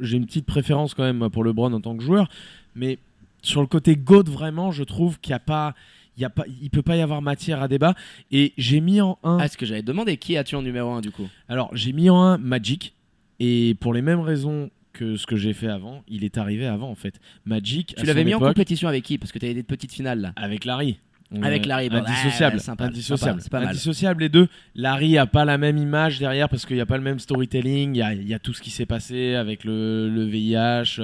une 0.01 0.25
petite 0.25 0.45
préférence 0.45 0.93
quand 0.95 1.03
même 1.03 1.29
pour 1.29 1.43
LeBron 1.43 1.71
en 1.73 1.81
tant 1.81 1.95
que 1.95 2.03
joueur, 2.03 2.27
mais 2.75 2.97
sur 3.43 3.61
le 3.61 3.67
côté 3.67 3.95
GOAT, 3.95 4.23
vraiment, 4.23 4.71
je 4.71 4.83
trouve 4.83 5.19
qu'il 5.19 5.31
y 5.31 5.35
a 5.35 5.39
pas, 5.39 5.75
il 6.17 6.21
y 6.21 6.25
a 6.25 6.29
pas, 6.29 6.45
il 6.61 6.69
peut 6.69 6.81
pas 6.81 6.95
y 6.97 7.01
avoir 7.01 7.21
matière 7.21 7.61
à 7.61 7.67
débat. 7.67 7.93
Et 8.31 8.53
j'ai 8.57 8.81
mis 8.81 8.99
en 9.01 9.17
un. 9.23 9.37
Ah, 9.39 9.47
ce 9.47 9.57
que 9.57 9.65
j'avais 9.65 9.81
demandé, 9.83 10.17
qui 10.17 10.35
as-tu 10.37 10.55
en 10.55 10.61
numéro 10.61 10.89
1 10.91 11.01
du 11.01 11.11
coup? 11.11 11.27
Alors, 11.47 11.69
j'ai 11.73 11.93
mis 11.93 12.09
en 12.09 12.21
un 12.21 12.37
Magic 12.37 12.93
et 13.39 13.75
pour 13.79 13.93
les 13.93 14.01
mêmes 14.01 14.21
raisons 14.21 14.69
que 14.93 15.15
ce 15.15 15.27
que 15.27 15.35
j'ai 15.35 15.53
fait 15.53 15.67
avant, 15.67 16.03
il 16.07 16.23
est 16.23 16.37
arrivé 16.39 16.65
avant 16.65 16.89
en 16.89 16.95
fait. 16.95 17.19
Magic. 17.45 17.93
Tu 17.97 18.05
l'avais 18.05 18.23
mis 18.23 18.33
en 18.33 18.39
compétition 18.39 18.87
avec 18.87 19.03
qui? 19.03 19.17
Parce 19.19 19.31
que 19.31 19.37
tu 19.37 19.45
avais 19.45 19.53
des 19.53 19.61
petites 19.63 19.93
finales 19.93 20.19
là. 20.21 20.33
avec 20.35 20.65
Larry. 20.65 20.97
Avec 21.41 21.65
Larry, 21.65 21.89
bon, 21.89 21.97
indissociable, 21.97 22.55
ouais, 22.55 22.61
sympa, 22.61 22.85
indissociable, 22.85 23.41
sympa, 23.41 23.43
c'est 23.43 23.51
pas 23.51 23.59
mal. 23.59 23.67
indissociable 23.71 24.21
les 24.21 24.29
deux. 24.29 24.47
Larry 24.75 25.17
a 25.17 25.25
pas 25.25 25.43
la 25.43 25.57
même 25.57 25.77
image 25.77 26.19
derrière 26.19 26.47
parce 26.47 26.65
qu'il 26.65 26.77
n'y 26.77 26.81
a 26.81 26.85
pas 26.85 26.95
le 26.97 27.03
même 27.03 27.19
storytelling. 27.19 27.95
Il 27.95 27.97
y 27.97 28.01
a, 28.01 28.13
il 28.13 28.25
y 28.25 28.33
a 28.33 28.39
tout 28.39 28.53
ce 28.53 28.61
qui 28.61 28.69
s'est 28.69 28.85
passé 28.85 29.35
avec 29.35 29.65
le, 29.65 30.09
le 30.09 30.23
VIH, 30.23 31.01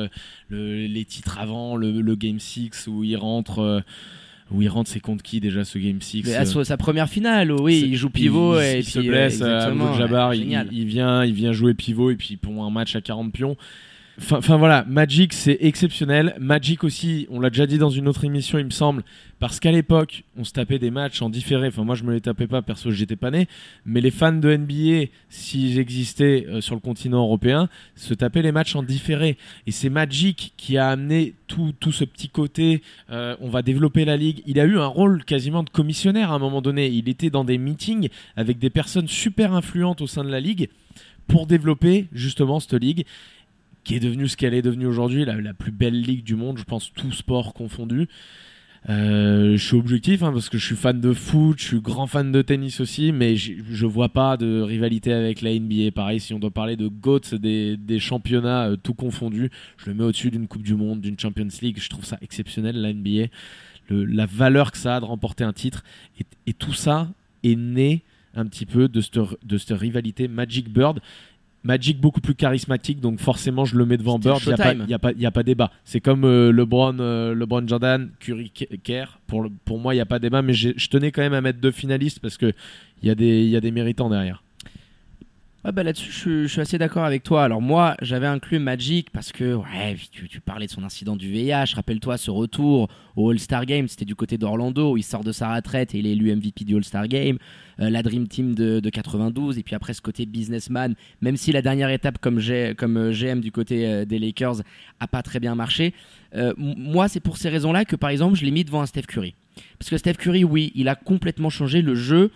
le- 0.47 0.87
les 0.87 1.03
titres 1.05 1.39
avant, 1.39 1.75
le, 1.75 1.99
le 1.99 2.15
Game 2.15 2.39
6 2.39 2.87
où 2.87 3.03
il 3.03 3.17
rentre, 3.17 3.59
euh, 3.59 3.81
où 4.51 4.61
il 4.61 4.69
rentre, 4.69 4.89
c'est 4.89 4.99
contre 4.99 5.23
qui 5.23 5.39
déjà 5.39 5.63
ce 5.63 5.77
Game 5.77 6.01
6 6.01 6.23
Mais 6.25 6.35
euh, 6.35 6.41
à 6.41 6.45
sa 6.45 6.63
sa 6.63 6.77
première 6.77 7.09
finale, 7.09 7.51
oui, 7.51 7.83
il 7.87 7.95
joue 7.95 8.09
pivot 8.09 8.59
il, 8.59 8.63
et 8.63 8.77
il 8.79 8.83
puis 8.83 8.91
se 8.91 8.99
blesse 8.99 9.41
euh, 9.41 9.45
à 9.45 9.55
exactement, 9.55 9.85
Abdul-Jabbar, 9.87 10.29
ouais, 10.29 10.37
il, 10.39 10.67
il 10.71 10.85
vient, 10.85 11.25
il 11.25 11.33
vient 11.33 11.53
jouer 11.53 11.73
pivot 11.73 12.11
et 12.11 12.15
puis 12.15 12.37
pour 12.37 12.63
un 12.63 12.69
match 12.69 12.95
à 12.95 13.01
40 13.01 13.31
pions. 13.31 13.57
Enfin, 14.21 14.57
voilà, 14.57 14.85
Magic 14.87 15.33
c'est 15.33 15.57
exceptionnel. 15.61 16.35
Magic 16.39 16.83
aussi, 16.83 17.25
on 17.31 17.39
l'a 17.39 17.49
déjà 17.49 17.65
dit 17.65 17.79
dans 17.79 17.89
une 17.89 18.07
autre 18.07 18.23
émission, 18.25 18.59
il 18.59 18.65
me 18.65 18.69
semble, 18.69 19.03
parce 19.39 19.59
qu'à 19.59 19.71
l'époque, 19.71 20.23
on 20.37 20.43
se 20.43 20.51
tapait 20.51 20.77
des 20.77 20.91
matchs 20.91 21.23
en 21.23 21.31
différé. 21.31 21.69
Enfin, 21.69 21.83
moi 21.83 21.95
je 21.95 22.03
me 22.03 22.13
les 22.13 22.21
tapais 22.21 22.45
pas, 22.45 22.61
perso, 22.61 22.91
j'étais 22.91 23.15
pas 23.15 23.31
né. 23.31 23.47
Mais 23.85 24.01
les 24.01 24.11
fans 24.11 24.31
de 24.31 24.55
NBA, 24.55 25.09
s'ils 25.29 25.79
existaient 25.79 26.45
euh, 26.47 26.61
sur 26.61 26.75
le 26.75 26.81
continent 26.81 27.23
européen, 27.23 27.69
se 27.95 28.13
tapaient 28.13 28.43
les 28.43 28.51
matchs 28.51 28.75
en 28.75 28.83
différé. 28.83 29.35
Et 29.65 29.71
c'est 29.71 29.89
Magic 29.89 30.53
qui 30.57 30.77
a 30.77 30.89
amené 30.89 31.33
tout, 31.47 31.73
tout 31.79 31.91
ce 31.91 32.05
petit 32.05 32.29
côté. 32.29 32.83
euh, 33.09 33.35
on 33.41 33.49
va 33.49 33.63
développer 33.63 34.05
la 34.05 34.15
ligue. 34.15 34.43
Il 34.45 34.59
a 34.59 34.65
eu 34.65 34.77
un 34.77 34.85
rôle 34.85 35.25
quasiment 35.25 35.63
de 35.63 35.71
commissionnaire 35.71 36.31
à 36.31 36.35
un 36.35 36.39
moment 36.39 36.61
donné. 36.61 36.87
Il 36.87 37.09
était 37.09 37.31
dans 37.31 37.45
des 37.45 37.57
meetings 37.57 38.09
avec 38.35 38.59
des 38.59 38.69
personnes 38.69 39.07
super 39.07 39.53
influentes 39.53 40.01
au 40.01 40.07
sein 40.07 40.23
de 40.23 40.29
la 40.29 40.39
ligue 40.39 40.69
pour 41.27 41.47
développer 41.47 42.07
justement 42.13 42.59
cette 42.59 42.73
ligue 42.73 43.05
qui 43.83 43.95
est 43.95 43.99
devenue 43.99 44.27
ce 44.27 44.37
qu'elle 44.37 44.53
est 44.53 44.61
devenue 44.61 44.85
aujourd'hui, 44.85 45.25
la, 45.25 45.53
plus 45.53 45.71
belle 45.71 45.99
ligue 45.99 46.23
du 46.23 46.35
monde, 46.35 46.57
je 46.57 46.63
pense, 46.63 46.91
tout 46.93 47.11
sport 47.11 47.53
confondu. 47.53 48.07
Euh, 48.89 49.55
je 49.55 49.65
suis 49.65 49.77
objectif 49.77 50.23
hein, 50.23 50.33
parce 50.33 50.49
que 50.49 50.57
je 50.57 50.65
suis 50.65 50.75
fan 50.75 50.99
de 50.99 51.13
foot, 51.13 51.57
je 51.57 51.63
suis 51.63 51.79
grand 51.79 52.05
fan 52.05 52.33
de 52.33 52.41
tennis 52.41 52.81
aussi, 52.81 53.13
mais 53.13 53.37
je 53.37 53.85
vois 53.85 54.09
pas 54.09 54.35
de 54.35 54.61
rivalité 54.61 55.13
avec 55.13 55.41
la 55.41 55.57
NBA. 55.57 55.91
Pareil, 55.95 56.19
si 56.19 56.33
on 56.33 56.39
doit 56.39 56.51
parler 56.51 56.75
de 56.75 56.87
GOAT 56.87 57.35
des, 57.39 57.99
championnats 57.99 58.69
euh, 58.69 58.75
tout 58.75 58.93
confondus, 58.93 59.49
je 59.77 59.89
le 59.89 59.95
mets 59.95 60.03
au-dessus 60.03 60.31
d'une 60.31 60.47
Coupe 60.47 60.63
du 60.63 60.75
Monde, 60.75 60.99
d'une 60.99 61.17
Champions 61.17 61.47
League. 61.61 61.77
Je 61.79 61.89
trouve 61.89 62.05
ça 62.05 62.17
exceptionnel, 62.21 62.81
la 62.81 62.93
NBA. 62.93 63.27
La 63.89 64.25
valeur 64.25 64.71
que 64.71 64.77
ça 64.77 64.95
a 64.95 64.99
de 64.99 65.05
remporter 65.05 65.43
un 65.43 65.53
titre. 65.53 65.83
Et, 66.47 66.53
tout 66.53 66.73
ça 66.73 67.09
est 67.43 67.55
né 67.55 68.01
un 68.33 68.45
petit 68.45 68.65
peu 68.65 68.87
de 68.87 69.01
cette 69.01 69.77
rivalité 69.77 70.27
Magic 70.27 70.69
Bird. 70.69 70.99
Magic 71.63 71.99
beaucoup 72.01 72.19
plus 72.19 72.35
charismatique, 72.35 72.99
donc 72.99 73.19
forcément 73.21 73.63
je 73.63 73.77
le 73.77 73.85
mets 73.85 73.95
devant 73.97 74.19
Bird. 74.19 74.39
Il 74.81 74.87
n'y 74.87 74.93
a, 74.93 74.97
a, 75.01 75.27
a 75.27 75.31
pas 75.31 75.43
débat. 75.43 75.71
C'est 75.85 76.01
comme 76.01 76.25
euh, 76.25 76.51
LeBron, 76.51 76.97
euh, 76.99 77.33
LeBron 77.33 77.65
Jordan, 77.67 78.09
Curry, 78.19 78.51
Ke- 78.53 78.77
Kerr. 78.83 79.19
Pour, 79.27 79.41
le- 79.43 79.49
pour 79.63 79.79
moi, 79.79 79.93
il 79.93 79.97
n'y 79.97 80.01
a 80.01 80.05
pas 80.05 80.19
débat, 80.19 80.41
mais 80.41 80.51
je 80.53 80.89
tenais 80.89 81.11
quand 81.11 81.21
même 81.21 81.33
à 81.33 81.39
mettre 81.39 81.59
deux 81.61 81.71
finalistes 81.71 82.19
parce 82.19 82.37
qu'il 82.37 82.53
y, 83.01 83.09
a 83.09 83.15
des- 83.15 83.45
y 83.45 83.55
a 83.55 83.61
des 83.61 83.71
méritants 83.71 84.09
derrière. 84.09 84.42
Ouais, 85.65 85.71
bah 85.71 85.83
là-dessus, 85.83 86.11
je, 86.11 86.47
suis- 86.47 86.59
assez 86.59 86.77
d'accord 86.77 87.05
avec 87.05 87.23
toi. 87.23 87.45
Alors 87.45 87.61
moi, 87.61 87.95
j'avais 88.01 88.27
inclus 88.27 88.59
Magic 88.59 89.09
parce 89.11 89.31
que, 89.31 89.53
ouais, 89.53 89.95
tu, 90.11 90.41
parlais 90.41 90.65
de 90.65 90.71
son 90.71 90.83
incident 90.83 91.15
du 91.15 91.31
VIH. 91.31 91.75
Rappelle-toi 91.75 92.17
ce 92.17 92.31
retour 92.31 92.89
au 93.15 93.29
All-Star 93.29 93.65
Game, 93.65 93.87
c'était 93.87 94.03
du 94.03 94.13
côté 94.13 94.37
d'Orlando, 94.37 94.97
il 94.97 95.03
sort 95.03 95.23
de 95.23 95.31
sa 95.31 95.55
retraite 95.55 95.95
et 95.95 95.99
il 95.99 96.07
est 96.07 96.11
élu 96.11 96.35
MVP 96.35 96.65
du 96.65 96.75
All-Star 96.75 97.07
Game. 97.07 97.37
Euh, 97.79 97.89
la 97.89 98.03
Dream 98.03 98.27
Team 98.27 98.55
de, 98.55 98.81
de 98.81 98.89
92, 98.89 99.57
et 99.57 99.63
puis 99.63 99.73
après 99.73 99.93
ce 99.93 100.01
côté 100.01 100.25
businessman, 100.25 100.95
même 101.21 101.37
si 101.37 101.53
la 101.53 101.61
dernière 101.61 101.89
étape 101.89 102.17
comme, 102.19 102.39
euh, 102.39 103.11
GM 103.13 103.39
du 103.39 103.53
côté 103.53 103.87
euh, 103.87 104.03
des 104.03 104.19
Lakers 104.19 104.63
a 104.99 105.07
pas 105.07 105.23
très 105.23 105.39
bien 105.39 105.55
marché. 105.55 105.93
Moi, 106.57 107.07
c'est 107.07 107.19
pour 107.19 107.37
ces 107.37 107.47
raisons-là 107.47 107.85
que, 107.85 107.95
par 107.95 108.09
exemple, 108.09 108.35
je 108.35 108.43
l'ai 108.43 108.49
mis 108.49 108.63
devant 108.65 108.81
un 108.81 108.87
Steph 108.87 109.03
Curry. 109.03 109.35
Parce 109.77 109.91
que 109.91 109.97
Steph 109.97 110.15
Curry, 110.15 110.43
oui, 110.43 110.71
il 110.73 110.89
a 110.89 110.95
complètement 110.95 111.51
changé 111.51 111.83
le 111.83 111.93
jeu, 111.93 112.31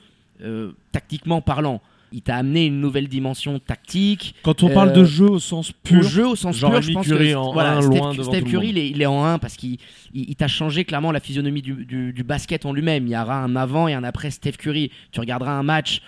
tactiquement 0.92 1.42
parlant. 1.42 1.82
Il 2.12 2.22
t'a 2.22 2.38
amené 2.38 2.66
une 2.68 2.80
nouvelle 2.80 3.08
dimension 3.08 3.60
tactique, 3.60 4.36
Quand 4.44 4.64
on 4.64 4.70
Euh, 4.70 4.74
parle 4.74 4.94
de 4.94 5.04
jeu 5.04 5.26
au 5.30 5.40
sens 5.40 5.72
pur, 5.72 6.04
jeu 6.04 6.26
au 6.28 6.36
sens 6.36 6.58
pur, 6.58 6.82
je 6.82 6.92
pense 6.94 7.06
Curry 7.08 7.32
que 7.32 7.36
en 7.36 7.52
voilà, 7.52 7.78
un, 7.78 7.82
Steph, 7.82 7.98
loin 7.98 8.14
Steph 8.24 8.42
Curry, 8.44 8.70
il 8.70 8.78
est, 8.78 8.90
il 8.90 9.02
est 9.02 9.06
en 9.06 9.26
1 9.26 9.40
parce 9.40 9.56
qu'il 9.58 9.78
il, 10.14 10.30
il 10.30 10.36
t'a 10.36 10.48
changé 10.48 10.86
clairement 10.86 11.12
la 11.12 11.20
physionomie 11.20 11.62
du, 11.62 11.86
du- 11.86 12.14
du 12.14 12.24
basket 12.24 12.66
en 12.66 12.72
lui-même. 12.74 13.08
Il 13.08 13.12
y 13.12 13.18
aura 13.18 13.44
un 13.44 13.56
avant 13.56 13.88
et 13.88 13.94
un 13.94 14.04
après 14.04 14.32
Steph 14.32 14.54
Curry. 14.54 14.90
Tu 15.12 15.20
regarderas 15.20 15.52
un 15.54 15.64
match 15.64 16.02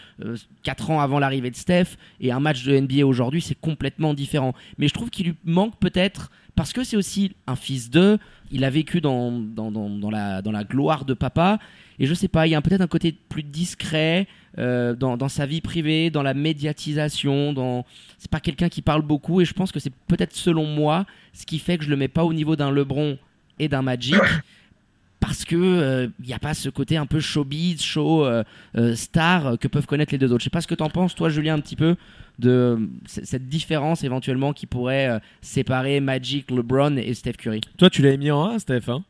4 0.64 0.92
ans 0.92 1.02
avant 1.02 1.20
l'arrivée 1.20 1.52
de 1.52 1.56
Steph 1.56 1.98
et 2.20 2.32
un 2.32 2.40
match 2.40 2.64
de 2.64 2.78
NBA 2.80 3.06
aujourd'hui, 3.06 3.42
c'est 3.42 3.60
complètement 3.60 4.14
différent. 4.14 4.54
Mais 4.78 4.88
je 4.88 4.94
trouve 4.94 5.10
qu'il 5.10 5.28
lui 5.28 5.36
manque 5.44 5.78
peut-être 5.80 6.32
parce 6.56 6.74
que 6.74 6.84
c'est 6.84 6.98
aussi 6.98 7.32
un 7.48 7.56
fils 7.56 7.90
d'eux. 7.90 8.18
Il 8.52 8.64
a 8.64 8.70
vécu 8.70 9.00
dans, 9.02 9.32
dans, 9.32 9.72
dans, 9.72 9.90
dans 9.90 10.10
la, 10.10 10.42
dans 10.42 10.52
la 10.52 10.64
gloire 10.64 11.06
de 11.06 11.14
papa. 11.14 11.60
Et 12.00 12.06
je 12.06 12.14
sais 12.14 12.28
pas, 12.28 12.48
il 12.48 12.52
y 12.52 12.56
a 12.56 12.62
peut-être 12.62 12.82
un 12.82 12.88
côté 12.88 13.12
plus 13.12 13.44
discret 13.44 14.28
euh, 14.58 14.96
dans, 14.96 15.30
sa 15.30 15.46
vie 15.46 15.62
privée, 15.62 16.10
dans 16.10 16.24
la 16.24 16.34
médiatisation, 16.34 17.54
dans 17.54 17.86
c'est 18.18 18.32
pas 18.32 18.40
quelqu'un 18.40 18.70
qui 18.70 18.82
parle 18.82 19.02
beaucoup 19.02 19.42
et 19.42 19.46
je 19.46 19.54
pense 19.54 19.72
que 19.72 19.80
c'est 19.80 19.94
peut-être 20.08 20.36
selon 20.36 20.66
moi 20.66 21.06
ce 21.34 21.46
qui 21.46 21.60
fait 21.60 21.78
que 21.78 21.84
je 21.86 21.90
le 21.90 21.96
mets 21.96 22.08
pas 22.08 22.24
au 22.24 22.34
niveau 22.34 22.56
d'un 22.56 22.72
LeBron 22.72 23.18
et 23.60 23.68
d'un 23.68 23.82
Magic 23.82 24.16
parce 25.20 25.46
que 25.46 26.10
il 26.20 26.26
n'y 26.26 26.34
a 26.34 26.40
pas 26.40 26.54
ce 26.54 26.70
côté 26.70 26.98
un 26.98 27.06
peu 27.06 27.20
showbiz, 27.20 27.82
show 27.82 28.26
euh, 28.26 28.44
euh, 28.78 28.96
star 28.96 29.48
euh, 29.48 29.56
que 29.58 29.68
peuvent 29.68 29.86
connaître 29.86 30.12
les 30.14 30.18
deux 30.18 30.32
autres. 30.32 30.40
Je 30.40 30.46
sais 30.46 30.50
pas 30.50 30.62
ce 30.62 30.68
que 30.68 30.76
t'en 30.76 30.90
penses 30.90 31.14
toi 31.16 31.30
Julien 31.30 31.56
un 31.56 31.60
petit 31.60 31.76
peu 31.76 31.96
de 32.40 32.50
euh, 32.50 32.78
cette 33.06 33.50
différence 33.50 34.04
éventuellement 34.04 34.54
qui 34.54 34.66
pourrait 34.66 35.10
euh, 35.10 35.20
séparer 35.42 36.00
Magic, 36.00 36.50
LeBron 36.50 36.96
et 36.96 37.14
Steph 37.14 37.34
Curry. 37.34 37.62
toi 37.78 37.90
tu 37.90 38.02
l'avais 38.02 38.18
mis 38.18 38.32
en 38.32 38.46
1, 38.46 38.60
Steph. 38.60 38.88
hein? 38.88 39.04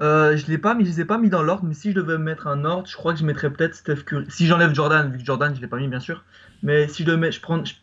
Euh, 0.00 0.36
je 0.36 0.46
l'ai 0.46 0.56
pas 0.58 0.74
mis, 0.74 0.84
je 0.84 0.90
les 0.90 1.00
ai 1.02 1.04
pas 1.04 1.18
mis 1.18 1.28
dans 1.28 1.42
l'ordre, 1.42 1.64
mais 1.64 1.74
si 1.74 1.90
je 1.90 1.96
devais 1.96 2.16
mettre 2.18 2.46
un 2.46 2.64
ordre, 2.64 2.88
je 2.88 2.96
crois 2.96 3.12
que 3.12 3.18
je 3.18 3.24
mettrais 3.24 3.50
peut-être 3.50 3.74
Steph 3.74 4.04
Curry. 4.06 4.24
Si 4.30 4.46
j'enlève 4.46 4.74
Jordan, 4.74 5.10
vu 5.12 5.18
que 5.18 5.24
Jordan 5.24 5.54
je 5.54 5.60
l'ai 5.60 5.66
pas 5.66 5.76
mis 5.76 5.88
bien 5.88 6.00
sûr, 6.00 6.24
mais 6.62 6.88
si 6.88 7.04
je 7.04 7.10
le 7.10 7.16
mets, 7.18 7.32
je 7.32 7.40
prends. 7.40 7.62
je- 7.64 7.74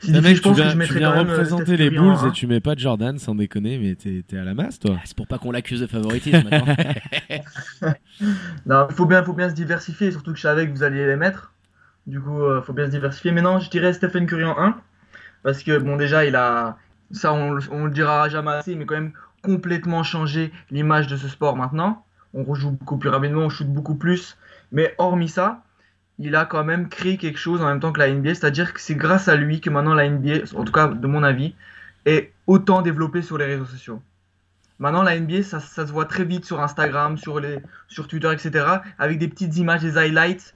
difficile, 0.00 0.22
mec, 0.22 0.36
je 0.36 0.42
tu 0.42 0.42
pense 0.42 0.56
que 0.56 0.62
viens, 0.62 0.66
je 0.66 0.72
tu 0.72 0.78
mettrais 0.78 0.98
viens 1.00 1.10
quand 1.10 1.16
même, 1.16 1.28
euh, 1.28 1.32
représenter 1.32 1.64
Steph 1.64 1.76
les 1.76 1.90
Curry 1.90 1.98
en 1.98 2.16
Bulls 2.16 2.28
et 2.28 2.32
tu 2.32 2.46
mets 2.46 2.60
pas 2.60 2.74
Jordan 2.76 3.18
sans 3.18 3.34
déconner, 3.34 3.78
mais 3.78 3.94
t'es 3.96 4.24
t'es 4.26 4.38
à 4.38 4.44
la 4.44 4.54
masse 4.54 4.78
toi. 4.78 4.94
Ah, 4.96 5.02
C'est 5.04 5.16
pour 5.16 5.26
pas 5.26 5.38
qu'on 5.38 5.50
l'accuse 5.52 5.80
de 5.80 5.86
favoritisme 5.86 6.42
maintenant. 6.48 6.74
Non, 8.66 8.86
il 8.90 8.94
faut 8.94 9.06
bien, 9.06 9.22
faut 9.24 9.32
bien 9.32 9.48
se 9.50 9.54
diversifier, 9.54 10.10
surtout 10.10 10.30
que 10.32 10.36
je 10.38 10.42
savais 10.42 10.66
que 10.66 10.72
vous 10.72 10.82
alliez 10.82 11.06
les 11.06 11.16
mettre. 11.16 11.52
Du 12.06 12.20
coup, 12.20 12.40
il 12.56 12.62
faut 12.62 12.72
bien 12.72 12.86
se 12.86 12.90
diversifier. 12.90 13.32
Mais 13.32 13.42
non, 13.42 13.58
je 13.60 13.68
dirais 13.70 13.92
Stephen 13.92 14.26
Curry 14.26 14.44
en 14.44 14.58
1. 14.58 14.76
Parce 15.42 15.62
que, 15.62 15.78
bon, 15.78 15.96
déjà, 15.96 16.24
il 16.24 16.34
a. 16.36 16.76
Ça, 17.12 17.32
on, 17.32 17.58
on 17.70 17.84
le 17.84 17.90
dira 17.90 18.28
jamais 18.28 18.50
assez, 18.52 18.74
mais 18.74 18.84
quand 18.86 18.94
même 18.94 19.12
complètement 19.42 20.02
changé 20.02 20.52
l'image 20.70 21.06
de 21.06 21.16
ce 21.16 21.28
sport 21.28 21.56
maintenant. 21.56 22.04
On 22.34 22.44
rejoue 22.44 22.72
beaucoup 22.72 22.98
plus 22.98 23.08
rapidement, 23.08 23.42
on 23.42 23.48
shoot 23.48 23.68
beaucoup 23.68 23.94
plus. 23.94 24.36
Mais 24.72 24.94
hormis 24.98 25.28
ça, 25.28 25.62
il 26.18 26.36
a 26.36 26.44
quand 26.44 26.64
même 26.64 26.88
créé 26.88 27.16
quelque 27.16 27.38
chose 27.38 27.62
en 27.62 27.66
même 27.66 27.80
temps 27.80 27.92
que 27.92 28.00
la 28.00 28.12
NBA. 28.12 28.34
C'est-à-dire 28.34 28.74
que 28.74 28.80
c'est 28.80 28.94
grâce 28.94 29.28
à 29.28 29.36
lui 29.36 29.60
que 29.60 29.70
maintenant 29.70 29.94
la 29.94 30.08
NBA, 30.08 30.56
en 30.56 30.64
tout 30.64 30.72
cas 30.72 30.88
de 30.88 31.06
mon 31.06 31.22
avis, 31.22 31.54
est 32.04 32.32
autant 32.46 32.82
développée 32.82 33.22
sur 33.22 33.38
les 33.38 33.46
réseaux 33.46 33.66
sociaux. 33.66 34.02
Maintenant, 34.78 35.02
la 35.02 35.18
NBA, 35.18 35.42
ça, 35.42 35.58
se 35.60 35.80
voit 35.92 36.04
très 36.04 36.24
vite 36.24 36.44
sur 36.44 36.60
Instagram, 36.60 37.18
sur 37.18 37.40
Twitter, 38.08 38.32
etc. 38.32 38.64
Avec 38.98 39.18
des 39.18 39.26
petites 39.26 39.56
images, 39.56 39.82
des 39.82 39.98
highlights 39.98 40.54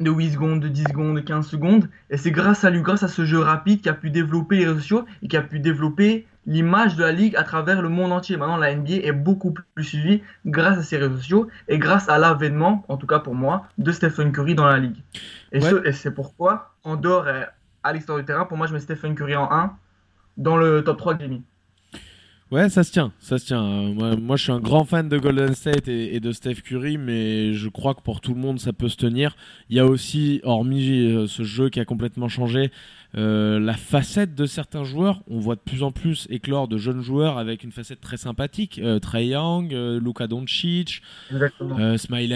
de 0.00 0.10
8 0.10 0.32
secondes, 0.32 0.60
de 0.60 0.68
10 0.68 0.88
secondes, 0.88 1.16
de 1.16 1.20
15 1.20 1.46
secondes. 1.46 1.88
Et 2.10 2.16
c'est 2.16 2.30
grâce 2.30 2.64
à 2.64 2.70
lui, 2.70 2.80
grâce 2.80 3.02
à 3.02 3.08
ce 3.08 3.24
jeu 3.24 3.38
rapide, 3.38 3.82
qui 3.82 3.88
a 3.88 3.94
pu 3.94 4.10
développer 4.10 4.56
les 4.56 4.66
réseaux 4.66 4.78
sociaux 4.80 5.04
et 5.22 5.28
qui 5.28 5.36
a 5.36 5.42
pu 5.42 5.60
développer 5.60 6.26
l'image 6.46 6.96
de 6.96 7.02
la 7.04 7.12
ligue 7.12 7.36
à 7.36 7.42
travers 7.44 7.82
le 7.82 7.88
monde 7.90 8.10
entier. 8.12 8.36
Maintenant, 8.38 8.56
la 8.56 8.74
NBA 8.74 8.94
est 9.06 9.12
beaucoup 9.12 9.54
plus 9.74 9.84
suivie 9.84 10.22
grâce 10.46 10.78
à 10.78 10.82
ces 10.82 10.96
réseaux 10.96 11.16
sociaux 11.18 11.48
et 11.68 11.78
grâce 11.78 12.08
à 12.08 12.18
l'avènement, 12.18 12.84
en 12.88 12.96
tout 12.96 13.06
cas 13.06 13.18
pour 13.18 13.34
moi, 13.34 13.66
de 13.78 13.92
Stephen 13.92 14.32
Curry 14.32 14.54
dans 14.54 14.66
la 14.66 14.78
ligue. 14.78 14.96
Et, 15.52 15.60
Ouais. 15.62 15.70
ce- 15.70 15.86
et 15.86 15.92
c'est 15.92 16.10
pourquoi, 16.12 16.74
en 16.82 16.96
dehors 16.96 17.28
et 17.28 17.44
à 17.82 17.92
l'extérieur 17.92 18.22
du 18.22 18.26
terrain, 18.26 18.46
pour 18.46 18.56
moi, 18.56 18.66
je 18.66 18.72
mets 18.72 18.80
Stephen 18.80 19.14
Curry 19.14 19.36
en 19.36 19.50
1 19.52 19.76
dans 20.38 20.56
le 20.56 20.82
top 20.82 20.96
3 20.96 21.14
que 21.14 21.22
j'ai 21.22 21.28
mis. 21.28 21.42
Ouais, 22.50 22.68
ça 22.68 22.82
se 22.82 22.90
tient, 22.90 23.12
ça 23.20 23.38
se 23.38 23.46
tient. 23.46 23.62
Euh, 23.64 24.16
Moi, 24.16 24.36
je 24.36 24.42
suis 24.42 24.50
un 24.50 24.58
grand 24.58 24.84
fan 24.84 25.08
de 25.08 25.18
Golden 25.18 25.54
State 25.54 25.86
et, 25.86 26.18
de 26.18 26.32
Steph 26.32 26.56
Curry, 26.64 26.98
mais 26.98 27.54
je 27.54 27.68
crois 27.68 27.94
que 27.94 28.00
pour 28.00 28.20
tout 28.20 28.34
le 28.34 28.40
monde, 28.40 28.58
ça 28.58 28.72
peut 28.72 28.88
se 28.88 28.96
tenir. 28.96 29.36
Il 29.68 29.76
y 29.76 29.78
a 29.78 29.86
aussi, 29.86 30.40
hormis 30.42 31.06
euh, 31.06 31.28
ce 31.28 31.44
jeu 31.44 31.68
qui 31.68 31.78
a 31.78 31.84
complètement 31.84 32.28
changé, 32.28 32.72
la 33.14 33.74
facette 33.74 34.34
de 34.34 34.46
certains 34.46 34.84
joueurs. 34.84 35.22
On 35.28 35.38
voit 35.38 35.54
de 35.56 35.60
plus 35.60 35.82
en 35.82 35.90
plus 35.92 36.26
éclore 36.30 36.68
de 36.68 36.78
jeunes 36.78 37.02
joueurs 37.02 37.38
avec 37.38 37.64
une 37.64 37.72
facette 37.72 38.00
très 38.00 38.16
sympathique. 38.16 38.80
Euh, 38.82 38.98
Trey 38.98 39.26
Young, 39.28 39.72
euh, 39.74 40.00
Luka 40.00 40.26
Doncic, 40.26 41.02
euh, 41.32 41.96
Smile 41.98 42.32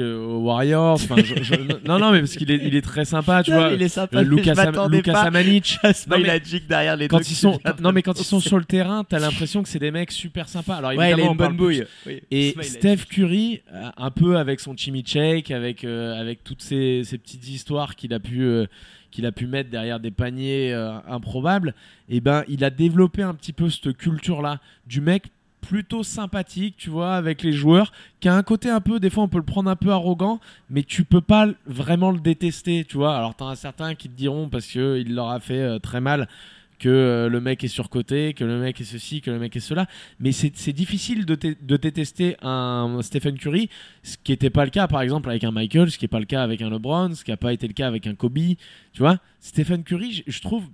euh, 0.00 0.18
aux 0.24 0.38
Warriors. 0.44 0.94
Enfin, 0.94 1.16
je- 1.18 1.42
je- 1.42 1.54
non, 1.86 1.98
non, 1.98 2.12
mais 2.12 2.20
parce 2.20 2.36
qu'il 2.36 2.50
est, 2.50 2.60
il 2.62 2.74
est 2.74 2.82
très 2.82 3.04
sympa, 3.04 3.42
tu 3.42 3.52
vois. 3.52 3.72
il 3.72 3.82
est 3.82 3.88
sympa. 3.88 4.18
Euh, 4.18 4.22
Lucas 4.22 4.54
Sam- 4.54 4.90
Lucas 4.90 5.24
Samanic. 5.24 5.78
Smile 5.94 6.40
derrière 6.68 6.96
les 6.96 7.08
deux 7.08 7.16
Quand 7.16 7.30
ils 7.30 7.34
sont, 7.34 7.58
non 7.80 7.92
mais 7.92 8.02
quand 8.02 8.18
ils 8.20 8.24
sont 8.24 8.40
sur 8.40 8.58
le 8.58 8.64
terrain, 8.64 9.04
t'as 9.04 9.18
l'impression 9.18 9.62
que 9.62 9.68
c'est 9.68 9.78
des 9.78 9.90
mecs 9.90 10.10
super 10.12 10.48
sympas. 10.48 10.76
Alors 10.76 10.90
Ouais, 10.90 10.96
il 10.96 11.00
a 11.00 11.10
évidemment, 11.12 11.32
une 11.32 11.38
bonne 11.38 11.56
bouille. 11.56 11.84
Oui. 12.06 12.20
Et 12.30 12.54
Steph 12.62 13.06
Curry, 13.10 13.60
euh, 13.72 13.88
un 13.96 14.10
peu 14.10 14.36
avec 14.36 14.60
son 14.60 14.76
Chimmy 14.76 15.04
Shake, 15.06 15.50
avec 15.50 15.84
euh, 15.84 16.20
avec 16.20 16.44
toutes 16.44 16.62
ces, 16.62 17.02
ces 17.04 17.18
petites 17.18 17.48
histoires 17.48 17.96
qu'il 17.96 18.12
a 18.14 18.20
pu 18.20 18.42
euh, 18.42 18.66
qu'il 19.10 19.26
a 19.26 19.32
pu 19.32 19.46
mettre 19.46 19.70
derrière 19.70 20.00
des 20.00 20.10
paniers 20.10 20.72
euh, 20.72 20.98
improbables, 21.08 21.74
et 22.08 22.20
ben 22.20 22.44
il 22.48 22.64
a 22.64 22.70
développé 22.70 23.22
un 23.22 23.34
petit 23.34 23.52
peu 23.52 23.68
cette 23.70 23.96
culture 23.96 24.42
là 24.42 24.60
du 24.86 25.00
mec 25.00 25.30
plutôt 25.60 26.02
sympathique, 26.02 26.74
tu 26.78 26.90
vois, 26.90 27.14
avec 27.14 27.42
les 27.42 27.52
joueurs, 27.52 27.92
qui 28.20 28.28
a 28.28 28.34
un 28.34 28.42
côté 28.42 28.70
un 28.70 28.80
peu, 28.80 28.98
des 28.98 29.10
fois 29.10 29.24
on 29.24 29.28
peut 29.28 29.38
le 29.38 29.44
prendre 29.44 29.70
un 29.70 29.76
peu 29.76 29.90
arrogant, 29.90 30.40
mais 30.70 30.82
tu 30.82 31.04
peux 31.04 31.20
pas 31.20 31.48
vraiment 31.66 32.10
le 32.10 32.18
détester, 32.18 32.84
tu 32.88 32.96
vois. 32.96 33.16
Alors 33.16 33.34
t'en 33.34 33.48
as 33.48 33.56
certains 33.56 33.94
qui 33.94 34.08
te 34.08 34.16
diront 34.16 34.48
parce 34.48 34.66
que 34.66 34.98
il 34.98 35.14
leur 35.14 35.28
a 35.28 35.40
fait 35.40 35.60
euh, 35.60 35.78
très 35.78 36.00
mal 36.00 36.28
que 36.80 36.88
euh, 36.88 37.28
le 37.28 37.40
mec 37.40 37.62
est 37.62 37.68
surcoté, 37.68 38.34
que 38.34 38.42
le 38.42 38.58
mec 38.58 38.80
est 38.80 38.84
ceci, 38.84 39.20
que 39.20 39.30
le 39.30 39.38
mec 39.38 39.54
est 39.54 39.60
cela. 39.60 39.86
Mais 40.18 40.32
c'est 40.32 40.72
difficile 40.72 41.24
de, 41.26 41.36
de 41.36 41.76
détester 41.76 42.36
un 42.42 42.98
Stephen 43.02 43.38
Curry, 43.38 43.68
ce 44.02 44.16
qui 44.16 44.32
n'était 44.32 44.50
pas 44.50 44.64
le 44.64 44.70
cas 44.70 44.88
par 44.88 45.02
exemple 45.02 45.28
avec 45.28 45.44
un 45.44 45.52
Michael, 45.52 45.90
ce 45.90 45.98
qui 45.98 46.04
n'est 46.04 46.08
pas 46.08 46.18
le 46.18 46.26
cas 46.26 46.42
avec 46.42 46.62
un 46.62 46.70
LeBron, 46.70 47.14
ce 47.14 47.22
qui 47.22 47.30
n'a 47.30 47.36
pas 47.36 47.52
été 47.52 47.68
le 47.68 47.74
cas 47.74 47.86
avec 47.86 48.06
un 48.06 48.14
Kobe. 48.14 48.38
Tu 48.92 48.98
vois, 48.98 49.18
Stephen 49.38 49.84
Curry, 49.84 50.24
je 50.26 50.40
trouve, 50.40 50.64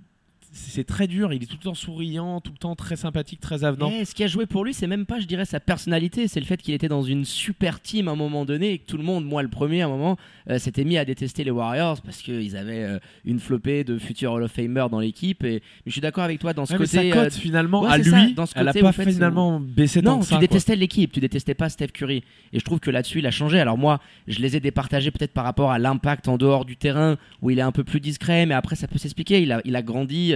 c'est 0.51 0.85
très 0.85 1.07
dur. 1.07 1.33
Il 1.33 1.43
est 1.43 1.45
tout 1.45 1.57
le 1.59 1.63
temps 1.63 1.73
souriant, 1.73 2.41
tout 2.41 2.51
le 2.51 2.57
temps 2.57 2.75
très 2.75 2.95
sympathique, 2.95 3.39
très 3.39 3.63
avenant. 3.63 3.91
Eh, 3.93 4.05
ce 4.05 4.15
qui 4.15 4.23
a 4.23 4.27
joué 4.27 4.45
pour 4.45 4.63
lui, 4.63 4.73
c'est 4.73 4.87
même 4.87 5.05
pas, 5.05 5.19
je 5.19 5.25
dirais, 5.25 5.45
sa 5.45 5.59
personnalité, 5.59 6.27
c'est 6.27 6.39
le 6.39 6.45
fait 6.45 6.61
qu'il 6.61 6.73
était 6.73 6.87
dans 6.87 7.03
une 7.03 7.25
super 7.25 7.79
team 7.79 8.07
à 8.07 8.11
un 8.11 8.15
moment 8.15 8.45
donné 8.45 8.71
et 8.71 8.77
que 8.79 8.85
tout 8.87 8.97
le 8.97 9.03
monde, 9.03 9.25
moi 9.25 9.43
le 9.43 9.49
premier, 9.49 9.81
à 9.81 9.85
un 9.85 9.89
moment, 9.89 10.17
euh, 10.49 10.59
s'était 10.59 10.83
mis 10.83 10.97
à 10.97 11.05
détester 11.05 11.43
les 11.43 11.51
Warriors 11.51 12.01
parce 12.01 12.21
qu'ils 12.21 12.55
avaient 12.57 12.83
euh, 12.83 12.99
une 13.25 13.39
flopée 13.39 13.83
de 13.83 13.97
futurs 13.97 14.33
Hall 14.33 14.43
of 14.43 14.51
Famer 14.51 14.85
dans 14.89 14.99
l'équipe. 14.99 15.43
Et 15.43 15.47
mais 15.57 15.61
je 15.85 15.91
suis 15.91 16.01
d'accord 16.01 16.23
avec 16.23 16.39
toi 16.39 16.53
dans 16.53 16.65
ce 16.65 16.73
Ouais, 16.73 16.79
mais 16.79 16.85
côté. 16.85 17.11
sa 17.11 17.15
cote 17.15 17.33
euh, 17.33 17.39
finalement 17.39 17.83
ouais, 17.83 17.91
à 17.91 17.97
lui, 17.97 18.09
ça, 18.09 18.27
dans 18.35 18.45
ce 18.45 18.53
elle 18.55 18.67
a 18.67 18.73
pas 18.73 18.91
faites, 18.91 19.09
finalement 19.09 19.59
baissé 19.59 20.01
tant 20.01 20.17
Non, 20.17 20.23
que 20.23 20.27
tu 20.27 20.37
détestais 20.37 20.75
l'équipe, 20.75 21.11
tu 21.11 21.19
détestais 21.19 21.53
pas 21.53 21.69
Steph 21.69 21.87
Curry. 21.87 22.23
Et 22.53 22.59
je 22.59 22.63
trouve 22.65 22.79
que 22.79 22.91
là-dessus, 22.91 23.19
il 23.19 23.27
a 23.27 23.31
changé. 23.31 23.59
Alors 23.59 23.77
moi, 23.77 23.99
je 24.27 24.39
les 24.39 24.55
ai 24.55 24.59
départagés 24.59 25.11
peut-être 25.11 25.33
par 25.33 25.43
rapport 25.43 25.71
à 25.71 25.79
l'impact 25.79 26.27
en 26.27 26.37
dehors 26.37 26.65
du 26.65 26.77
terrain, 26.77 27.17
où 27.41 27.49
il 27.49 27.59
est 27.59 27.63
un 27.63 27.71
peu 27.71 27.83
plus 27.83 27.99
discret, 27.99 28.45
mais 28.45 28.53
après, 28.53 28.75
ça 28.75 28.87
peut 28.87 28.97
s'expliquer. 28.99 29.41
Il 29.41 29.51
a, 29.51 29.61
il 29.65 29.75
a 29.75 29.81
grandi 29.81 30.33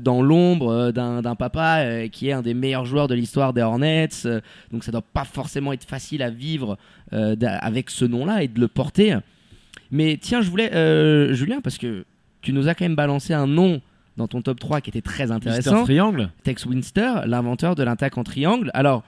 dans 0.00 0.22
l'ombre 0.22 0.68
euh, 0.72 0.92
d'un 0.92 1.34
papa 1.34 1.80
euh, 1.80 2.08
qui 2.08 2.28
est 2.28 2.32
un 2.32 2.40
des 2.42 2.54
meilleurs 2.54 2.86
joueurs 2.86 3.06
de 3.06 3.14
l'histoire 3.14 3.52
des 3.52 3.60
Hornets. 3.62 4.08
euh, 4.24 4.40
donc 4.72 4.82
ça 4.84 4.92
doit 4.92 5.02
pas 5.02 5.24
forcément 5.24 5.72
être 5.72 5.84
facile 5.84 6.22
à 6.22 6.30
vivre 6.30 6.78
euh, 7.12 7.36
avec 7.60 7.90
ce 7.90 8.04
nom-là 8.04 8.42
et 8.42 8.48
de 8.48 8.60
le 8.60 8.68
porter. 8.68 9.18
Mais 9.90 10.18
tiens, 10.20 10.40
je 10.40 10.48
voulais, 10.50 10.72
euh, 10.74 11.34
Julien, 11.34 11.60
parce 11.60 11.76
que 11.78 12.04
tu 12.40 12.52
nous 12.52 12.68
as 12.68 12.74
quand 12.74 12.84
même 12.86 12.96
balancé 12.96 13.34
un 13.34 13.46
nom 13.46 13.80
dans 14.16 14.26
ton 14.28 14.42
top 14.42 14.58
3 14.58 14.80
qui 14.80 14.90
était 14.90 15.02
très 15.02 15.30
intéressant. 15.30 15.84
Triangle. 15.84 16.30
Tex 16.44 16.64
Winster, 16.66 17.26
l'inventeur 17.26 17.74
de 17.74 17.82
l'attaque 17.82 18.16
en 18.16 18.24
triangle. 18.24 18.70
Alors, 18.74 19.02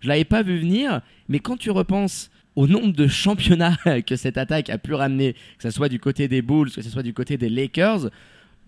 je 0.00 0.08
l'avais 0.08 0.24
pas 0.24 0.42
vu 0.42 0.58
venir, 0.58 1.00
mais 1.28 1.38
quand 1.38 1.56
tu 1.56 1.70
repenses 1.70 2.30
au 2.54 2.66
nombre 2.66 2.92
de 2.92 3.06
championnats 3.06 3.76
que 4.06 4.16
cette 4.16 4.36
attaque 4.36 4.68
a 4.68 4.78
pu 4.78 4.94
ramener, 4.94 5.32
que 5.32 5.62
ce 5.62 5.70
soit 5.70 5.88
du 5.88 5.98
côté 6.00 6.28
des 6.28 6.42
Bulls, 6.42 6.70
que 6.70 6.82
ce 6.82 6.90
soit 6.90 7.02
du 7.04 7.14
côté 7.14 7.36
des 7.36 7.48
Lakers, 7.48 8.10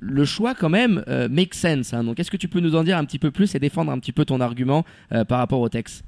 le 0.01 0.25
choix 0.25 0.55
quand 0.55 0.69
même 0.69 1.05
euh, 1.09 1.29
make 1.29 1.55
sense. 1.55 1.95
hein. 1.95 2.03
Donc 2.03 2.19
est-ce 2.19 2.31
que 2.31 2.37
tu 2.37 2.49
peux 2.49 2.61
nous 2.61 2.75
en 2.75 2.83
dire 2.83 2.97
un 2.97 3.05
petit 3.05 3.19
peu 3.19 3.31
plus 3.31 3.55
et 3.55 3.59
défendre 3.59 3.93
un 3.93 3.99
petit 3.99 4.13
peu 4.13 4.25
ton 4.25 4.41
argument 4.41 4.85
euh, 5.13 5.25
par 5.25 5.39
rapport 5.39 5.61
au 5.61 5.69
texte? 5.69 6.05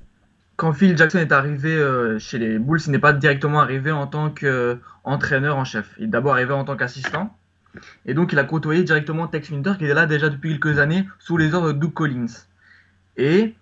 Quand 0.57 0.73
Phil 0.73 0.97
Jackson 0.97 1.19
est 1.19 1.33
arrivé 1.33 1.75
euh, 1.75 2.19
chez 2.19 2.39
les 2.39 2.59
Bulls, 2.59 2.81
il 2.87 2.93
n'est 2.93 2.99
pas 2.99 3.13
directement 3.13 3.61
arrivé 3.61 3.91
en 3.91 4.07
tant 4.07 4.31
qu'entraîneur 4.31 5.57
en 5.57 5.65
chef. 5.65 5.91
Il 5.99 6.05
est 6.05 6.09
d'abord 6.09 6.33
arrivé 6.33 6.53
en 6.53 6.65
tant 6.65 6.77
qu'assistant. 6.77 7.37
Et 8.05 8.15
donc 8.15 8.33
il 8.33 8.39
a 8.39 8.45
côtoyé 8.45 8.83
directement 8.83 9.27
Tex 9.29 9.51
Winter 9.51 9.73
qui 9.79 9.85
était 9.85 9.95
là 9.95 10.07
déjà 10.07 10.29
depuis 10.29 10.51
quelques 10.59 10.79
années 10.79 11.07
sous 11.19 11.37
les 11.37 11.55
ordres 11.55 11.73
de 11.73 11.79
Doug 11.79 11.93
Collins. 11.93 12.27
Et 13.17 13.55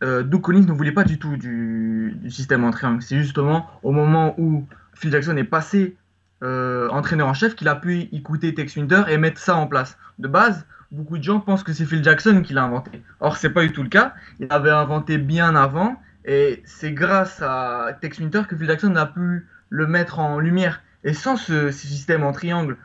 Doug 0.00 0.40
Collins 0.40 0.66
ne 0.66 0.72
voulait 0.72 0.90
pas 0.90 1.04
du 1.04 1.20
tout 1.20 1.36
du, 1.36 2.16
système 2.28 2.64
en. 2.64 2.72
C'est 3.00 3.18
justement 3.18 3.70
au 3.84 3.92
moment 3.92 4.34
où 4.36 4.66
Phil 4.94 5.12
Jackson 5.12 5.36
est 5.36 5.44
passé 5.44 5.96
euh, 6.42 6.88
entraîneur 6.88 7.28
en 7.28 7.34
chef 7.34 7.54
qu'il 7.54 7.68
a 7.68 7.76
pu 7.76 8.08
écouter 8.12 8.54
Tex 8.54 8.76
Winter 8.76 9.02
et 9.08 9.16
mettre 9.16 9.40
ça 9.40 9.56
en 9.56 9.66
place. 9.66 9.96
De 10.18 10.28
base, 10.28 10.66
beaucoup 10.90 11.18
de 11.18 11.22
gens 11.22 11.40
pensent 11.40 11.62
que 11.62 11.72
c'est 11.72 11.84
Phil 11.84 12.02
Jackson 12.02 12.42
qui 12.44 12.52
l'a 12.52 12.64
inventé. 12.64 13.02
Or, 13.20 13.36
c'est 13.36 13.50
pas 13.50 13.62
du 13.62 13.72
tout 13.72 13.82
le 13.82 13.88
cas. 13.88 14.14
Il 14.40 14.48
l'avait 14.48 14.70
inventé 14.70 15.18
bien 15.18 15.54
avant 15.54 16.00
et 16.24 16.62
c'est 16.64 16.92
grâce 16.92 17.40
à 17.42 17.96
Tex 18.00 18.18
Winter 18.18 18.42
que 18.48 18.56
Phil 18.56 18.66
Jackson 18.66 18.94
a 18.96 19.06
pu 19.06 19.46
le 19.68 19.86
mettre 19.86 20.18
en 20.18 20.38
lumière. 20.38 20.82
Et 21.04 21.14
sans 21.14 21.36
ce, 21.36 21.70
ce 21.70 21.86
système 21.86 22.22
en 22.22 22.32
triangle 22.32 22.76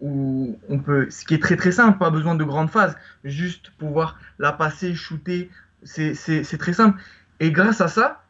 où 0.00 0.58
on 0.68 0.78
peut, 0.78 1.08
ce 1.10 1.24
qui 1.24 1.34
est 1.34 1.42
très 1.42 1.56
très 1.56 1.72
simple, 1.72 1.98
pas 1.98 2.10
besoin 2.10 2.34
de 2.34 2.44
grandes 2.44 2.70
phases, 2.70 2.96
juste 3.24 3.70
pouvoir 3.78 4.18
la 4.38 4.52
passer, 4.52 4.94
shooter, 4.94 5.50
c'est 5.84 6.58
très 6.58 6.72
simple. 6.72 7.00
Et 7.40 7.50
grâce 7.50 7.80
à 7.80 7.88
ça, 7.88 8.22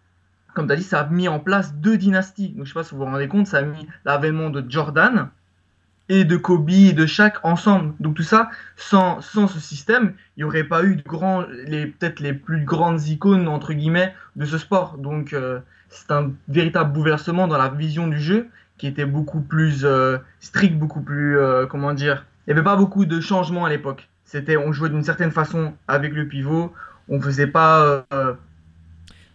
comme 0.56 0.68
tu 0.68 0.72
as 0.72 0.76
dit, 0.76 0.82
ça 0.82 1.00
a 1.00 1.06
mis 1.06 1.28
en 1.28 1.38
place 1.38 1.74
deux 1.74 1.98
dynasties. 1.98 2.54
Donc, 2.56 2.64
je 2.64 2.70
sais 2.70 2.74
pas 2.74 2.82
si 2.82 2.92
vous 2.92 3.00
vous 3.00 3.04
rendez 3.04 3.28
compte, 3.28 3.46
ça 3.46 3.58
a 3.58 3.62
mis 3.62 3.86
l'avènement 4.06 4.48
de 4.48 4.64
Jordan 4.66 5.28
et 6.08 6.24
de 6.24 6.36
Kobe 6.38 6.70
et 6.70 6.94
de 6.94 7.04
Shaq 7.04 7.34
ensemble. 7.42 7.92
Donc 8.00 8.14
tout 8.14 8.22
ça, 8.22 8.48
sans, 8.76 9.20
sans 9.20 9.48
ce 9.48 9.60
système, 9.60 10.14
il 10.36 10.40
n'y 10.40 10.44
aurait 10.44 10.64
pas 10.64 10.82
eu 10.84 10.96
de 10.96 11.02
grands, 11.02 11.44
les 11.66 11.86
peut-être 11.86 12.20
les 12.20 12.32
plus 12.32 12.64
grandes 12.64 13.06
icônes 13.06 13.48
entre 13.48 13.74
guillemets 13.74 14.14
de 14.36 14.46
ce 14.46 14.56
sport. 14.56 14.96
Donc 14.96 15.34
euh, 15.34 15.58
c'est 15.90 16.10
un 16.10 16.30
véritable 16.48 16.92
bouleversement 16.92 17.48
dans 17.48 17.58
la 17.58 17.68
vision 17.68 18.06
du 18.06 18.18
jeu 18.18 18.48
qui 18.78 18.86
était 18.86 19.04
beaucoup 19.04 19.40
plus 19.40 19.84
euh, 19.84 20.16
strict, 20.40 20.78
beaucoup 20.78 21.02
plus 21.02 21.38
euh, 21.38 21.66
comment 21.66 21.92
dire. 21.92 22.24
Il 22.46 22.50
n'y 22.50 22.58
avait 22.58 22.64
pas 22.64 22.76
beaucoup 22.76 23.04
de 23.04 23.20
changements 23.20 23.64
à 23.64 23.68
l'époque. 23.68 24.08
C'était, 24.24 24.56
on 24.56 24.72
jouait 24.72 24.88
d'une 24.88 25.02
certaine 25.02 25.32
façon 25.32 25.74
avec 25.86 26.14
le 26.14 26.28
pivot. 26.28 26.72
On 27.08 27.20
faisait 27.20 27.46
pas 27.46 28.06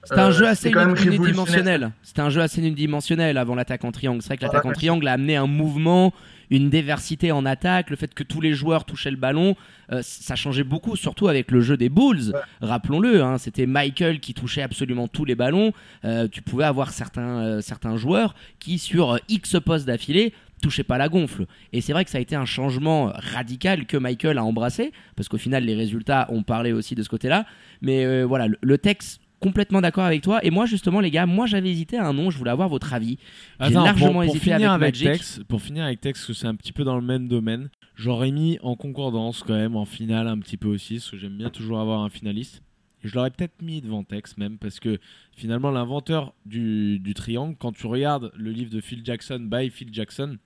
euh, 0.03 0.05
C'était 0.05 0.19
un 0.19 0.29
Euh, 0.29 0.31
jeu 0.31 0.47
assez 0.47 0.69
unidimensionnel. 0.69 1.91
C'était 2.03 2.21
un 2.21 2.29
jeu 2.29 2.41
assez 2.41 2.59
unidimensionnel 2.59 3.37
avant 3.37 3.55
l'attaque 3.55 3.83
en 3.85 3.91
triangle. 3.91 4.21
C'est 4.21 4.27
vrai 4.29 4.37
que 4.37 4.43
l'attaque 4.43 4.65
en 4.65 4.71
triangle 4.73 5.07
a 5.07 5.13
amené 5.13 5.35
un 5.35 5.47
mouvement, 5.47 6.13
une 6.49 6.69
diversité 6.69 7.31
en 7.31 7.45
attaque, 7.45 7.89
le 7.89 7.95
fait 7.95 8.13
que 8.13 8.23
tous 8.23 8.41
les 8.41 8.53
joueurs 8.53 8.83
touchaient 8.83 9.11
le 9.11 9.17
ballon, 9.17 9.55
euh, 9.91 10.01
ça 10.03 10.35
changeait 10.35 10.63
beaucoup, 10.65 10.95
surtout 10.95 11.27
avec 11.29 11.49
le 11.51 11.61
jeu 11.61 11.77
des 11.77 11.87
Bulls. 11.89 12.33
Rappelons-le, 12.61 13.23
hein, 13.23 13.37
c'était 13.37 13.65
Michael 13.65 14.19
qui 14.19 14.33
touchait 14.33 14.61
absolument 14.61 15.07
tous 15.07 15.23
les 15.23 15.35
ballons. 15.35 15.71
Euh, 16.03 16.27
tu 16.29 16.41
pouvais 16.41 16.65
avoir 16.65 16.91
certains, 16.91 17.61
certains 17.61 17.95
joueurs 17.95 18.35
qui, 18.59 18.79
sur 18.79 19.17
X 19.29 19.57
postes 19.63 19.85
d'affilée, 19.85 20.33
touchaient 20.61 20.83
pas 20.83 20.97
la 20.97 21.09
gonfle. 21.09 21.45
Et 21.73 21.81
c'est 21.81 21.93
vrai 21.93 22.03
que 22.05 22.11
ça 22.11 22.17
a 22.17 22.21
été 22.21 22.35
un 22.35 22.45
changement 22.45 23.11
radical 23.15 23.85
que 23.85 23.97
Michael 23.97 24.37
a 24.37 24.43
embrassé, 24.43 24.91
parce 25.15 25.27
qu'au 25.29 25.37
final, 25.39 25.63
les 25.63 25.73
résultats 25.73 26.27
ont 26.29 26.43
parlé 26.43 26.71
aussi 26.73 26.95
de 26.95 27.01
ce 27.01 27.09
côté-là. 27.09 27.45
Mais 27.81 28.05
euh, 28.05 28.25
voilà, 28.25 28.47
le 28.61 28.77
texte 28.77 29.20
complètement 29.41 29.81
d'accord 29.81 30.05
avec 30.05 30.21
toi. 30.21 30.39
Et 30.45 30.51
moi, 30.51 30.65
justement, 30.65 31.01
les 31.01 31.11
gars, 31.11 31.25
moi 31.25 31.45
j'avais 31.47 31.69
hésité 31.69 31.97
à 31.97 32.07
un 32.07 32.13
nom, 32.13 32.29
je 32.29 32.37
voulais 32.37 32.51
avoir 32.51 32.69
votre 32.69 32.93
avis. 32.93 33.17
J'ai 33.59 33.73
largement 33.73 34.07
pour, 34.07 34.13
pour 34.13 34.23
hésité 34.23 34.39
finir 34.39 34.71
avec 34.71 34.83
avec 34.83 34.95
Magic. 34.95 35.19
Tex, 35.19 35.41
pour 35.49 35.61
finir 35.61 35.83
avec 35.83 35.99
Tex, 35.99 36.19
parce 36.19 36.27
que 36.27 36.33
c'est 36.33 36.47
un 36.47 36.55
petit 36.55 36.71
peu 36.71 36.85
dans 36.85 36.95
le 36.95 37.01
même 37.01 37.27
domaine, 37.27 37.69
j'aurais 37.95 38.31
mis 38.31 38.57
en 38.61 38.75
concordance 38.75 39.43
quand 39.45 39.55
même, 39.55 39.75
en 39.75 39.85
finale 39.85 40.27
un 40.27 40.39
petit 40.39 40.57
peu 40.57 40.69
aussi, 40.69 40.95
parce 40.95 41.11
que 41.11 41.17
j'aime 41.17 41.37
bien 41.37 41.49
toujours 41.49 41.79
avoir 41.79 42.01
un 42.01 42.09
finaliste. 42.09 42.61
Et 43.03 43.07
je 43.07 43.15
l'aurais 43.15 43.31
peut-être 43.31 43.61
mis 43.61 43.81
devant 43.81 44.03
Tex 44.03 44.37
même, 44.37 44.57
parce 44.57 44.79
que 44.79 44.99
finalement 45.35 45.71
l'inventeur 45.71 46.33
du, 46.45 46.99
du 46.99 47.13
triangle, 47.15 47.55
quand 47.57 47.71
tu 47.71 47.87
regardes 47.87 48.31
le 48.35 48.51
livre 48.51 48.71
de 48.71 48.79
Phil 48.79 49.01
Jackson, 49.03 49.39
by 49.51 49.69
Phil 49.71 49.89
Jackson, 49.91 50.37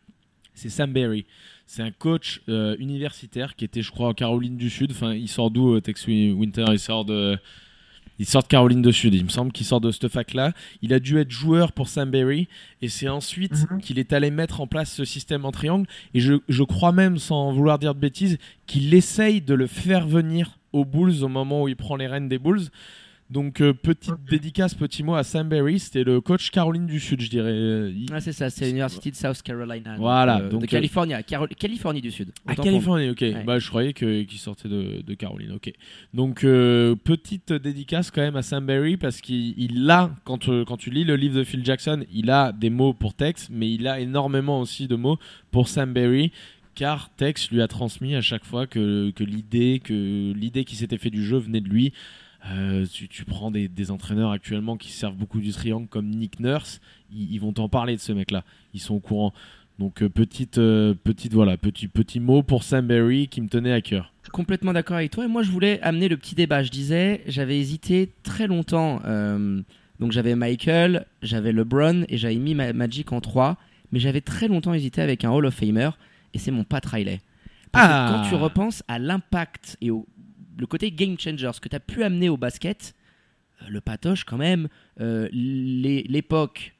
c'est 0.53 0.69
Sam 0.69 0.93
Berry. 0.93 1.25
C'est 1.65 1.81
un 1.83 1.91
coach 1.91 2.41
euh, 2.47 2.77
universitaire 2.79 3.57
qui 3.57 3.65
était, 3.65 3.81
je 3.81 3.91
crois, 3.91 4.07
en 4.07 4.13
Caroline 4.13 4.55
du 4.55 4.69
Sud. 4.69 4.91
Enfin, 4.91 5.13
il 5.13 5.27
sort 5.27 5.51
d'où, 5.51 5.75
euh, 5.75 5.81
Tex 5.81 6.07
Winter? 6.07 6.65
Il 6.71 6.79
sort 6.79 7.03
de... 7.03 7.37
Il 8.17 8.25
sort 8.25 8.43
de 8.43 8.47
Caroline 8.47 8.81
du 8.81 8.93
Sud, 8.93 9.13
il 9.13 9.23
me 9.25 9.29
semble 9.29 9.51
qu'il 9.51 9.65
sort 9.65 9.81
de 9.81 9.91
cette 9.91 10.07
fac-là. 10.07 10.53
Il 10.81 10.93
a 10.93 10.99
dû 10.99 11.17
être 11.17 11.31
joueur 11.31 11.71
pour 11.73 11.89
Sam 11.89 12.09
Berry 12.11 12.47
et 12.81 12.87
c'est 12.87 13.09
ensuite 13.09 13.69
Mhm. 13.69 13.81
qu'il 13.81 13.99
est 13.99 14.13
allé 14.13 14.31
mettre 14.31 14.61
en 14.61 14.67
place 14.67 14.91
ce 14.93 15.03
système 15.03 15.43
en 15.45 15.51
triangle. 15.51 15.85
Et 16.13 16.19
je, 16.21 16.35
je 16.47 16.63
crois 16.63 16.91
même, 16.93 17.17
sans 17.17 17.51
vouloir 17.51 17.77
dire 17.79 17.93
de 17.93 17.99
bêtises, 17.99 18.37
qu'il 18.67 18.93
essaye 18.93 19.41
de 19.41 19.53
le 19.53 19.67
faire 19.67 20.07
venir 20.07 20.57
aux 20.71 20.85
Bulls 20.85 21.23
au 21.23 21.27
moment 21.27 21.63
où 21.63 21.67
il 21.67 21.75
prend 21.75 21.95
les 21.97 22.07
rênes 22.07 22.29
des 22.29 22.37
Bulls. 22.39 22.67
Donc, 23.31 23.59
euh, 23.59 23.73
petite 23.73 24.13
dédicace, 24.29 24.75
petit 24.75 25.01
mot 25.01 25.15
à 25.15 25.23
Sam 25.23 25.49
Berry. 25.49 25.79
C'était 25.79 26.03
le 26.03 26.21
coach 26.21 26.51
Caroline 26.51 26.85
du 26.85 26.99
Sud, 26.99 27.21
je 27.21 27.29
dirais. 27.31 27.55
Il- 27.91 28.05
Ah, 28.13 28.19
c'est 28.21 28.31
ça, 28.31 28.51
c'est 28.51 28.65
l'université 28.67 29.09
de 29.09 29.15
South 29.15 29.41
Carolina. 29.41 29.95
Voilà, 29.97 30.35
donc, 30.35 30.43
euh, 30.43 30.49
donc, 30.49 30.61
de 30.61 30.65
euh, 30.65 30.69
Californie, 30.69 31.13
Californie 31.57 32.01
du 32.01 32.11
Sud. 32.11 32.29
Pour 32.45 32.63
Californie, 32.63 33.09
ok. 33.09 33.21
Ouais. 33.21 33.43
Bah, 33.43 33.57
je 33.57 33.67
croyais 33.67 33.93
que- 33.93 34.21
qu'il 34.21 34.37
sortait 34.37 34.69
de, 34.69 35.01
de 35.01 35.13
Caroline, 35.15 35.53
ok. 35.53 35.73
Donc, 36.13 36.43
euh, 36.43 36.95
petite 36.95 37.51
dédicace 37.51 38.11
quand 38.11 38.21
même 38.21 38.35
à 38.35 38.43
Sam 38.43 38.63
Berry 38.63 38.95
parce 38.95 39.21
qu'il 39.21 39.55
il 39.57 39.89
a, 39.89 40.11
quand, 40.23 40.47
quand 40.65 40.77
tu 40.77 40.91
lis 40.91 41.03
le 41.03 41.15
livre 41.15 41.35
de 41.37 41.43
Phil 41.43 41.65
Jackson, 41.65 42.05
il 42.13 42.29
a 42.29 42.51
des 42.51 42.69
mots 42.69 42.93
pour 42.93 43.15
Tex, 43.15 43.49
mais 43.51 43.71
il 43.73 43.87
a 43.87 43.99
énormément 43.99 44.59
aussi 44.61 44.87
de 44.87 44.95
mots 44.95 45.17
pour 45.49 45.67
Sam 45.67 45.93
Berry. 45.93 46.31
Car 46.75 47.09
Tex 47.15 47.49
lui 47.51 47.61
a 47.61 47.67
transmis 47.69 48.15
à 48.15 48.21
chaque 48.21 48.43
fois 48.43 48.67
que, 48.67 49.09
que 49.15 49.23
l'idée 49.23 49.81
que 49.83 50.33
l'idée 50.33 50.65
qui 50.65 50.75
s'était 50.75 50.97
fait 50.97 51.09
du 51.09 51.23
jeu 51.25 51.37
venait 51.37 51.61
de 51.61 51.69
lui. 51.69 51.93
Euh, 52.51 52.85
tu, 52.91 53.07
tu 53.07 53.25
prends 53.25 53.49
des, 53.49 53.67
des 53.67 53.89
entraîneurs 53.91 54.31
actuellement 54.31 54.77
qui 54.77 54.91
servent 54.91 55.15
beaucoup 55.15 55.39
du 55.39 55.51
triangle 55.51 55.87
comme 55.87 56.07
Nick 56.09 56.39
Nurse, 56.39 56.79
ils, 57.11 57.31
ils 57.33 57.39
vont 57.39 57.53
t'en 57.53 57.69
parler 57.69 57.95
de 57.95 58.01
ce 58.01 58.11
mec-là. 58.11 58.43
Ils 58.73 58.79
sont 58.79 58.95
au 58.95 58.99
courant. 58.99 59.33
Donc 59.79 60.03
euh, 60.03 60.09
petite, 60.09 60.57
euh, 60.59 60.93
petite 61.03 61.33
voilà, 61.33 61.57
petit, 61.57 61.87
petit 61.87 62.19
mot 62.19 62.43
pour 62.43 62.63
Sam 62.63 62.85
Berry 62.87 63.27
qui 63.27 63.41
me 63.41 63.47
tenait 63.49 63.71
à 63.73 63.81
cœur. 63.81 64.13
Complètement 64.31 64.73
d'accord 64.73 64.97
avec 64.97 65.11
toi. 65.11 65.25
Et 65.25 65.27
moi, 65.27 65.43
je 65.43 65.49
voulais 65.51 65.79
amener 65.81 66.07
le 66.07 66.17
petit 66.17 66.35
débat. 66.35 66.61
Je 66.63 66.69
disais, 66.71 67.23
j'avais 67.27 67.57
hésité 67.59 68.11
très 68.23 68.47
longtemps. 68.47 69.01
donc, 69.99 70.11
j'avais 70.11 70.35
Michael, 70.35 71.05
j'avais 71.21 71.51
LeBron 71.51 72.05
et 72.09 72.17
j'avais 72.17 72.35
mis 72.35 72.53
Ma- 72.55 72.73
Magic 72.73 73.11
en 73.11 73.21
3. 73.21 73.57
Mais 73.91 73.99
j'avais 73.99 74.21
très 74.21 74.47
longtemps 74.47 74.73
hésité 74.73 75.01
avec 75.01 75.23
un 75.25 75.31
Hall 75.31 75.45
of 75.45 75.53
Famer. 75.53 75.89
Et 76.33 76.37
c'est 76.39 76.51
mon 76.51 76.63
Pat 76.63 76.85
Riley. 76.85 77.21
Parce 77.71 77.87
Ah. 77.89 78.07
que 78.07 78.23
quand 78.23 78.29
tu 78.29 78.35
repenses 78.35 78.83
à 78.87 78.97
l'impact 78.99 79.77
et 79.81 79.91
au 79.91 80.05
le 80.57 80.65
côté 80.67 80.91
game 80.91 81.17
changer, 81.19 81.49
ce 81.53 81.59
que 81.59 81.69
tu 81.69 81.75
as 81.75 81.79
pu 81.79 82.03
amener 82.03 82.29
au 82.29 82.37
basket, 82.37 82.93
euh, 83.61 83.65
le 83.69 83.81
patoche, 83.81 84.23
quand 84.23 84.37
même, 84.37 84.67
euh, 84.99 85.27
l'é- 85.31 86.05
l'époque 86.07 86.73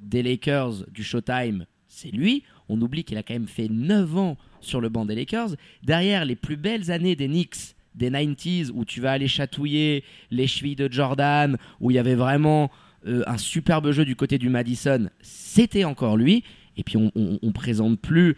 des 0.00 0.22
Lakers, 0.22 0.84
du 0.90 1.02
Showtime, 1.02 1.66
c'est 1.88 2.10
lui. 2.10 2.44
On 2.68 2.80
oublie 2.80 3.04
qu'il 3.04 3.16
a 3.16 3.22
quand 3.22 3.34
même 3.34 3.46
fait 3.48 3.68
9 3.68 4.16
ans 4.16 4.36
sur 4.60 4.80
le 4.80 4.88
banc 4.88 5.04
des 5.04 5.14
Lakers. 5.14 5.50
Derrière, 5.82 6.24
les 6.24 6.36
plus 6.36 6.56
belles 6.56 6.90
années 6.90 7.16
des 7.16 7.28
Knicks, 7.28 7.74
des 7.94 8.10
90s, 8.10 8.70
où 8.74 8.84
tu 8.84 9.00
vas 9.00 9.12
aller 9.12 9.28
chatouiller 9.28 10.04
les 10.30 10.46
chevilles 10.46 10.76
de 10.76 10.92
Jordan, 10.92 11.56
où 11.80 11.90
il 11.90 11.94
y 11.94 11.98
avait 11.98 12.14
vraiment 12.14 12.70
euh, 13.06 13.22
un 13.26 13.38
superbe 13.38 13.90
jeu 13.92 14.04
du 14.04 14.16
côté 14.16 14.36
du 14.38 14.48
Madison, 14.48 15.08
c'était 15.22 15.84
encore 15.84 16.16
lui. 16.16 16.44
Et 16.76 16.82
puis 16.84 16.98
on, 16.98 17.10
on 17.14 17.52
présente 17.52 17.98
plus 17.98 18.36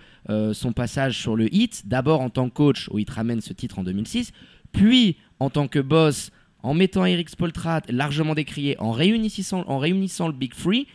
son 0.53 0.73
passage 0.73 1.19
sur 1.19 1.35
le 1.35 1.53
hit, 1.53 1.89
d'abord 1.89 2.21
en 2.21 2.31
tant 2.31 2.49
que 2.49 2.55
coach, 2.55 2.89
où 2.93 3.01
il 3.01 3.05
te 3.05 3.11
ramène 3.13 3.41
ce 3.41 3.53
titre 3.53 3.81
en 3.81 3.83
2006, 3.83 4.31
puis 4.73 5.17
en 5.41 5.51
tant 5.51 5.69
que 5.69 5.79
boss, 5.79 6.31
en 6.63 6.75
mettant 6.75 7.05
Eric 7.05 7.29
Spoltrat 7.29 7.83
largement 7.89 8.35
décrié, 8.35 8.77
en 8.81 8.91
réunissant, 8.91 9.65
en 9.69 9.79
réunissant 9.79 10.27
le 10.27 10.35
Big 10.35 10.55
Free. 10.55 10.87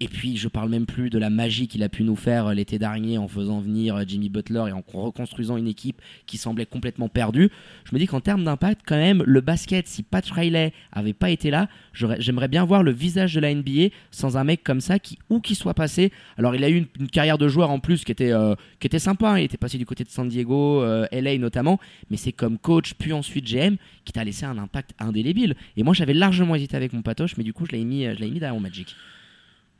Et 0.00 0.06
puis, 0.06 0.36
je 0.36 0.46
parle 0.46 0.68
même 0.68 0.86
plus 0.86 1.10
de 1.10 1.18
la 1.18 1.28
magie 1.28 1.66
qu'il 1.66 1.82
a 1.82 1.88
pu 1.88 2.04
nous 2.04 2.14
faire 2.14 2.46
euh, 2.46 2.54
l'été 2.54 2.78
dernier 2.78 3.18
en 3.18 3.26
faisant 3.26 3.58
venir 3.58 3.96
euh, 3.96 4.04
Jimmy 4.06 4.28
Butler 4.28 4.66
et 4.68 4.72
en 4.72 4.84
reconstruisant 4.86 5.56
une 5.56 5.66
équipe 5.66 6.00
qui 6.26 6.38
semblait 6.38 6.66
complètement 6.66 7.08
perdue. 7.08 7.50
Je 7.84 7.92
me 7.92 7.98
dis 7.98 8.06
qu'en 8.06 8.20
termes 8.20 8.44
d'impact, 8.44 8.82
quand 8.86 8.96
même, 8.96 9.24
le 9.26 9.40
basket, 9.40 9.88
si 9.88 10.04
Pat 10.04 10.24
Riley 10.30 10.72
avait 10.92 11.14
pas 11.14 11.30
été 11.30 11.50
là, 11.50 11.68
j'aimerais 11.92 12.46
bien 12.46 12.64
voir 12.64 12.84
le 12.84 12.92
visage 12.92 13.34
de 13.34 13.40
la 13.40 13.52
NBA 13.52 13.88
sans 14.12 14.36
un 14.36 14.44
mec 14.44 14.62
comme 14.62 14.80
ça 14.80 15.00
qui, 15.00 15.18
où 15.30 15.40
qu'il 15.40 15.56
soit 15.56 15.74
passé. 15.74 16.12
Alors, 16.36 16.54
il 16.54 16.62
a 16.62 16.70
eu 16.70 16.86
une, 17.00 17.08
carrière 17.08 17.38
de 17.38 17.48
joueur 17.48 17.70
en 17.70 17.80
plus 17.80 18.04
qui 18.04 18.12
était, 18.12 18.30
euh, 18.32 18.54
qui 18.78 18.86
était 18.86 19.00
sympa. 19.00 19.32
hein. 19.32 19.38
Il 19.40 19.44
était 19.44 19.56
passé 19.56 19.78
du 19.78 19.86
côté 19.86 20.04
de 20.04 20.10
San 20.10 20.28
Diego, 20.28 20.84
LA 21.10 21.38
notamment. 21.38 21.80
Mais 22.08 22.16
c'est 22.16 22.30
comme 22.32 22.56
coach, 22.58 22.94
puis 22.94 23.12
ensuite 23.12 23.46
GM, 23.46 23.74
qui 24.04 24.12
t'a 24.12 24.22
laissé 24.22 24.44
un 24.44 24.58
impact 24.58 24.92
indélébile. 25.00 25.56
Et 25.76 25.82
moi, 25.82 25.92
j'avais 25.92 26.14
largement 26.14 26.54
hésité 26.54 26.76
avec 26.76 26.92
mon 26.92 27.02
patoche, 27.02 27.36
mais 27.36 27.42
du 27.42 27.52
coup, 27.52 27.66
je 27.66 27.72
l'ai 27.72 27.82
mis, 27.82 28.04
je 28.04 28.24
mis 28.24 28.38
derrière 28.38 28.60
Magic. 28.60 28.94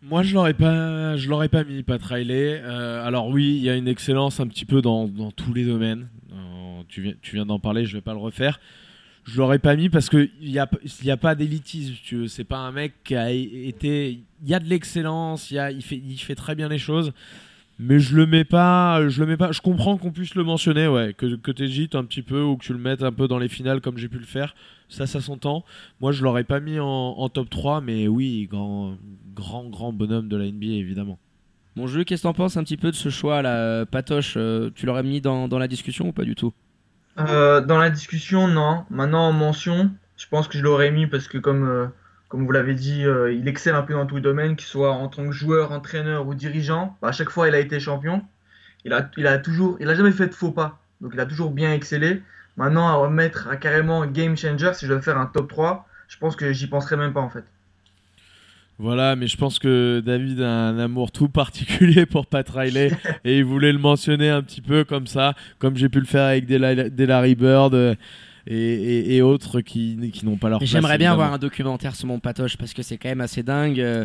Moi, 0.02 0.22
je 0.22 0.32
l'aurais 0.32 0.54
pas, 0.54 1.16
je 1.16 1.28
l'aurais 1.28 1.48
pas 1.48 1.64
mis, 1.64 1.82
Pat 1.82 2.00
Riley. 2.02 2.60
Euh, 2.62 3.04
alors 3.04 3.28
oui, 3.28 3.56
il 3.56 3.62
y 3.62 3.68
a 3.68 3.74
une 3.74 3.88
excellence 3.88 4.38
un 4.38 4.46
petit 4.46 4.64
peu 4.64 4.80
dans, 4.80 5.08
dans 5.08 5.32
tous 5.32 5.52
les 5.52 5.64
domaines. 5.64 6.08
Euh, 6.32 6.82
tu 6.88 7.02
viens, 7.02 7.14
tu 7.20 7.34
viens 7.34 7.46
d'en 7.46 7.58
parler, 7.58 7.84
je 7.84 7.96
vais 7.96 8.00
pas 8.00 8.12
le 8.12 8.20
refaire. 8.20 8.60
je 9.24 9.36
l'aurais 9.38 9.58
pas 9.58 9.74
mis 9.74 9.88
parce 9.88 10.08
que 10.08 10.30
il 10.40 10.50
y 10.50 10.58
a, 10.60 10.68
y 11.02 11.10
a 11.10 11.16
pas 11.16 11.34
d'élitisme. 11.34 11.94
Tu. 12.04 12.28
C'est 12.28 12.44
pas 12.44 12.58
un 12.58 12.70
mec 12.70 12.94
qui 13.02 13.16
a 13.16 13.30
été. 13.30 14.20
Il 14.42 14.48
y 14.48 14.54
a 14.54 14.60
de 14.60 14.68
l'excellence. 14.68 15.50
Il 15.50 15.82
fait, 15.82 15.96
il 15.96 16.18
fait 16.18 16.36
très 16.36 16.54
bien 16.54 16.68
les 16.68 16.78
choses. 16.78 17.12
Mais 17.78 18.00
je 18.00 18.16
le 18.16 18.26
mets 18.26 18.44
pas. 18.44 19.08
Je 19.08 19.20
le 19.20 19.26
mets 19.26 19.36
pas. 19.36 19.52
Je 19.52 19.60
comprends 19.60 19.96
qu'on 19.96 20.10
puisse 20.10 20.34
le 20.34 20.44
mentionner, 20.44 20.88
ouais. 20.88 21.14
Que, 21.14 21.36
que 21.36 21.50
t'hésites 21.50 21.94
un 21.94 22.04
petit 22.04 22.22
peu 22.22 22.42
ou 22.42 22.56
que 22.56 22.64
tu 22.64 22.72
le 22.72 22.78
mettes 22.78 23.02
un 23.02 23.12
peu 23.12 23.28
dans 23.28 23.38
les 23.38 23.48
finales 23.48 23.80
comme 23.80 23.98
j'ai 23.98 24.08
pu 24.08 24.18
le 24.18 24.26
faire. 24.26 24.54
Ça, 24.88 25.06
ça 25.06 25.20
s'entend. 25.20 25.64
Moi, 26.00 26.12
je 26.12 26.22
l'aurais 26.24 26.44
pas 26.44 26.60
mis 26.60 26.80
en, 26.80 26.86
en 26.86 27.28
top 27.28 27.50
3, 27.50 27.80
mais 27.80 28.08
oui, 28.08 28.48
grand, 28.50 28.96
grand, 29.34 29.64
grand 29.68 29.92
bonhomme 29.92 30.28
de 30.28 30.36
la 30.36 30.46
NBA, 30.46 30.66
évidemment. 30.66 31.18
Mon 31.76 31.86
jeu, 31.86 32.02
qu'est-ce 32.02 32.22
que 32.22 32.28
t'en 32.28 32.34
penses 32.34 32.56
un 32.56 32.64
petit 32.64 32.76
peu 32.76 32.90
de 32.90 32.96
ce 32.96 33.08
choix 33.08 33.40
là, 33.42 33.86
Patoche 33.86 34.34
euh, 34.36 34.70
Tu 34.74 34.84
l'aurais 34.84 35.04
mis 35.04 35.20
dans, 35.20 35.46
dans 35.46 35.60
la 35.60 35.68
discussion 35.68 36.08
ou 36.08 36.12
pas 36.12 36.24
du 36.24 36.34
tout? 36.34 36.52
Euh, 37.20 37.60
dans 37.60 37.78
la 37.78 37.90
discussion, 37.90 38.48
non. 38.48 38.84
Maintenant, 38.90 39.28
en 39.28 39.32
mention, 39.32 39.90
je 40.16 40.26
pense 40.26 40.48
que 40.48 40.58
je 40.58 40.64
l'aurais 40.64 40.90
mis 40.90 41.06
parce 41.06 41.28
que, 41.28 41.38
comme, 41.38 41.68
euh, 41.68 41.86
comme 42.28 42.44
vous 42.46 42.52
l'avez 42.52 42.74
dit, 42.74 43.04
euh, 43.04 43.32
il 43.32 43.48
excelle 43.48 43.74
un 43.74 43.82
peu 43.82 43.94
dans 43.94 44.06
tous 44.06 44.16
les 44.16 44.22
domaines, 44.22 44.56
qu'il 44.56 44.66
soit 44.68 44.92
en 44.92 45.08
tant 45.08 45.26
que 45.26 45.32
joueur, 45.32 45.72
entraîneur 45.72 46.26
ou 46.26 46.34
dirigeant. 46.34 46.96
Bah, 47.02 47.08
à 47.08 47.12
chaque 47.12 47.30
fois, 47.30 47.48
il 47.48 47.54
a 47.54 47.60
été 47.60 47.80
champion. 47.80 48.24
Il 48.84 48.92
a, 48.92 49.10
il 49.16 49.26
a 49.26 49.38
toujours, 49.38 49.76
il 49.80 49.88
a 49.88 49.94
jamais 49.94 50.12
fait 50.12 50.28
de 50.28 50.34
faux 50.34 50.52
pas. 50.52 50.80
Donc, 51.00 51.12
il 51.14 51.20
a 51.20 51.26
toujours 51.26 51.50
bien 51.52 51.72
excellé. 51.74 52.22
Maintenant, 52.56 52.88
à 52.88 52.94
remettre 52.94 53.48
à 53.48 53.56
carrément 53.56 54.06
game 54.06 54.36
changer, 54.36 54.72
si 54.74 54.86
je 54.86 54.92
dois 54.92 55.02
faire 55.02 55.18
un 55.18 55.26
top 55.26 55.48
3, 55.48 55.88
je 56.08 56.18
pense 56.18 56.36
que 56.36 56.52
j'y 56.52 56.66
penserai 56.68 56.96
même 56.96 57.12
pas 57.12 57.20
en 57.20 57.30
fait. 57.30 57.44
Voilà, 58.78 59.16
mais 59.16 59.26
je 59.26 59.36
pense 59.36 59.58
que 59.58 60.00
David 60.06 60.40
a 60.40 60.48
un 60.68 60.78
amour 60.78 61.10
tout 61.10 61.28
particulier 61.28 62.06
pour 62.06 62.26
Pat 62.26 62.48
Riley 62.48 62.92
et 63.24 63.38
il 63.38 63.44
voulait 63.44 63.72
le 63.72 63.78
mentionner 63.78 64.30
un 64.30 64.40
petit 64.42 64.60
peu 64.60 64.84
comme 64.84 65.08
ça, 65.08 65.34
comme 65.58 65.76
j'ai 65.76 65.88
pu 65.88 65.98
le 65.98 66.06
faire 66.06 66.24
avec 66.24 66.46
des, 66.46 66.58
La- 66.58 66.88
des 66.88 67.06
Larry 67.06 67.34
Bird 67.34 67.96
et, 68.50 68.56
et- 68.56 69.16
et 69.16 69.22
autres 69.22 69.60
qui, 69.60 70.10
qui 70.12 70.24
n'ont 70.26 70.36
pas 70.36 70.48
leur 70.48 70.58
place. 70.58 70.70
J'aimerais 70.70 70.98
bien 70.98 71.12
avoir 71.12 71.32
un 71.32 71.38
documentaire 71.38 71.94
sur 71.94 72.06
mon 72.08 72.18
Patoche 72.18 72.56
parce 72.56 72.72
que 72.74 72.82
c'est 72.82 72.96
quand 72.98 73.08
même 73.10 73.20
assez 73.20 73.42
dingue. 73.42 73.78
euh, 73.80 74.04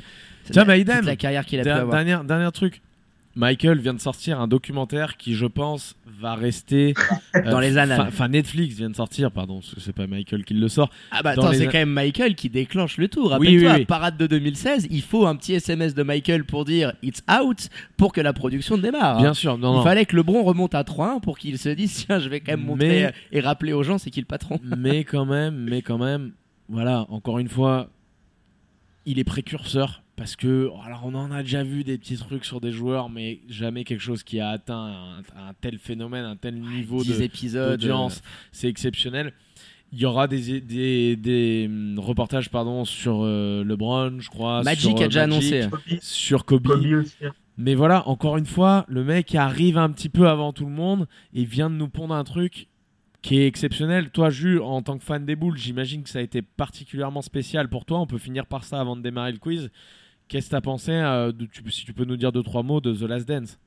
Tiens, 0.52 0.62
la- 0.64 0.66
bah, 0.66 0.74
toute 0.74 0.82
idem. 0.82 1.06
la 1.06 1.16
carrière 1.16 1.46
qu'il 1.46 1.60
a 1.60 1.64
pu 1.64 1.70
avoir. 1.70 2.04
Dernier, 2.04 2.26
dernier 2.28 2.52
truc. 2.52 2.82
Michael 3.36 3.80
vient 3.80 3.96
de 3.96 4.00
sortir 4.00 4.40
un 4.40 4.48
documentaire 4.48 5.18
qui, 5.18 5.34
je 5.34 5.48
pense, 5.48 5.96
va 6.20 6.36
rester 6.36 6.94
euh, 7.36 7.50
Dans 7.50 7.60
les 7.60 7.78
annales. 7.80 8.02
Enfin, 8.08 8.28
Netflix 8.28 8.76
vient 8.76 8.92
de 8.92 8.96
sortir, 8.96 9.32
pardon, 9.32 9.62
c'est 9.80 9.94
pas 9.94 10.06
Michael 10.06 10.46
qui 10.46 10.54
le 10.54 10.68
sort. 10.68 10.92
Ah 11.10 11.24
bah 11.24 11.32
attends, 11.32 11.52
c'est 11.52 11.66
quand 11.66 11.74
même 11.74 11.90
Michael 11.90 12.36
qui 12.36 12.50
déclenche 12.50 12.98
le. 12.98 13.10
Oui, 13.16 13.30
Rappelle-toi, 13.30 13.72
oui, 13.72 13.78
oui. 13.80 13.86
parade 13.86 14.18
de 14.18 14.28
2016, 14.28 14.88
il 14.92 15.02
faut 15.02 15.26
un 15.26 15.36
petit 15.36 15.54
SMS 15.54 15.96
de 15.96 16.04
Michael 16.04 16.46
pour 16.46 16.64
dire 16.66 16.94
it's 17.02 17.24
out 17.32 17.70
pour 17.98 18.14
que 18.14 18.22
la 18.22 18.34
production 18.34 18.78
démarre. 18.78 19.18
Bien 19.18 19.34
sûr, 19.34 19.58
non, 19.58 19.74
il 19.74 19.78
non. 19.78 19.84
fallait 19.84 20.06
que 20.06 20.16
LeBron 20.16 20.44
remonte 20.44 20.76
à 20.76 20.84
3-1 20.84 21.20
pour 21.22 21.38
qu'il 21.40 21.58
se 21.58 21.70
dise 21.70 22.06
tiens, 22.06 22.20
je 22.20 22.30
vais 22.30 22.40
quand 22.40 22.54
même 22.54 22.66
montrer 22.66 22.88
Mais- 22.88 23.14
et 23.32 23.40
rappeler 23.40 23.74
aux 23.74 23.84
gens 23.84 23.98
c'est 23.98 24.12
qui 24.12 24.20
le 24.20 24.26
patron. 24.28 24.60
mais 24.78 25.04
quand 25.04 25.26
même, 25.26 25.56
mais 25.56 25.82
quand 25.82 25.98
même, 25.98 26.34
voilà, 26.70 27.08
encore 27.10 27.40
une 27.40 27.50
fois, 27.50 27.90
il 29.06 29.18
est 29.18 29.24
précurseur 29.24 30.03
parce 30.16 30.36
que, 30.36 30.70
alors 30.86 31.02
on 31.06 31.14
en 31.16 31.32
a 31.32 31.42
déjà 31.44 31.64
vu 31.64 31.84
des 31.84 31.98
petits 31.98 32.18
trucs 32.18 32.46
sur 32.46 32.62
des 32.62 32.72
joueurs, 32.72 33.10
mais 33.10 33.40
jamais 33.50 33.84
quelque 33.84 34.02
chose 34.02 34.24
qui 34.24 34.40
a 34.40 34.50
atteint 34.50 34.76
un, 35.36 35.48
un 35.50 35.54
tel 35.60 35.80
phénomène, 35.80 36.26
un 36.26 36.36
tel 36.36 36.56
niveau 36.56 37.02
10 37.04 37.18
de- 37.18 37.24
épisodes. 37.24 37.80
d'audience, 37.80 38.22
c'est 38.52 38.68
exceptionnel. 38.68 39.34
Il 39.92 40.00
y 40.00 40.06
aura 40.06 40.28
des, 40.28 40.60
des, 40.60 41.16
des, 41.16 41.66
hum, 41.70 42.00
reportages 42.00 42.50
pardon, 42.50 42.84
sur 42.86 43.22
euh, 43.24 43.64
LeBron, 43.64 44.20
je 44.20 44.30
crois. 44.30 44.60
euh, 44.60 44.64
Magic 44.64 44.90
sur, 44.92 44.98
a 45.00 45.04
euh, 45.04 45.08
déjà 45.08 45.28
Magic, 45.28 45.54
annoncé. 45.54 45.70
Kobe, 45.70 46.00
Sur 46.02 46.46
Kobe. 46.46 46.68
Kobe 46.68 46.86
aussi. 47.02 47.16
Mais 47.58 47.76
voilà, 47.76 48.08
encore 48.08 48.38
une 48.38 48.48
fois, 48.48 48.86
le 48.88 49.04
mec 49.04 49.36
arrive 49.36 49.78
un 49.78 49.92
petit 49.92 50.10
peu 50.10 50.28
avant 50.28 50.52
tout 50.54 50.66
le 50.66 50.72
monde 50.72 51.08
et 51.36 51.44
vient 51.46 51.70
de 51.70 51.76
nous 51.76 51.88
pondre 51.90 52.16
un 52.16 52.24
truc 52.24 52.68
qui 53.22 53.38
est 53.38 53.46
exceptionnel. 53.46 54.10
Toi, 54.10 54.32
Jules, 54.32 54.60
en 54.62 54.82
tant 54.82 54.98
que 54.98 55.04
fan 55.04 55.24
des 55.26 55.36
boules, 55.36 55.58
j'imagine 55.58 56.02
que 56.02 56.10
ça 56.10 56.18
a 56.20 56.24
été 56.24 56.42
particulièrement 56.42 57.22
spécial 57.22 57.70
pour 57.70 57.86
toi. 57.86 58.00
On 58.00 58.08
peut 58.08 58.18
finir 58.18 58.48
par 58.48 58.64
ça 58.64 58.80
avant 58.80 58.96
de 58.96 59.02
démarrer 59.04 59.32
le 59.32 59.38
quiz. 59.38 59.70
Qu'est-ce 60.28 60.48
que 60.48 60.52
tu 60.52 60.56
as 60.56 60.62
pensé, 60.62 60.92
euh, 60.92 61.32
si 61.70 61.86
tu 61.86 61.94
peux 61.94 62.06
nous 62.06 62.18
dire 62.18 62.32
deux, 62.32 62.44
trois 62.44 62.64
mots 62.64 62.82
de 62.82 62.94
The 62.94 63.04
Last 63.04 63.28
Dance? 63.28 63.60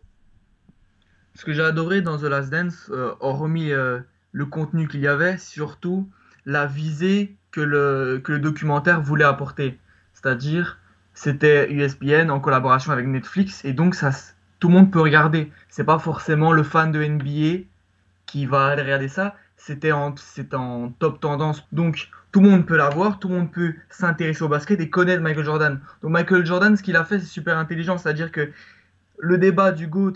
Ce 1.35 1.45
que 1.45 1.53
j'ai 1.53 1.63
adoré 1.63 2.01
dans 2.01 2.19
The 2.19 2.25
Last 2.25 2.51
Dance, 2.51 2.91
euh, 2.91 3.15
hormis 3.21 3.71
euh, 3.71 4.01
le 4.33 4.47
contenu 4.47 4.89
qu'il 4.89 5.01
y 5.01 5.07
avait, 5.07 5.39
surtout 5.39 6.09
la 6.47 6.67
visée 6.67 7.37
que 7.51 7.61
le, 7.61 8.21
que 8.23 8.33
le 8.33 8.39
documentaire 8.39 9.01
voulait 9.01 9.25
apporter. 9.25 9.79
C'est-à-dire, 10.15 10.79
c'était 11.13 11.71
USPN 11.71 12.31
en 12.31 12.41
collaboration 12.41 12.93
avec 12.93 13.07
Netflix, 13.07 13.65
et 13.65 13.73
donc 13.73 13.95
ça, 13.95 14.11
tout 14.59 14.69
le 14.69 14.75
monde 14.75 14.91
peut 14.91 15.01
regarder. 15.01 15.53
C'est 15.69 15.85
pas 15.85 15.99
forcément 15.99 16.53
le 16.53 16.63
fan 16.63 16.91
de 16.91 17.05
NBA 17.05 17.65
qui 18.25 18.47
va 18.47 18.67
aller 18.67 18.83
regarder 18.83 19.09
ça, 19.09 19.37
c'était 19.57 19.93
en, 19.93 20.15
en 20.53 20.89
top 20.99 21.21
tendance. 21.21 21.67
Donc, 21.73 22.09
tout 22.33 22.41
le 22.41 22.51
monde 22.51 22.67
peut 22.67 22.77
la 22.77 22.91
voir, 22.91 23.19
tout 23.19 23.29
le 23.29 23.35
monde 23.35 23.51
peut 23.51 23.75
s'intéresser 23.89 24.43
au 24.43 24.49
basket 24.49 24.81
et 24.81 24.91
connaître 24.91 25.23
Michael 25.23 25.45
Jordan. 25.45 25.81
Donc, 26.03 26.11
Michael 26.11 26.45
Jordan, 26.45 26.77
ce 26.77 26.83
qu'il 26.83 26.97
a 26.97 27.05
fait, 27.05 27.19
c'est 27.19 27.27
super 27.27 27.57
intelligent, 27.57 27.99
c'est-à-dire 27.99 28.31
que 28.31 28.51
le 29.19 29.39
débat 29.39 29.73
du 29.73 29.87
GOAT 29.87 30.15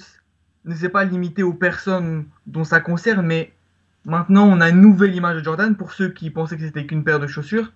ne 0.64 0.74
s'est 0.74 0.88
pas 0.88 1.04
limité 1.04 1.42
aux 1.42 1.54
personnes 1.54 2.26
dont 2.46 2.64
ça 2.64 2.80
concerne, 2.80 3.24
mais 3.24 3.52
maintenant 4.04 4.44
on 4.44 4.60
a 4.60 4.68
une 4.68 4.80
nouvelle 4.80 5.14
image 5.14 5.38
de 5.38 5.44
Jordan. 5.44 5.74
Pour 5.74 5.92
ceux 5.92 6.10
qui 6.10 6.30
pensaient 6.30 6.56
que 6.56 6.62
c'était 6.62 6.86
qu'une 6.86 7.04
paire 7.04 7.18
de 7.18 7.26
chaussures, 7.26 7.72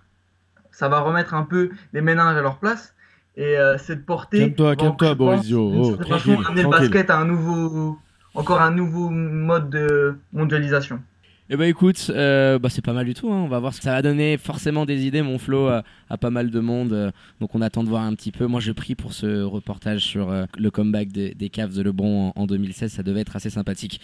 ça 0.71 0.87
va 0.89 0.99
remettre 0.99 1.33
un 1.33 1.43
peu 1.43 1.71
les 1.93 2.01
méninges 2.01 2.37
à 2.37 2.41
leur 2.41 2.57
place. 2.59 2.93
Et 3.37 3.57
euh, 3.57 3.77
cette 3.77 4.05
portée. 4.05 4.39
Calme-toi, 4.39 4.75
calme-toi, 4.77 5.09
je 5.09 5.13
Boris 5.13 5.37
pense, 5.37 5.45
Dio. 5.45 5.69
d'une 5.71 5.81
Oh, 5.81 6.53
le 6.55 6.69
basket 6.69 7.09
à 7.09 7.17
un 7.19 7.25
nouveau, 7.25 7.99
encore 8.33 8.61
un 8.61 8.71
nouveau 8.71 9.09
mode 9.09 9.69
de 9.69 10.17
mondialisation. 10.31 11.01
Eh 11.47 11.57
ben 11.57 11.65
écoute, 11.69 12.07
euh, 12.09 12.57
bah, 12.57 12.69
c'est 12.69 12.83
pas 12.83 12.93
mal 12.93 13.05
du 13.05 13.13
tout. 13.13 13.31
hein. 13.31 13.37
On 13.37 13.47
va 13.47 13.59
voir 13.59 13.71
ce 13.73 13.77
que 13.79 13.83
ça 13.83 13.91
va 13.91 14.01
donner. 14.01 14.37
Forcément 14.37 14.85
des 14.87 15.05
idées, 15.05 15.21
mon 15.21 15.37
flow, 15.37 15.67
à, 15.67 15.83
à 16.09 16.17
pas 16.17 16.31
mal 16.31 16.49
de 16.49 16.59
monde. 16.59 16.93
euh, 16.93 17.11
donc 17.39 17.53
on 17.53 17.61
attend 17.61 17.83
de 17.83 17.89
voir 17.89 18.01
un 18.03 18.15
petit 18.15 18.31
peu. 18.31 18.47
Moi, 18.47 18.59
je 18.59 18.71
prie 18.71 18.95
pour 18.95 19.13
ce 19.13 19.43
reportage 19.43 20.01
sur 20.01 20.31
euh, 20.31 20.45
le 20.57 20.71
comeback 20.71 21.09
des, 21.09 21.35
des 21.35 21.49
Cavs 21.49 21.75
de 21.75 21.83
LeBron 21.83 22.29
en, 22.35 22.41
en 22.41 22.45
2016. 22.47 22.91
Ça 22.91 23.03
devait 23.03 23.21
être 23.21 23.35
assez 23.35 23.51
sympathique. 23.51 24.01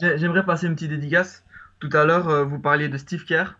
J'ai- 0.00 0.18
J'aimerais 0.18 0.44
passer 0.44 0.66
une 0.68 0.74
petite 0.74 0.90
dédicace. 0.90 1.44
Tout 1.80 1.90
à 1.92 2.04
l'heure, 2.04 2.28
euh, 2.28 2.44
vous 2.44 2.58
parliez 2.60 2.88
de 2.88 2.96
Steve 2.96 3.24
Kerr 3.24 3.58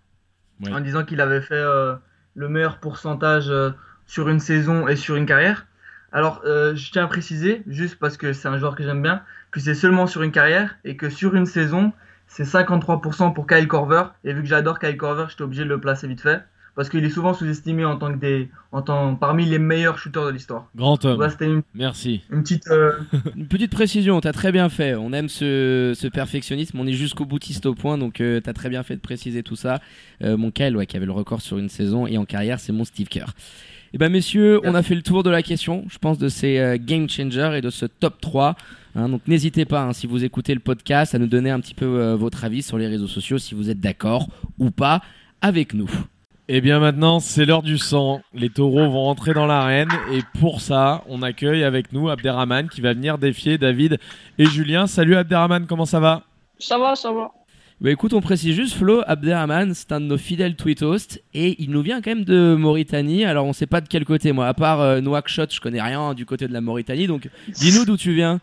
Ouais. 0.60 0.72
en 0.72 0.80
disant 0.80 1.04
qu'il 1.04 1.20
avait 1.20 1.40
fait 1.40 1.54
euh, 1.54 1.94
le 2.34 2.48
meilleur 2.48 2.80
pourcentage 2.80 3.48
euh, 3.48 3.70
sur 4.06 4.28
une 4.28 4.40
saison 4.40 4.88
et 4.88 4.96
sur 4.96 5.16
une 5.16 5.26
carrière. 5.26 5.66
Alors, 6.12 6.42
euh, 6.46 6.74
je 6.74 6.90
tiens 6.90 7.04
à 7.04 7.06
préciser, 7.08 7.62
juste 7.66 7.96
parce 7.98 8.16
que 8.16 8.32
c'est 8.32 8.48
un 8.48 8.58
joueur 8.58 8.74
que 8.74 8.82
j'aime 8.82 9.02
bien, 9.02 9.22
que 9.52 9.60
c'est 9.60 9.74
seulement 9.74 10.06
sur 10.08 10.22
une 10.22 10.32
carrière 10.32 10.76
et 10.84 10.96
que 10.96 11.10
sur 11.10 11.36
une 11.36 11.46
saison, 11.46 11.92
c'est 12.28 12.44
53% 12.44 13.32
pour 13.34 13.46
Kyle 13.46 13.66
Korver. 13.66 14.04
Et 14.24 14.32
vu 14.32 14.42
que 14.42 14.48
j'adore 14.48 14.78
Kyle 14.78 14.96
Korver, 14.96 15.24
j'étais 15.28 15.42
obligé 15.42 15.64
de 15.64 15.68
le 15.68 15.80
placer 15.80 16.06
vite 16.06 16.20
fait. 16.20 16.42
Parce 16.76 16.90
qu'il 16.90 17.04
est 17.04 17.10
souvent 17.10 17.34
sous-estimé 17.34 17.84
en 17.84 17.96
tant 17.96 18.12
que 18.12 18.18
des, 18.18 18.50
en 18.70 18.82
tant, 18.82 19.16
parmi 19.16 19.44
les 19.44 19.58
meilleurs 19.58 19.98
shooters 19.98 20.26
de 20.26 20.30
l'histoire. 20.30 20.68
Grand 20.76 21.04
homme, 21.04 21.16
Voilà, 21.16 21.32
c'était 21.32 21.46
une, 21.46 21.62
merci. 21.74 22.22
une 22.30 22.42
petite. 22.44 22.68
euh, 22.68 22.92
Une 23.36 23.48
petite 23.48 23.72
précision, 23.72 24.20
t'as 24.20 24.32
très 24.32 24.52
bien 24.52 24.68
fait. 24.68 24.94
On 24.94 25.12
aime 25.12 25.28
ce, 25.28 25.92
ce 25.96 26.06
perfectionnisme, 26.06 26.78
on 26.78 26.86
est 26.86 26.92
jusqu'au 26.92 27.24
boutiste 27.24 27.66
au 27.66 27.74
point, 27.74 27.98
donc 27.98 28.20
euh, 28.20 28.40
t'as 28.40 28.52
très 28.52 28.68
bien 28.68 28.84
fait 28.84 28.94
de 28.94 29.00
préciser 29.00 29.42
tout 29.42 29.56
ça. 29.56 29.80
Euh, 30.22 30.36
mon 30.36 30.52
Kyle, 30.52 30.76
ouais, 30.76 30.86
qui 30.86 30.96
avait 30.96 31.06
le 31.06 31.10
record 31.10 31.40
sur 31.40 31.58
une 31.58 31.68
saison 31.68 32.06
et 32.06 32.16
en 32.16 32.24
carrière, 32.24 32.60
c'est 32.60 32.72
mon 32.72 32.84
Steve 32.84 33.08
Kerr. 33.08 33.32
Et 33.94 33.98
ben 33.98 34.12
messieurs, 34.12 34.60
on 34.64 34.74
a 34.74 34.82
fait 34.82 34.94
le 34.94 35.02
tour 35.02 35.22
de 35.22 35.30
la 35.30 35.42
question, 35.42 35.84
je 35.88 35.98
pense, 35.98 36.18
de 36.18 36.28
ces 36.28 36.58
euh, 36.58 36.76
game 36.78 37.08
changers 37.08 37.52
et 37.56 37.60
de 37.60 37.70
ce 37.70 37.86
top 37.86 38.20
3. 38.20 38.54
hein. 38.94 39.08
donc 39.08 39.22
n'hésitez 39.26 39.64
pas, 39.64 39.82
hein, 39.82 39.92
si 39.94 40.06
vous 40.06 40.24
écoutez 40.24 40.52
le 40.54 40.60
podcast, 40.60 41.14
à 41.14 41.18
nous 41.18 41.26
donner 41.26 41.50
un 41.50 41.60
petit 41.60 41.74
peu 41.74 41.86
euh, 41.86 42.14
votre 42.14 42.44
avis 42.44 42.62
sur 42.62 42.76
les 42.76 42.86
réseaux 42.86 43.06
sociaux, 43.06 43.38
si 43.38 43.54
vous 43.54 43.70
êtes 43.70 43.80
d'accord 43.80 44.28
ou 44.58 44.70
pas 44.70 45.00
avec 45.40 45.72
nous. 45.72 45.88
Et 46.50 46.60
bien 46.62 46.80
maintenant, 46.80 47.20
c'est 47.20 47.44
l'heure 47.44 47.62
du 47.62 47.76
sang. 47.76 48.22
Les 48.34 48.48
taureaux 48.48 48.90
vont 48.90 49.04
rentrer 49.04 49.34
dans 49.34 49.46
l'arène 49.46 49.90
et 50.12 50.20
pour 50.38 50.60
ça, 50.62 51.04
on 51.08 51.22
accueille 51.22 51.62
avec 51.62 51.92
nous 51.92 52.08
Abderrahman 52.08 52.68
qui 52.68 52.80
va 52.80 52.94
venir 52.94 53.18
défier 53.18 53.58
David 53.58 53.98
et 54.38 54.46
Julien. 54.46 54.86
Salut 54.86 55.16
Abderrahman, 55.16 55.66
comment 55.66 55.84
ça 55.84 56.00
va? 56.00 56.22
Ça 56.58 56.78
va, 56.78 56.94
ça 56.94 57.12
va. 57.12 57.30
Bah 57.80 57.92
écoute, 57.92 58.12
on 58.12 58.20
précise 58.20 58.56
juste, 58.56 58.74
Flo 58.74 59.02
Abderrahman, 59.06 59.72
c'est 59.72 59.92
un 59.92 60.00
de 60.00 60.06
nos 60.06 60.18
fidèles 60.18 60.56
tweet 60.56 60.82
hosts 60.82 61.22
et 61.32 61.62
il 61.62 61.70
nous 61.70 61.80
vient 61.80 62.02
quand 62.02 62.10
même 62.10 62.24
de 62.24 62.56
Mauritanie. 62.56 63.24
Alors 63.24 63.46
on 63.46 63.52
sait 63.52 63.68
pas 63.68 63.80
de 63.80 63.86
quel 63.86 64.04
côté, 64.04 64.32
moi, 64.32 64.48
à 64.48 64.54
part 64.54 64.80
euh, 64.80 65.00
Nouakchott, 65.00 65.54
je 65.54 65.60
connais 65.60 65.80
rien 65.80 66.12
du 66.14 66.26
côté 66.26 66.48
de 66.48 66.52
la 66.52 66.60
Mauritanie. 66.60 67.06
Donc 67.06 67.28
dis-nous 67.46 67.84
d'où 67.84 67.96
tu 67.96 68.12
viens. 68.12 68.40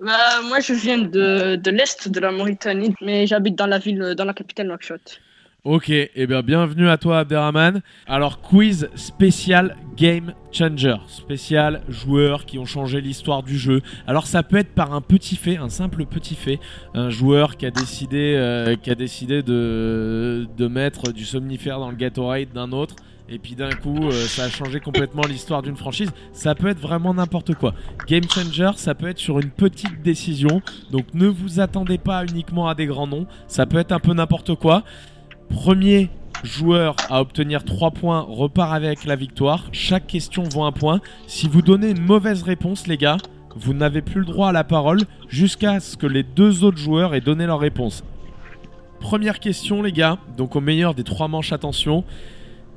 Bah, 0.00 0.40
moi, 0.48 0.60
je 0.60 0.72
viens 0.72 0.98
de, 0.98 1.56
de 1.56 1.70
l'est 1.72 2.08
de 2.08 2.20
la 2.20 2.30
Mauritanie, 2.30 2.94
mais 3.02 3.26
j'habite 3.26 3.56
dans 3.56 3.66
la 3.66 3.78
ville, 3.78 4.14
dans 4.16 4.24
la 4.24 4.34
capitale 4.34 4.68
Nouakchott. 4.68 5.20
Ok, 5.62 5.90
et 5.90 6.26
bien 6.26 6.40
bienvenue 6.40 6.88
à 6.88 6.96
toi 6.96 7.18
Abderrahman. 7.18 7.82
Alors 8.06 8.40
quiz 8.40 8.88
spécial 8.94 9.76
Game 9.94 10.32
Changer, 10.52 10.96
spécial 11.06 11.82
joueurs 11.86 12.46
qui 12.46 12.58
ont 12.58 12.64
changé 12.64 13.02
l'histoire 13.02 13.42
du 13.42 13.58
jeu. 13.58 13.82
Alors 14.06 14.26
ça 14.26 14.42
peut 14.42 14.56
être 14.56 14.72
par 14.72 14.94
un 14.94 15.02
petit 15.02 15.36
fait, 15.36 15.58
un 15.58 15.68
simple 15.68 16.06
petit 16.06 16.34
fait, 16.34 16.60
un 16.94 17.10
joueur 17.10 17.58
qui 17.58 17.66
a 17.66 17.70
décidé, 17.70 18.36
euh, 18.38 18.74
de 18.86 20.66
mettre 20.66 21.12
du 21.12 21.26
somnifère 21.26 21.78
dans 21.78 21.90
le 21.90 21.96
Gatorade 21.96 22.52
d'un 22.54 22.72
autre. 22.72 22.96
Et 23.28 23.38
puis 23.38 23.54
d'un 23.54 23.70
coup, 23.70 24.08
euh, 24.08 24.12
ça 24.12 24.44
a 24.44 24.48
changé 24.48 24.80
complètement 24.80 25.22
l'histoire 25.28 25.60
d'une 25.60 25.76
franchise. 25.76 26.10
Ça 26.32 26.54
peut 26.54 26.68
être 26.68 26.80
vraiment 26.80 27.12
n'importe 27.12 27.54
quoi. 27.54 27.74
Game 28.08 28.24
changer, 28.30 28.70
ça 28.76 28.94
peut 28.94 29.08
être 29.08 29.18
sur 29.18 29.38
une 29.38 29.50
petite 29.50 30.00
décision. 30.02 30.62
Donc 30.90 31.12
ne 31.12 31.26
vous 31.26 31.60
attendez 31.60 31.98
pas 31.98 32.24
uniquement 32.24 32.66
à 32.66 32.74
des 32.74 32.86
grands 32.86 33.06
noms. 33.06 33.26
Ça 33.46 33.66
peut 33.66 33.78
être 33.78 33.92
un 33.92 34.00
peu 34.00 34.14
n'importe 34.14 34.54
quoi. 34.54 34.84
Premier 35.50 36.08
joueur 36.44 36.96
à 37.10 37.20
obtenir 37.20 37.64
3 37.64 37.90
points 37.90 38.20
repart 38.20 38.72
avec 38.72 39.04
la 39.04 39.16
victoire. 39.16 39.68
Chaque 39.72 40.06
question 40.06 40.44
vaut 40.44 40.62
un 40.62 40.72
point. 40.72 41.00
Si 41.26 41.48
vous 41.48 41.60
donnez 41.60 41.90
une 41.90 42.00
mauvaise 42.00 42.42
réponse, 42.42 42.86
les 42.86 42.96
gars, 42.96 43.18
vous 43.56 43.74
n'avez 43.74 44.00
plus 44.00 44.20
le 44.20 44.26
droit 44.26 44.48
à 44.48 44.52
la 44.52 44.64
parole 44.64 45.00
jusqu'à 45.28 45.80
ce 45.80 45.96
que 45.96 46.06
les 46.06 46.22
deux 46.22 46.64
autres 46.64 46.78
joueurs 46.78 47.14
aient 47.14 47.20
donné 47.20 47.46
leur 47.46 47.58
réponse. 47.58 48.04
Première 49.00 49.40
question, 49.40 49.82
les 49.82 49.92
gars. 49.92 50.18
Donc 50.36 50.56
au 50.56 50.60
meilleur 50.60 50.94
des 50.94 51.04
trois 51.04 51.28
manches, 51.28 51.52
attention. 51.52 52.04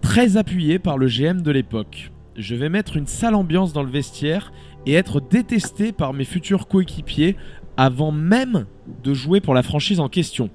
Très 0.02 0.36
appuyé 0.36 0.80
par 0.80 0.98
le 0.98 1.08
GM 1.08 1.42
de 1.42 1.52
l'époque. 1.52 2.12
Je 2.36 2.56
vais 2.56 2.70
mettre 2.70 2.98
une 2.98 3.08
sale 3.08 3.36
ambiance 3.36 3.72
dans 3.72 3.84
le 3.84 3.92
vestiaire 3.92 4.52
et 4.86 4.96
être 4.96 5.22
détesté 5.22 5.92
par 5.92 6.14
mes 6.14 6.26
futurs 6.26 6.68
coéquipiers 6.68 7.38
avant 7.78 8.12
même 8.12 8.66
de 9.04 9.14
jouer 9.14 9.40
pour 9.40 9.54
la 9.54 9.64
franchise 9.64 10.00
en 10.00 10.10
question. 10.10 10.50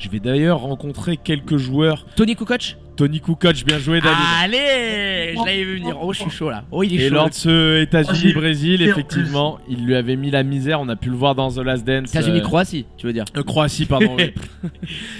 Je 0.00 0.08
vais 0.08 0.18
d'ailleurs 0.18 0.60
rencontrer 0.60 1.18
quelques 1.18 1.58
joueurs. 1.58 2.06
Tony 2.16 2.34
Kukoc 2.34 2.76
Tony 2.96 3.20
Kukoc, 3.20 3.64
bien 3.66 3.78
joué 3.78 4.00
David. 4.00 4.16
Allez 4.42 5.34
Je 5.34 5.38
l'avais 5.46 5.62
vu 5.64 5.76
venir. 5.78 5.96
Oh, 6.02 6.12
je 6.12 6.20
suis 6.20 6.30
chaud 6.30 6.48
là. 6.50 6.64
Oh, 6.70 6.82
il 6.82 6.92
est 6.94 6.96
Et 7.04 7.08
chaud. 7.08 7.14
lors 7.14 7.28
de 7.28 7.34
ce 7.34 7.80
États-Unis-Brésil, 7.82 8.80
Oh, 8.82 8.88
effectivement, 8.90 9.58
il 9.68 9.84
lui 9.84 9.94
avait 9.94 10.16
mis 10.16 10.30
la 10.30 10.42
misère. 10.42 10.80
On 10.80 10.88
a 10.88 10.96
pu 10.96 11.10
le 11.10 11.16
voir 11.16 11.34
dans 11.34 11.50
The 11.50 11.58
Last 11.58 11.86
Dance. 11.86 12.14
euh, 12.14 12.18
États-Unis-Croatie, 12.18 12.86
tu 12.96 13.06
veux 13.06 13.12
dire 13.12 13.24
euh, 13.36 13.42
Croatie, 13.42 13.84
pardon. 13.86 14.16
oui. 14.18 14.32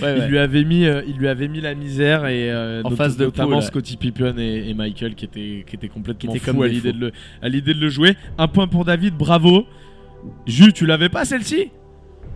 Ouais, 0.02 0.16
Il 0.18 0.24
lui 0.30 0.38
avait 0.38 0.64
mis, 0.64 0.86
euh, 0.86 1.02
il 1.06 1.16
lui 1.16 1.28
avait 1.28 1.48
mis 1.48 1.60
la 1.60 1.74
misère 1.74 2.26
et 2.26 2.50
euh, 2.50 2.82
En 2.84 2.90
phase 2.90 3.16
de 3.18 3.24
notamment 3.26 3.56
poule. 3.56 3.62
Scottie 3.62 3.96
Pippen 3.98 4.34
et, 4.38 4.68
et 4.70 4.74
Michael 4.74 5.14
qui 5.14 5.26
étaient, 5.26 5.64
qui 5.66 5.76
étaient 5.76 5.88
complètement 5.88 6.32
Qui 6.32 6.38
étaient 6.38 6.46
fous 6.46 6.52
comme 6.56 6.62
à 6.62 6.68
l'idée 6.68 6.92
de 6.92 6.98
le, 6.98 7.12
à 7.42 7.48
l'idée 7.48 7.74
de 7.74 7.80
le 7.80 7.88
jouer. 7.90 8.14
Un 8.38 8.48
point 8.48 8.66
pour 8.66 8.84
David, 8.86 9.14
bravo. 9.14 9.66
Jus, 10.46 10.72
tu 10.72 10.84
l'avais 10.86 11.08
pas 11.08 11.24
celle-ci? 11.24 11.70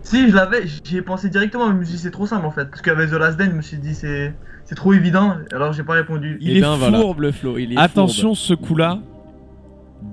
Si, 0.05 0.29
je 0.29 0.35
l'avais, 0.35 0.67
j'y 0.67 0.97
ai 0.97 1.01
pensé 1.01 1.29
directement, 1.29 1.65
mais 1.67 1.73
je 1.73 1.79
me 1.79 1.83
suis 1.85 1.95
dit 1.95 2.01
c'est 2.01 2.11
trop 2.11 2.27
simple 2.27 2.45
en 2.45 2.51
fait. 2.51 2.69
Parce 2.69 2.81
qu'avec 2.81 3.09
The 3.09 3.13
Last 3.13 3.37
Dance, 3.39 3.49
je 3.49 3.55
me 3.55 3.61
suis 3.61 3.77
dit 3.77 3.95
c'est 3.95 4.33
c'est 4.63 4.75
trop 4.75 4.93
évident, 4.93 5.35
alors 5.51 5.73
j'ai 5.73 5.83
pas 5.83 5.93
répondu. 5.93 6.37
Il 6.41 6.51
Eh 6.51 6.57
est 6.57 6.61
ben, 6.61 6.75
voilà. 6.75 6.99
fourbe 6.99 7.21
le 7.21 7.31
flow. 7.31 7.57
Il 7.57 7.73
est 7.73 7.77
Attention, 7.77 8.35
ce 8.35 8.53
coup-là, 8.53 8.99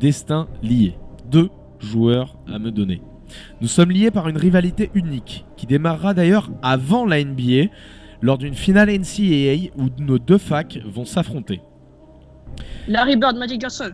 destin 0.01 0.49
lié. 0.63 0.95
Deux 1.31 1.51
joueurs 1.79 2.37
à 2.53 2.59
me 2.59 2.71
donner. 2.71 3.03
Nous 3.61 3.69
sommes 3.69 3.91
liés 3.91 4.11
par 4.11 4.29
une 4.29 4.37
rivalité 4.39 4.91
unique 4.95 5.45
qui 5.57 5.67
démarrera 5.67 6.15
d'ailleurs 6.15 6.51
avant 6.63 7.07
la 7.07 7.23
NBA 7.23 7.71
lors 8.23 8.39
d'une 8.39 8.55
finale 8.55 8.89
NCAA 8.91 9.73
où 9.77 9.89
nos 9.99 10.19
deux 10.19 10.39
facs 10.39 10.79
vont 10.87 11.05
s'affronter. 11.05 11.61
Larry 12.89 13.17
Bird, 13.17 13.37
Magic 13.37 13.61
Johnson. 13.61 13.91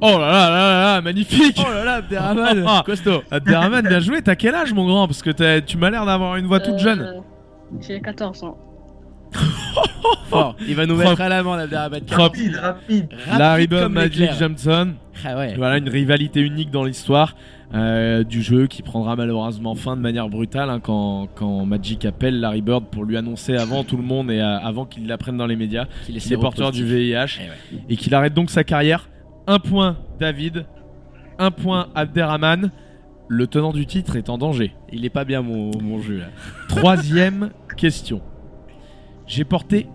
Oh 0.00 0.18
là 0.18 0.18
là 0.18 0.50
là 0.50 0.94
là, 0.94 1.00
magnifique. 1.00 1.58
Oh 1.58 1.72
là 1.72 1.84
là, 1.84 1.94
Abderrahman. 1.96 2.64
costaud. 2.84 3.22
Abderrahman, 3.30 3.86
bien 3.86 4.00
joué, 4.00 4.20
t'as 4.22 4.34
quel 4.34 4.54
âge 4.54 4.72
mon 4.74 4.86
grand? 4.86 5.06
Parce 5.06 5.22
que 5.22 5.30
t'as- 5.30 5.60
tu 5.62 5.76
m'as 5.78 5.90
l'air 5.90 6.04
d'avoir 6.04 6.36
une 6.36 6.46
voix 6.46 6.60
toute 6.60 6.74
Euh, 6.74 6.78
jeune. 6.78 7.22
J'ai 7.80 8.00
14 8.00 8.42
ans. 8.44 8.58
Fort. 10.28 10.56
Il 10.66 10.74
va 10.74 10.86
nous 10.86 10.96
mettre 10.96 11.20
à 11.20 11.28
l'amende, 11.28 11.60
Abderrahman. 11.60 12.00
Rapide, 12.10 12.56
rapide. 12.56 13.08
Rapide 13.12 13.38
Larry 13.38 13.66
Bird, 13.66 13.92
Magic. 13.92 14.30
Johnson. 14.38 14.92
Ah 15.24 15.36
ouais. 15.36 15.54
Voilà 15.56 15.78
une 15.78 15.88
rivalité 15.88 16.40
unique 16.40 16.70
dans 16.70 16.84
l'histoire 16.84 17.34
euh, 17.74 18.22
du 18.22 18.42
jeu 18.42 18.66
qui 18.66 18.82
prendra 18.82 19.16
malheureusement 19.16 19.74
fin 19.74 19.96
de 19.96 20.00
manière 20.02 20.28
brutale 20.28 20.68
hein, 20.70 20.78
quand, 20.80 21.26
quand 21.34 21.64
Magic 21.64 22.04
appelle 22.04 22.38
Larry 22.38 22.60
Bird 22.60 22.84
pour 22.90 23.04
lui 23.04 23.16
annoncer 23.16 23.56
avant 23.56 23.82
tout 23.82 23.96
le 23.96 24.02
monde 24.04 24.30
et 24.30 24.40
euh, 24.40 24.58
avant 24.58 24.84
qu'il 24.84 25.06
l'apprenne 25.08 25.36
dans 25.36 25.46
les 25.46 25.56
médias 25.56 25.86
Qu'il 26.04 26.16
est 26.16 26.20
qu'il 26.20 26.32
est 26.32 26.36
porteur 26.36 26.70
du 26.70 26.84
VIH 26.84 27.40
Eh 27.40 27.74
ouais. 27.76 27.82
et 27.88 27.96
qu'il 27.96 28.14
arrête 28.14 28.34
donc 28.34 28.50
sa 28.50 28.62
carrière. 28.62 29.08
Un 29.46 29.58
point 29.58 29.96
David, 30.18 30.66
un 31.38 31.50
point 31.50 31.88
Abderrahman. 31.94 32.70
Le 33.28 33.46
tenant 33.48 33.72
du 33.72 33.86
titre 33.86 34.16
est 34.16 34.28
en 34.30 34.38
danger. 34.38 34.72
Il 34.92 35.04
est 35.04 35.10
pas 35.10 35.24
bien 35.24 35.42
mon, 35.42 35.70
mon 35.82 36.00
jeu 36.00 36.18
là. 36.18 36.26
Troisième 36.68 37.50
question. 37.76 38.20
J'ai 39.26 39.44
porté 39.44 39.88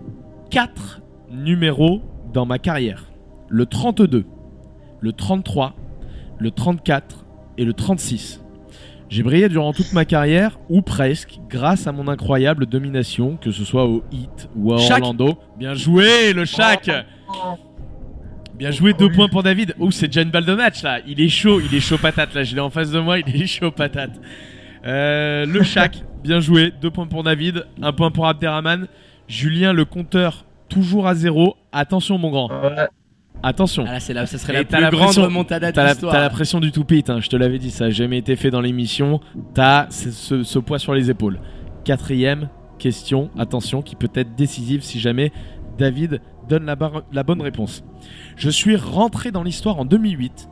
4 0.50 1.00
numéros 1.30 2.02
dans 2.32 2.44
ma 2.44 2.58
carrière. 2.58 3.06
Le 3.48 3.64
32, 3.64 4.24
le 5.00 5.12
33, 5.12 5.74
le 6.38 6.50
34 6.50 7.24
et 7.56 7.64
le 7.64 7.72
36. 7.72 8.42
J'ai 9.08 9.22
brillé 9.22 9.50
durant 9.50 9.74
toute 9.74 9.92
ma 9.92 10.06
carrière, 10.06 10.58
ou 10.70 10.80
presque, 10.80 11.38
grâce 11.50 11.86
à 11.86 11.92
mon 11.92 12.08
incroyable 12.08 12.64
domination, 12.64 13.36
que 13.36 13.50
ce 13.50 13.62
soit 13.62 13.84
au 13.84 14.02
Heat 14.10 14.48
ou 14.56 14.72
à. 14.72 14.76
Orlando. 14.76 15.34
Bien 15.58 15.74
joué, 15.74 16.32
le 16.32 16.46
Shaq 16.46 16.90
Oh, 17.28 17.56
Bien 18.62 18.70
joué, 18.70 18.92
deux 18.92 19.10
points 19.10 19.28
pour 19.28 19.42
David. 19.42 19.74
Oh, 19.78 19.90
c'est 19.90 20.06
déjà 20.06 20.22
une 20.22 20.30
balle 20.30 20.44
de 20.44 20.54
match 20.54 20.82
là. 20.82 21.00
Il 21.06 21.20
est 21.20 21.28
chaud, 21.28 21.60
il 21.60 21.74
est 21.76 21.80
chaud 21.80 21.98
patate 21.98 22.32
là. 22.34 22.44
Je 22.44 22.54
l'ai 22.54 22.60
en 22.60 22.70
face 22.70 22.90
de 22.90 23.00
moi, 23.00 23.18
il 23.18 23.42
est 23.42 23.46
chaud 23.46 23.70
patate. 23.72 24.12
Euh, 24.84 25.46
le 25.46 25.62
Shaq, 25.62 26.02
bien 26.22 26.40
joué. 26.40 26.72
Deux 26.80 26.90
points 26.90 27.06
pour 27.06 27.22
David, 27.22 27.64
un 27.82 27.92
point 27.92 28.10
pour 28.10 28.26
Abderrahman. 28.26 28.86
Julien, 29.28 29.72
le 29.72 29.84
compteur, 29.84 30.44
toujours 30.68 31.06
à 31.06 31.14
zéro. 31.14 31.56
Attention, 31.72 32.18
mon 32.18 32.30
grand. 32.30 32.48
ouais. 32.50 32.86
Attention. 33.44 33.84
Ah 33.88 33.94
là, 33.94 34.00
c'est 34.00 34.12
la, 34.12 34.26
ça 34.26 34.38
serait 34.38 34.52
la 34.52 34.64
t'as 34.64 34.76
plus 34.76 34.82
la 34.84 34.90
grande 34.90 35.04
pression- 35.06 35.22
remontada 35.24 35.70
de 35.70 35.74
T'as 35.74 35.82
la, 35.82 35.90
l'histoire. 35.90 36.12
t'as 36.12 36.20
la 36.20 36.30
pression 36.30 36.60
du 36.60 36.70
tout 36.70 36.84
hein, 37.08 37.18
je 37.20 37.28
te 37.28 37.34
l'avais 37.34 37.58
dit, 37.58 37.72
ça 37.72 37.86
n'a 37.86 37.90
jamais 37.90 38.18
été 38.18 38.36
fait 38.36 38.50
dans 38.50 38.60
l'émission. 38.60 39.20
T'as 39.54 39.90
ce, 39.90 40.12
ce- 40.12 40.42
ce 40.44 40.58
poids 40.60 40.78
sur 40.78 40.94
les 40.94 41.10
épaules. 41.10 41.40
Quatrième 41.84 42.48
question, 42.78 43.30
attention, 43.36 43.82
qui 43.82 43.96
peut 43.96 44.10
être 44.14 44.36
décisive 44.36 44.82
si 44.82 45.00
jamais 45.00 45.32
David 45.78 46.20
donne 46.48 46.64
la, 46.66 46.76
barre- 46.76 47.02
la 47.12 47.22
bonne 47.22 47.40
réponse. 47.42 47.84
Je 48.36 48.50
suis 48.50 48.76
rentré 48.76 49.30
dans 49.30 49.42
l'histoire 49.42 49.78
en 49.78 49.84
2008 49.84 50.48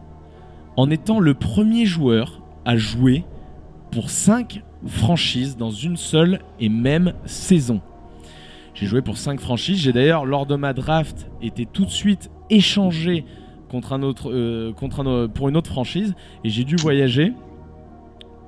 en 0.77 0.91
étant 0.91 1.19
le 1.21 1.35
premier 1.35 1.85
joueur 1.87 2.43
à 2.65 2.77
jouer 2.77 3.25
pour 3.91 4.11
5 4.11 4.63
franchises 4.87 5.57
dans 5.57 5.71
une 5.71 5.97
seule 5.97 6.41
et 6.61 6.69
même 6.69 7.13
saison. 7.25 7.81
J'ai 8.75 8.87
joué 8.87 9.03
pour 9.03 9.17
5 9.19 9.41
franchises. 9.41 9.79
J'ai 9.79 9.93
d'ailleurs, 9.93 10.25
lors 10.25 10.47
de 10.47 10.55
ma 10.57 10.73
draft, 10.73 11.29
été 11.43 11.67
tout 11.67 11.85
de 11.85 11.91
suite 11.91 12.31
échangé 12.51 13.25
contre 13.69 13.93
un 13.93 14.03
autre, 14.03 14.31
euh, 14.33 14.73
contre 14.73 15.07
un, 15.07 15.29
pour 15.29 15.49
une 15.49 15.57
autre 15.57 15.71
franchise 15.71 16.15
et 16.45 16.51
j'ai 16.51 16.65
dû 16.65 16.77
voyager. 16.77 17.33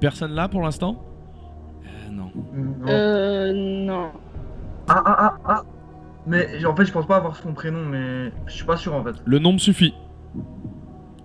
Personne 0.00 0.32
là 0.32 0.48
pour 0.48 0.62
l'instant? 0.62 1.02
Euh, 1.84 2.10
non. 2.10 2.30
Non. 2.54 2.88
Euh, 2.88 3.52
non. 3.84 4.06
Ah 4.88 5.02
ah 5.04 5.16
ah 5.18 5.38
ah. 5.46 5.62
Mais 6.26 6.64
en 6.64 6.76
fait, 6.76 6.84
je 6.84 6.92
pense 6.92 7.06
pas 7.06 7.16
avoir 7.16 7.36
son 7.36 7.52
prénom, 7.52 7.84
mais 7.84 8.32
je 8.46 8.52
suis 8.52 8.64
pas 8.64 8.76
sûr 8.76 8.94
en 8.94 9.02
fait. 9.02 9.14
Le 9.24 9.38
nom 9.38 9.54
me 9.54 9.58
suffit. 9.58 9.94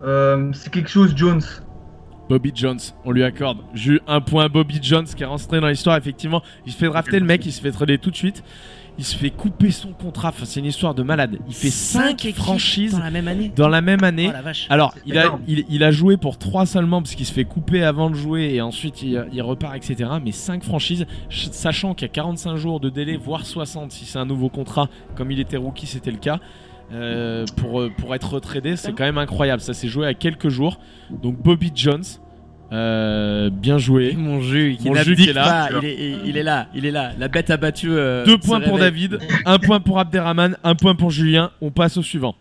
Euh, 0.03 0.51
c'est 0.53 0.71
quelque 0.71 0.89
chose 0.89 1.13
Jones. 1.15 1.41
Bobby 2.29 2.51
Jones, 2.53 2.79
on 3.05 3.11
lui 3.11 3.23
accorde. 3.23 3.59
J'ai 3.73 3.93
eu 3.93 4.01
un 4.05 4.19
point 4.19 4.49
Bobby 4.49 4.79
Jones 4.81 5.05
qui 5.05 5.23
est 5.23 5.25
rentré 5.25 5.61
dans 5.61 5.67
l'histoire. 5.67 5.95
Effectivement, 5.97 6.43
il 6.65 6.71
se 6.73 6.77
fait 6.77 6.87
drafter 6.87 7.19
le 7.19 7.25
mec, 7.25 7.45
il 7.45 7.51
se 7.51 7.61
fait 7.61 7.71
trader 7.71 7.97
tout 7.97 8.11
de 8.11 8.15
suite. 8.15 8.43
Il 8.99 9.03
se 9.05 9.15
fait 9.15 9.29
couper 9.29 9.69
son 9.71 9.91
contrat. 9.93 10.29
Enfin, 10.29 10.45
c'est 10.45 10.59
une 10.59 10.65
histoire 10.65 10.95
de 10.95 11.03
malade. 11.03 11.37
Il 11.47 11.53
fait 11.53 11.69
5 11.69 12.11
équipes 12.25 12.35
franchises 12.37 12.91
dans 12.93 12.99
la 12.99 13.11
même 13.11 13.27
année. 13.27 13.51
dans 13.55 13.67
la 13.67 13.81
même 13.81 14.03
année. 14.03 14.27
Oh 14.29 14.33
la 14.33 14.41
vache. 14.41 14.65
Alors, 14.69 14.93
il 15.05 15.17
a, 15.17 15.25
énorme. 15.25 15.41
il, 15.47 15.65
il 15.69 15.83
a 15.83 15.91
joué 15.91 16.17
pour 16.17 16.37
3 16.37 16.65
seulement 16.65 17.01
parce 17.01 17.13
qu'il 17.15 17.25
se 17.25 17.31
fait 17.33 17.45
couper 17.45 17.83
avant 17.83 18.09
de 18.09 18.15
jouer 18.15 18.53
et 18.55 18.61
ensuite 18.61 19.03
il, 19.03 19.23
il 19.31 19.41
repart, 19.41 19.75
etc. 19.75 20.09
Mais 20.23 20.31
5 20.31 20.63
franchises, 20.63 21.05
ch- 21.29 21.49
sachant 21.51 21.93
qu'il 21.93 22.07
y 22.07 22.09
a 22.09 22.13
45 22.13 22.55
jours 22.55 22.79
de 22.79 22.89
délai, 22.89 23.17
voire 23.17 23.45
60 23.45 23.91
si 23.91 24.05
c'est 24.05 24.17
un 24.19 24.25
nouveau 24.25 24.49
contrat, 24.49 24.89
comme 25.15 25.31
il 25.31 25.39
était 25.39 25.57
rookie, 25.57 25.85
c'était 25.87 26.11
le 26.11 26.17
cas. 26.17 26.39
euh, 26.93 27.45
pour, 27.57 27.81
euh, 27.81 27.91
pour 27.97 28.15
être 28.15 28.33
retradé, 28.33 28.77
c'est 28.77 28.93
quand 28.93 29.03
même 29.03 29.17
incroyable. 29.17 29.61
Ça 29.61 29.73
s'est 29.73 29.89
joué 29.89 30.07
à 30.07 30.13
quelques 30.13 30.47
jours. 30.49 30.79
Donc, 31.11 31.35
Bobby 31.37 31.71
Jones, 31.75 32.03
euh, 32.71 33.49
bien 33.49 33.77
joué. 33.77 34.13
Mon 34.17 34.41
jus, 34.41 34.75
qui 34.79 34.87
Mon 34.89 34.95
jus 34.95 34.99
n'abdique 35.09 35.25
qui 35.25 35.29
est 35.29 35.33
là. 35.33 35.69
pas, 35.71 35.77
il 35.81 35.85
est, 35.87 35.95
il- 35.95 36.29
il 36.29 36.37
est 36.37 36.43
là, 36.43 36.67
il 36.75 36.85
est 36.85 36.91
là. 36.91 37.11
La 37.17 37.27
bête 37.27 37.49
a 37.49 37.57
battu. 37.57 37.87
euh, 37.91 38.25
Deux 38.25 38.37
points 38.37 38.59
pour. 38.61 38.77
David, 38.77 39.19
un 39.45 39.57
point 39.59 39.79
pour 39.79 39.99
Abderrahman, 39.99 40.57
un 40.63 40.75
point 40.75 40.95
pour 40.95 41.09
Julien. 41.11 41.51
On 41.61 41.71
passe 41.71 41.97
au 41.97 42.03
suivant. 42.03 42.35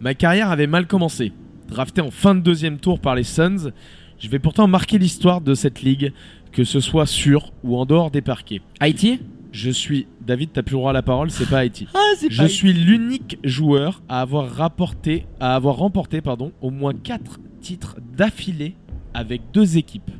Ma 0.00 0.14
carrière 0.14 0.50
avait 0.50 0.66
mal 0.66 0.86
commencé. 0.86 1.32
Drafté 1.68 2.00
en 2.00 2.10
fin 2.10 2.34
de 2.34 2.40
deuxième 2.40 2.78
tour 2.78 2.98
par 3.00 3.14
les 3.14 3.22
Suns, 3.22 3.70
je 4.18 4.28
vais 4.28 4.38
pourtant 4.38 4.66
marquer 4.66 4.98
l'histoire 4.98 5.40
de 5.40 5.54
cette 5.54 5.82
ligue, 5.82 6.12
que 6.52 6.64
ce 6.64 6.80
soit 6.80 7.06
sur 7.06 7.52
ou 7.64 7.76
en 7.78 7.86
dehors 7.86 8.10
des 8.10 8.20
parquets. 8.20 8.60
Haïti? 8.80 9.20
Je 9.52 9.70
suis. 9.70 10.06
David, 10.26 10.50
t'as 10.54 10.62
plus 10.62 10.72
le 10.72 10.78
droit 10.78 10.90
à 10.90 10.94
la 10.94 11.02
parole, 11.02 11.30
c'est 11.30 11.48
pas 11.48 11.58
Haïti. 11.58 11.86
Ah, 11.94 11.98
c'est 12.16 12.30
Je 12.30 12.46
suis 12.46 12.72
l'unique 12.72 13.38
joueur 13.44 14.02
à 14.08 14.22
avoir 14.22 14.50
rapporté, 14.50 15.26
à 15.40 15.54
avoir 15.54 15.76
remporté, 15.76 16.20
pardon, 16.22 16.52
au 16.62 16.70
moins 16.70 16.94
4 16.94 17.38
titres 17.60 17.96
d'affilée 18.16 18.74
avec 19.14 19.42
deux 19.52 19.76
équipes. 19.76 20.10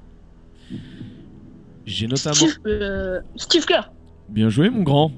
J'ai 1.87 2.07
notamment. 2.07 2.35
Steve, 2.35 2.59
euh, 2.67 3.21
Steve 3.37 3.65
Kerr. 3.67 3.91
Bien 4.29 4.49
joué, 4.49 4.71
mon 4.71 4.83
grand. 4.83 5.13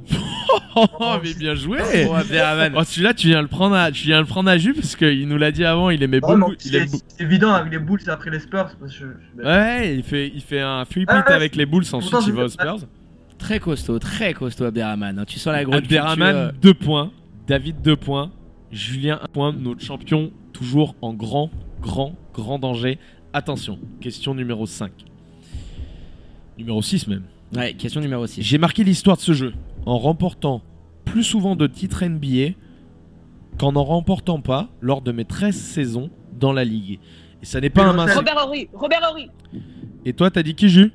oh, 0.77 0.87
mais 1.23 1.35
bien 1.35 1.55
joué. 1.55 1.79
Oh, 2.09 2.15
Abderrahman. 2.15 2.73
Oh, 2.77 2.83
celui-là, 2.85 3.15
tu 3.15 3.29
viens 3.29 3.43
le 3.43 3.49
prendre 3.49 3.77
à, 3.77 3.93
tu 3.93 4.05
viens 4.07 4.19
le 4.21 4.27
prendre 4.27 4.49
à 4.51 4.57
jus 4.59 4.73
parce 4.75 4.97
qu'il 4.97 5.29
nous 5.29 5.37
l'a 5.37 5.53
dit 5.53 5.65
avant, 5.65 5.91
il 5.91 6.03
aimait 6.03 6.21
beaucoup. 6.21 6.55
C'est 6.59 7.21
évident 7.21 7.53
avec 7.53 7.73
les 7.73 7.79
Bulls 7.79 8.01
après 8.09 8.31
les 8.31 8.41
Spurs. 8.41 8.75
Parce 8.81 8.93
que 8.93 8.99
je- 8.99 9.07
je- 9.39 9.45
Ouais, 9.47 9.95
il 9.95 10.03
fait, 10.03 10.33
il 10.35 10.41
fait 10.41 10.61
un 10.61 10.85
three 10.85 11.05
Ah, 11.07 11.19
ouais, 11.19 11.33
avec 11.33 11.55
les 11.55 11.67
Bulls, 11.67 11.85
ensuite 11.93 12.11
pourtant, 12.11 12.27
il 12.27 12.33
va 12.33 12.45
aux 12.45 12.49
Spurs. 12.49 12.79
Très 13.39 13.61
costaud, 13.61 13.99
très 13.99 14.33
costaud 14.33 14.65
Abderrahman. 14.65 15.19
hein. 15.19 15.25
Tu 15.27 15.39
sens 15.39 15.53
la 15.53 15.65
grosse 15.65 15.77
Abderrahman, 15.77 16.53
2 16.63 16.75
points. 16.75 17.13
David, 17.47 17.83
2 17.83 17.97
points. 17.97 18.33
Julien, 18.73 19.21
1 19.23 19.27
point. 19.29 19.53
Notre 19.53 19.83
champion, 19.83 20.33
toujours 20.53 20.97
en 21.03 21.13
grand, 21.13 21.51
grand, 21.83 22.17
grand 22.33 22.59
danger. 22.59 22.99
Attention, 23.37 23.81
question 24.01 24.33
numéro 24.33 24.65
5. 24.65 24.93
Numéro 26.57 26.81
6 26.81 27.09
même. 27.09 27.25
Ouais, 27.53 27.75
question 27.75 28.01
numéro 28.01 28.25
6. 28.29 28.41
J'ai 28.43 28.59
marqué 28.59 28.85
l'histoire 28.85 29.17
de 29.17 29.23
ce 29.23 29.33
jeu 29.33 29.55
en 29.87 29.99
remportant 29.99 30.63
plus 31.05 31.25
souvent 31.25 31.57
de 31.57 31.67
titres 31.67 32.05
NBA 32.05 32.55
qu'en 33.59 33.73
n'en 33.73 33.83
remportant 33.83 34.41
pas 34.41 34.69
lors 34.81 35.03
de 35.03 35.11
mes 35.11 35.25
13 35.25 35.53
saisons 35.53 36.11
dans 36.39 36.53
la 36.53 36.65
ligue. 36.65 37.01
Et 37.43 37.45
ça 37.45 37.61
n'est 37.61 37.71
pas 37.71 37.83
Bill 37.83 37.91
un 37.91 38.05
mince. 38.05 38.15
Robert 38.15 38.37
Horry. 38.37 38.69
Robert 38.73 39.01
Horry. 39.03 39.29
Et 40.05 40.13
toi, 40.13 40.31
t'as 40.31 40.45
dit 40.45 40.55
qui 40.55 40.69
Jus 40.69 40.93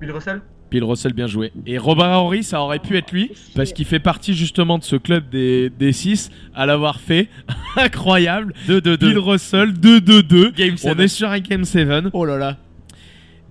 Bill 0.00 0.12
Russell 0.12 0.40
Bill 0.70 0.84
Russell, 0.84 1.12
bien 1.12 1.26
joué. 1.26 1.52
Et 1.64 1.78
Robert 1.78 2.10
Horry, 2.10 2.42
ça 2.42 2.60
aurait 2.60 2.80
pu 2.80 2.96
être 2.96 3.12
lui, 3.12 3.30
parce 3.54 3.72
qu'il 3.72 3.84
fait 3.84 4.00
partie 4.00 4.34
justement 4.34 4.78
de 4.78 4.84
ce 4.84 4.96
club 4.96 5.28
des, 5.30 5.70
des 5.70 5.92
6 5.92 6.30
à 6.54 6.66
l'avoir 6.66 7.00
fait. 7.00 7.28
Incroyable. 7.76 8.52
2-2-2. 8.68 8.96
Bill 8.96 9.18
Russell, 9.18 9.72
2-2-2. 9.72 10.54
Game 10.54 10.74
On 10.84 10.98
est 10.98 11.08
sur 11.08 11.30
un 11.30 11.38
Game 11.38 11.64
7. 11.64 11.88
Oh 12.12 12.24
là 12.24 12.36
là. 12.36 12.56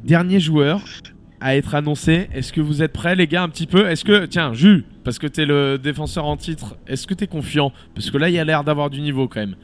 Dernier 0.04 0.40
joueur 0.40 0.82
à 1.40 1.56
être 1.56 1.76
annoncé. 1.76 2.28
Est-ce 2.34 2.52
que 2.52 2.62
vous 2.62 2.84
êtes 2.84 2.94
prêts, 2.94 3.16
les 3.16 3.28
gars, 3.28 3.44
un 3.44 3.50
petit 3.50 3.68
peu? 3.68 3.88
Est-ce 3.88 4.04
que, 4.04 4.26
tiens, 4.26 4.54
Jus, 4.54 4.84
parce 5.04 5.20
que 5.20 5.28
t'es 5.28 5.46
le 5.46 5.78
défenseur 5.78 6.26
en 6.26 6.38
titre, 6.38 6.76
est-ce 6.88 7.08
que 7.08 7.14
t'es 7.14 7.28
confiant? 7.28 7.72
Parce 7.94 8.12
que 8.12 8.18
là, 8.18 8.30
il 8.30 8.36
y 8.36 8.40
a 8.40 8.44
l'air 8.44 8.64
d'avoir 8.64 8.90
du 8.90 9.02
niveau 9.02 9.28
quand 9.28 9.40
même. 9.40 9.56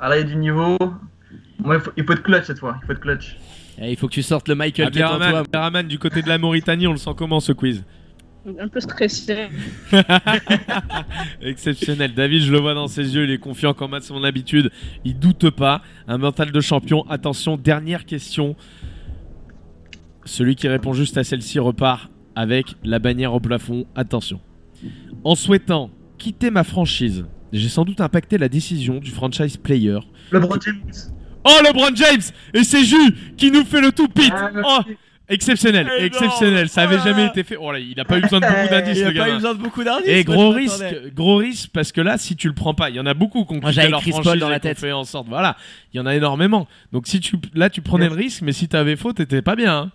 Ah 0.00 0.08
là, 0.08 0.16
il 0.16 0.20
y 0.20 0.24
a 0.24 0.26
du 0.26 0.36
niveau. 0.36 0.76
Moi, 1.60 1.76
il 1.76 1.80
faut, 1.80 1.92
il 1.96 2.04
faut 2.04 2.12
être 2.12 2.22
clutch 2.22 2.44
cette 2.46 2.58
fois. 2.58 2.78
Il 2.82 2.86
faut 2.86 2.92
être 2.92 3.00
clutch. 3.00 3.36
Eh, 3.80 3.90
il 3.90 3.96
faut 3.96 4.08
que 4.08 4.12
tu 4.12 4.22
sortes 4.22 4.48
le 4.48 4.54
Michael 4.54 4.90
qui 4.90 4.98
est 4.98 5.04
en 5.04 5.14
Abderrahman, 5.14 5.30
toi. 5.30 5.38
Abderrahman, 5.40 5.88
du 5.88 5.98
côté 5.98 6.22
de 6.22 6.28
la 6.28 6.38
Mauritanie, 6.38 6.86
on 6.86 6.92
le 6.92 6.98
sent 6.98 7.12
comment 7.16 7.40
ce 7.40 7.52
quiz 7.52 7.84
Un 8.58 8.68
peu 8.68 8.80
stressé. 8.80 9.48
Exceptionnel. 11.42 12.14
David, 12.14 12.42
je 12.42 12.52
le 12.52 12.58
vois 12.58 12.74
dans 12.74 12.88
ses 12.88 13.14
yeux, 13.14 13.24
il 13.24 13.30
est 13.30 13.38
confiant 13.38 13.74
comme 13.74 13.94
à 13.94 14.00
son 14.00 14.22
habitude. 14.24 14.70
Il 15.04 15.18
doute 15.18 15.50
pas. 15.50 15.82
Un 16.06 16.18
mental 16.18 16.52
de 16.52 16.60
champion. 16.60 17.08
Attention, 17.08 17.56
dernière 17.56 18.04
question. 18.04 18.56
Celui 20.24 20.54
qui 20.54 20.68
répond 20.68 20.92
juste 20.92 21.16
à 21.18 21.24
celle-ci 21.24 21.58
repart 21.58 22.10
avec 22.34 22.76
la 22.84 22.98
bannière 22.98 23.34
au 23.34 23.40
plafond. 23.40 23.86
Attention. 23.94 24.40
En 25.24 25.34
souhaitant 25.34 25.90
quitter 26.18 26.50
ma 26.50 26.64
franchise, 26.64 27.24
j'ai 27.52 27.68
sans 27.68 27.84
doute 27.84 28.00
impacté 28.00 28.38
la 28.38 28.48
décision 28.48 28.98
du 28.98 29.10
franchise 29.10 29.56
player. 29.56 29.98
James. 30.32 31.12
Oh, 31.44 31.58
LeBron 31.64 31.94
James 31.94 32.20
Et 32.54 32.64
c'est 32.64 32.84
Jus 32.84 33.12
qui 33.36 33.50
nous 33.50 33.64
fait 33.64 33.80
le 33.80 33.92
tout 33.92 34.08
pit 34.08 34.32
Ah, 34.34 34.50
Oh, 34.64 34.78
exceptionnel, 35.28 35.86
Énorme. 35.86 36.04
exceptionnel. 36.04 36.68
Ça 36.68 36.82
avait 36.82 36.98
jamais 37.00 37.26
été 37.26 37.42
fait. 37.42 37.56
Oh 37.58 37.72
là, 37.72 37.78
il 37.78 37.98
a 37.98 38.04
pas 38.04 38.18
eu 38.18 38.20
besoin 38.22 38.40
de 38.40 38.46
beaucoup 38.46 38.68
d'indices, 38.70 38.98
Il 38.98 39.02
le 39.04 39.08
a 39.08 39.12
pas 39.12 39.18
gamin. 39.18 39.30
eu 39.30 39.34
besoin 39.34 39.54
de 39.54 39.58
beaucoup 39.58 39.84
d'indices. 39.84 40.08
Et 40.08 40.24
moi, 40.24 40.34
gros 40.34 40.50
risque, 40.50 40.84
gros 41.14 41.36
risque 41.36 41.70
parce 41.72 41.90
que 41.92 42.00
là, 42.00 42.18
si 42.18 42.36
tu 42.36 42.48
le 42.48 42.54
prends 42.54 42.74
pas, 42.74 42.90
il 42.90 42.96
y 42.96 43.00
en 43.00 43.06
a 43.06 43.14
beaucoup 43.14 43.44
qui 43.44 43.52
ont 43.54 43.60
Moi, 43.60 43.70
quitté 43.70 43.72
j'avais 43.72 43.90
leur 43.90 44.00
Chris 44.02 44.10
Paul 44.12 44.22
franchise 44.22 44.40
dans 44.40 44.48
la 44.48 44.60
tête. 44.60 44.78
fait 44.78 44.92
en 44.92 45.04
sorte. 45.04 45.28
Voilà, 45.28 45.56
il 45.92 45.96
y 45.96 46.00
en 46.00 46.06
a 46.06 46.14
énormément. 46.14 46.66
Donc 46.92 47.06
si 47.06 47.18
tu, 47.20 47.36
là, 47.54 47.70
tu 47.70 47.80
prenais 47.80 48.08
le 48.08 48.14
risque, 48.14 48.42
mais 48.42 48.52
si 48.52 48.68
t'avais 48.68 48.96
faux, 48.96 49.12
t'étais 49.12 49.42
pas 49.42 49.56
bien. 49.56 49.74
hein. 49.76 49.90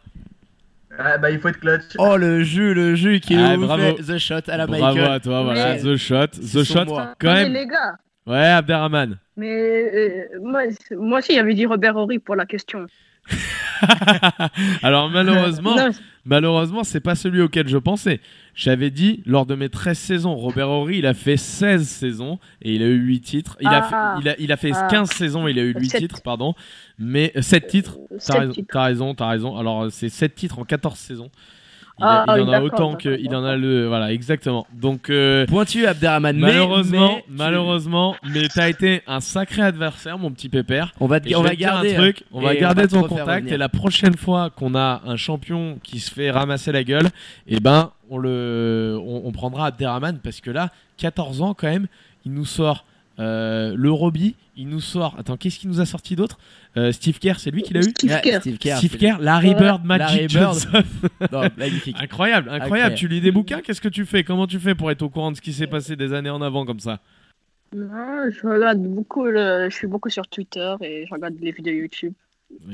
Ah, 1.00 1.20
bah, 1.20 1.30
il 1.30 1.40
faut 1.40 1.48
être 1.50 1.60
clutch. 1.60 1.84
Oh 2.00 2.18
le 2.18 2.44
jus, 2.44 2.74
le 2.74 2.96
jus 2.96 3.20
qui 3.20 3.36
Ah, 3.36 3.56
nous 3.56 3.68
bravo. 3.68 3.84
fait 3.98 4.02
the 4.04 4.18
shot 4.18 4.36
à 4.48 4.58
la 4.58 4.66
Bravo 4.66 4.96
Michael. 4.96 5.12
à 5.12 5.20
toi, 5.20 5.44
voilà, 5.44 5.76
Mais- 5.76 5.82
the 5.84 5.96
shot, 5.96 6.28
the 6.42 6.64
shot. 6.64 6.86
Quand 6.88 7.14
Mais 7.22 7.44
même. 7.44 7.54
les 7.54 7.68
gars, 7.68 7.98
Ouais, 8.28 8.46
Abderrahman. 8.46 9.18
mais 9.38 9.50
euh, 9.50 10.40
moi, 10.44 10.64
moi 10.98 11.20
aussi, 11.20 11.34
j'avais 11.34 11.54
dit 11.56 11.66
Robert 11.66 11.96
Horry 11.96 12.20
pour 12.20 12.36
la 12.36 12.46
question. 12.46 12.86
Alors 14.84 15.10
malheureusement, 15.10 15.76
Non, 15.78 15.90
malheureusement, 16.26 16.84
c'est 16.84 17.00
pas 17.00 17.16
celui 17.16 17.42
auquel 17.42 17.68
je 17.68 17.78
pensais. 17.78 18.20
J'avais 18.56 18.90
dit 18.90 19.22
lors 19.26 19.46
de 19.46 19.56
mes 19.56 19.70
13 19.70 19.98
saisons, 19.98 20.36
Robert 20.36 20.70
Horry, 20.70 20.98
il 21.00 21.06
a 21.06 21.14
fait 21.14 21.38
16 21.38 21.88
saisons 21.88 22.40
et 22.62 22.76
il 22.76 22.84
a 22.84 22.88
eu 22.88 22.98
8 22.98 23.22
titres. 23.22 23.58
Il, 23.62 23.68
a, 23.68 23.88
Ah. 23.92 24.16
fait, 24.18 24.22
il, 24.22 24.30
a, 24.30 24.36
il 24.40 24.52
a 24.52 24.58
fait 24.58 24.72
Ah. 24.74 24.88
15 24.90 25.10
saisons, 25.12 25.48
il 25.48 25.60
a 25.60 25.64
eu 25.64 25.74
8 25.74 25.90
Sept. 25.90 26.02
titres, 26.02 26.22
pardon. 26.22 26.54
Mais 26.98 27.32
7 27.40 27.68
titres. 27.68 27.98
T'as 28.10 28.20
sept 28.20 28.36
raison, 28.40 28.52
titres. 28.54 28.70
t'as 28.74 28.84
raison, 28.84 29.16
t'as 29.16 29.28
raison. 29.28 29.58
Alors 29.58 29.84
euh, 29.84 29.90
c'est 29.90 30.10
7 30.10 30.36
titres 30.36 30.60
en 30.60 30.64
14 30.64 30.98
saisons. 30.98 31.30
Il, 32.00 32.04
Ah, 32.06 32.26
il 32.38 32.42
en 32.44 32.52
a 32.52 32.62
autant 32.62 32.94
que 32.96 33.18
il 33.20 33.36
en 33.36 33.44
a 33.44 33.56
le 33.56 33.88
voilà 33.88 34.12
exactement. 34.14 34.68
Donc 34.72 35.10
euh, 35.10 35.48
Pointu 35.48 35.88
Abderrahman. 35.88 36.36
mais- 36.36 36.42
malheureusement, 36.48 37.12
mais 37.16 37.22
tu- 37.24 37.32
malheureusement, 37.32 38.16
mais 38.32 38.48
t'as 38.50 38.70
été 38.70 39.02
un 39.08 39.20
sacré 39.20 39.64
adversaire, 39.64 40.20
mon 40.20 40.30
petit 40.32 40.48
pépère. 40.50 40.92
on 41.00 41.08
va, 41.08 41.20
te- 41.20 41.28
Et 41.30 41.36
on 41.36 41.42
va 41.42 41.56
garder 41.56 41.96
un 41.96 42.00
truc, 42.00 42.22
hein, 42.22 42.30
on 42.34 42.42
va 42.42 42.54
et 42.54 42.60
garder 42.60 42.84
va 42.84 42.88
ton 42.88 43.02
contact 43.04 43.28
revenir. 43.28 43.54
et 43.54 43.58
la 43.58 43.70
prochaine 43.70 44.16
fois 44.16 44.52
qu'on 44.52 44.76
a 44.76 45.02
un 45.08 45.16
champion 45.16 45.80
qui 45.82 46.00
se 46.00 46.12
fait 46.12 46.30
ramasser 46.30 46.72
la 46.72 46.84
gueule, 46.84 47.08
eh 47.48 47.60
ben 47.60 47.92
on 48.12 48.20
le 48.20 49.00
on, 49.04 49.24
on 49.26 49.32
prendra 49.32 49.66
Abderrahman 49.68 50.20
parce 50.24 50.40
que 50.40 50.52
là 50.52 50.70
14 50.98 51.42
ans 51.42 51.56
quand 51.56 51.68
même, 51.68 51.88
il 52.26 52.34
nous 52.34 52.46
sort 52.46 52.86
euh, 53.20 53.74
le 53.76 53.92
Roby, 53.92 54.36
il 54.56 54.68
nous 54.70 54.80
sort 54.80 55.16
attends, 55.18 55.38
qu'est-ce 55.38 55.60
qu'il 55.60 55.70
nous 55.70 55.80
a 55.82 55.86
sorti 55.86 56.16
d'autre? 56.16 56.38
Euh, 56.78 56.92
Steve 56.92 57.20
Kerr, 57.20 57.40
c'est 57.40 57.52
lui 57.52 57.64
qui 57.64 57.74
l'a 57.74 57.80
eu? 57.80 57.84
Steve 57.90 58.12
Ouais, 58.12 58.22
Kerr. 58.22 58.40
Steve 58.42 58.58
Kerr. 58.58 58.78
Steve 58.78 58.92
c'est- 58.92 58.98
Kerr, 58.98 59.18
Larry 59.20 59.50
Ouais. 59.50 59.56
Bird, 59.56 59.84
Magic 59.86 60.08
Larry 60.08 60.28
Bird. 60.28 60.54
Johnson. 60.54 60.84
Non, 61.32 61.42
magnifique. 61.58 61.96
incroyable, 62.00 62.48
incroyable, 62.50 62.64
Incroyable. 62.64 62.96
Tu 62.96 63.08
lis 63.08 63.22
des 63.22 63.32
bouquins, 63.32 63.62
qu'est-ce 63.62 63.82
que 63.82 63.90
tu 63.90 64.06
fais? 64.06 64.24
Comment 64.24 64.46
tu 64.48 64.60
fais 64.60 64.76
pour 64.76 64.92
être 64.92 65.02
au 65.02 65.10
courant 65.10 65.32
de 65.32 65.38
ce 65.38 65.42
qui 65.42 65.54
s'est 65.54 65.68
passé 65.68 65.96
des 65.96 66.14
années 66.14 66.30
en 66.30 66.42
avant 66.42 66.66
comme 66.66 66.80
ça? 66.80 67.00
Non, 67.76 68.30
je 68.32 68.48
regarde 68.48 68.80
beaucoup, 68.82 69.26
le- 69.26 69.68
je 69.70 69.76
suis 69.76 69.88
beaucoup 69.88 70.10
sur 70.10 70.26
Twitter 70.28 70.74
et 70.82 71.06
je 71.08 71.14
regarde 71.14 71.36
les 71.42 71.52
vidéos 71.52 71.74
YouTube. 71.74 72.14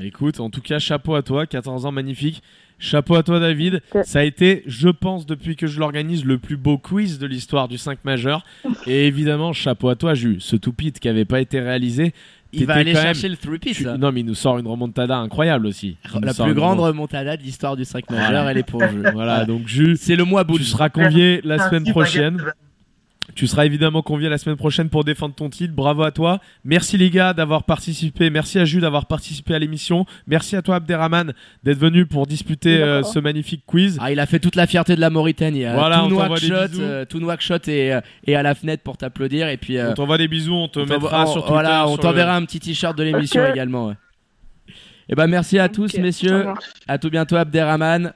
Écoute, 0.00 0.38
en 0.38 0.50
tout 0.50 0.60
cas, 0.60 0.78
chapeau 0.78 1.16
à 1.16 1.22
toi, 1.22 1.46
14 1.46 1.84
ans, 1.84 1.90
magnifique. 1.90 2.42
Chapeau 2.78 3.14
à 3.14 3.22
toi, 3.22 3.40
David. 3.40 3.80
Ça 4.04 4.20
a 4.20 4.22
été, 4.24 4.62
je 4.66 4.88
pense, 4.88 5.26
depuis 5.26 5.56
que 5.56 5.66
je 5.66 5.78
l'organise, 5.80 6.24
le 6.24 6.38
plus 6.38 6.56
beau 6.56 6.76
quiz 6.76 7.18
de 7.18 7.26
l'histoire 7.26 7.68
du 7.68 7.78
5 7.78 8.04
majeur. 8.04 8.44
Et 8.86 9.06
évidemment, 9.06 9.52
chapeau 9.52 9.88
à 9.88 9.96
toi, 9.96 10.14
Jus. 10.14 10.36
Ce 10.40 10.56
toupit 10.56 10.92
qui 10.92 11.08
n'avait 11.08 11.24
pas 11.24 11.40
été 11.40 11.60
réalisé. 11.60 12.12
Il 12.56 12.66
va 12.66 12.74
aller 12.74 12.94
chercher 12.94 13.22
même- 13.28 13.32
le 13.32 13.36
three-peat. 13.36 13.74
tu- 13.74 13.84
Non, 13.84 14.12
mais 14.12 14.20
il 14.20 14.26
nous 14.26 14.34
sort 14.36 14.58
une 14.58 14.66
remontada 14.68 15.16
incroyable 15.16 15.66
aussi. 15.66 15.96
Il 16.14 16.20
La 16.24 16.32
plus 16.34 16.54
grande 16.54 16.78
remont- 16.78 16.82
remontada 16.88 17.36
de 17.36 17.42
l'histoire 17.42 17.74
du 17.76 17.84
5 17.84 18.04
Voilà. 18.08 18.24
majeur, 18.28 18.48
elle 18.48 18.58
est 18.58 18.62
pour 18.62 18.80
jeu. 18.80 19.02
Voilà, 19.12 19.44
donc 19.44 19.66
Jus, 19.66 19.96
C'est 19.98 20.14
le 20.14 20.24
mois 20.24 20.44
boule. 20.44 20.58
tu 20.58 20.64
seras 20.64 20.88
convié 20.88 21.40
la 21.42 21.58
semaine 21.58 21.84
prochaine. 21.90 22.40
Tu 23.34 23.46
seras 23.46 23.64
évidemment 23.66 24.02
convié 24.02 24.28
la 24.28 24.38
semaine 24.38 24.56
prochaine 24.56 24.88
pour 24.88 25.02
défendre 25.02 25.34
ton 25.34 25.48
titre. 25.50 25.72
Bravo 25.74 26.02
à 26.02 26.10
toi. 26.10 26.40
Merci 26.64 26.96
les 26.98 27.10
gars 27.10 27.32
d'avoir 27.32 27.64
participé. 27.64 28.30
Merci 28.30 28.58
à 28.58 28.64
Jules 28.64 28.82
d'avoir 28.82 29.06
participé 29.06 29.54
à 29.54 29.58
l'émission. 29.58 30.04
Merci 30.26 30.56
à 30.56 30.62
toi 30.62 30.76
Abderrahman 30.76 31.32
d'être 31.64 31.78
venu 31.78 32.06
pour 32.06 32.26
disputer 32.26 32.82
euh, 32.82 33.02
ce 33.02 33.18
magnifique 33.18 33.62
quiz. 33.66 33.98
Ah, 34.00 34.12
il 34.12 34.20
a 34.20 34.26
fait 34.26 34.38
toute 34.40 34.56
la 34.56 34.66
fierté 34.66 34.94
de 34.94 35.00
la 35.00 35.10
Mauritanie. 35.10 35.64
hein. 35.64 35.74
Voilà, 35.74 35.98
tout 36.00 36.04
on 36.04 36.08
t'envoie 36.18 36.38
des 36.38 36.48
Nouakchott, 36.48 36.70
bisous. 36.70 36.82
euh, 36.82 37.04
tout 37.06 37.18
Nouakchott 37.20 37.68
est, 37.68 37.92
euh, 37.92 38.00
est 38.26 38.34
à 38.34 38.42
la 38.42 38.54
fenêtre 38.54 38.82
pour 38.82 38.96
t'applaudir. 38.96 39.48
Et 39.48 39.56
puis, 39.56 39.78
euh, 39.78 39.90
On 39.90 39.94
t'envoie 39.94 40.18
des 40.18 40.28
bisous, 40.28 40.54
on 40.54 40.68
te 40.68 40.78
on 40.80 40.82
mettra 40.86 40.98
t'envoie- 40.98 41.26
sur 41.26 41.34
Twitter. 41.42 41.52
voilà, 41.52 41.88
on 41.88 41.96
t'enverra 41.96 42.36
un 42.36 42.44
petit 42.44 42.60
t-shirt 42.60 42.96
de 42.96 43.02
l'émission 43.04 43.44
également. 43.46 43.88
ouais. 43.88 43.94
Et 45.08 45.14
ben 45.14 45.26
merci 45.26 45.58
à 45.58 45.68
tous 45.68 45.98
messieurs. 45.98 46.46
À 46.88 46.96
tout 46.98 47.10
bientôt 47.10 47.36
Abderrahman. 47.36 48.12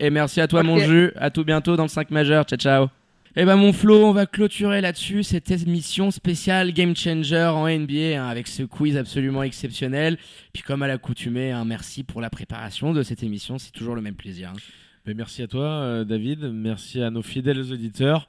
Et 0.00 0.08
merci 0.10 0.40
à 0.40 0.46
toi 0.48 0.62
mon 0.62 0.78
jus. 0.78 1.12
À 1.16 1.30
tout 1.30 1.44
bientôt 1.44 1.76
dans 1.76 1.82
le 1.82 1.88
5 1.90 2.10
majeur. 2.10 2.44
Ciao 2.44 2.58
ciao. 2.58 3.01
Et 3.34 3.46
ben 3.46 3.56
mon 3.56 3.72
Flo, 3.72 4.04
on 4.04 4.12
va 4.12 4.26
clôturer 4.26 4.82
là-dessus 4.82 5.22
cette 5.22 5.50
émission 5.50 6.10
spéciale 6.10 6.70
Game 6.72 6.94
Changer 6.94 7.50
en 7.54 7.66
NBA 7.66 8.20
hein, 8.22 8.28
avec 8.28 8.46
ce 8.46 8.62
quiz 8.62 8.98
absolument 8.98 9.42
exceptionnel. 9.42 10.18
Puis 10.52 10.62
comme 10.62 10.82
à 10.82 10.86
l'accoutumée, 10.86 11.50
un 11.50 11.64
merci 11.64 12.04
pour 12.04 12.20
la 12.20 12.28
préparation 12.28 12.92
de 12.92 13.02
cette 13.02 13.22
émission. 13.22 13.56
C'est 13.56 13.72
toujours 13.72 13.94
le 13.94 14.02
même 14.02 14.16
plaisir. 14.16 14.50
hein. 14.50 14.58
Mais 15.06 15.14
merci 15.14 15.42
à 15.42 15.46
toi 15.46 15.64
euh, 15.64 16.04
David, 16.04 16.40
merci 16.52 17.02
à 17.02 17.10
nos 17.10 17.22
fidèles 17.22 17.72
auditeurs. 17.72 18.28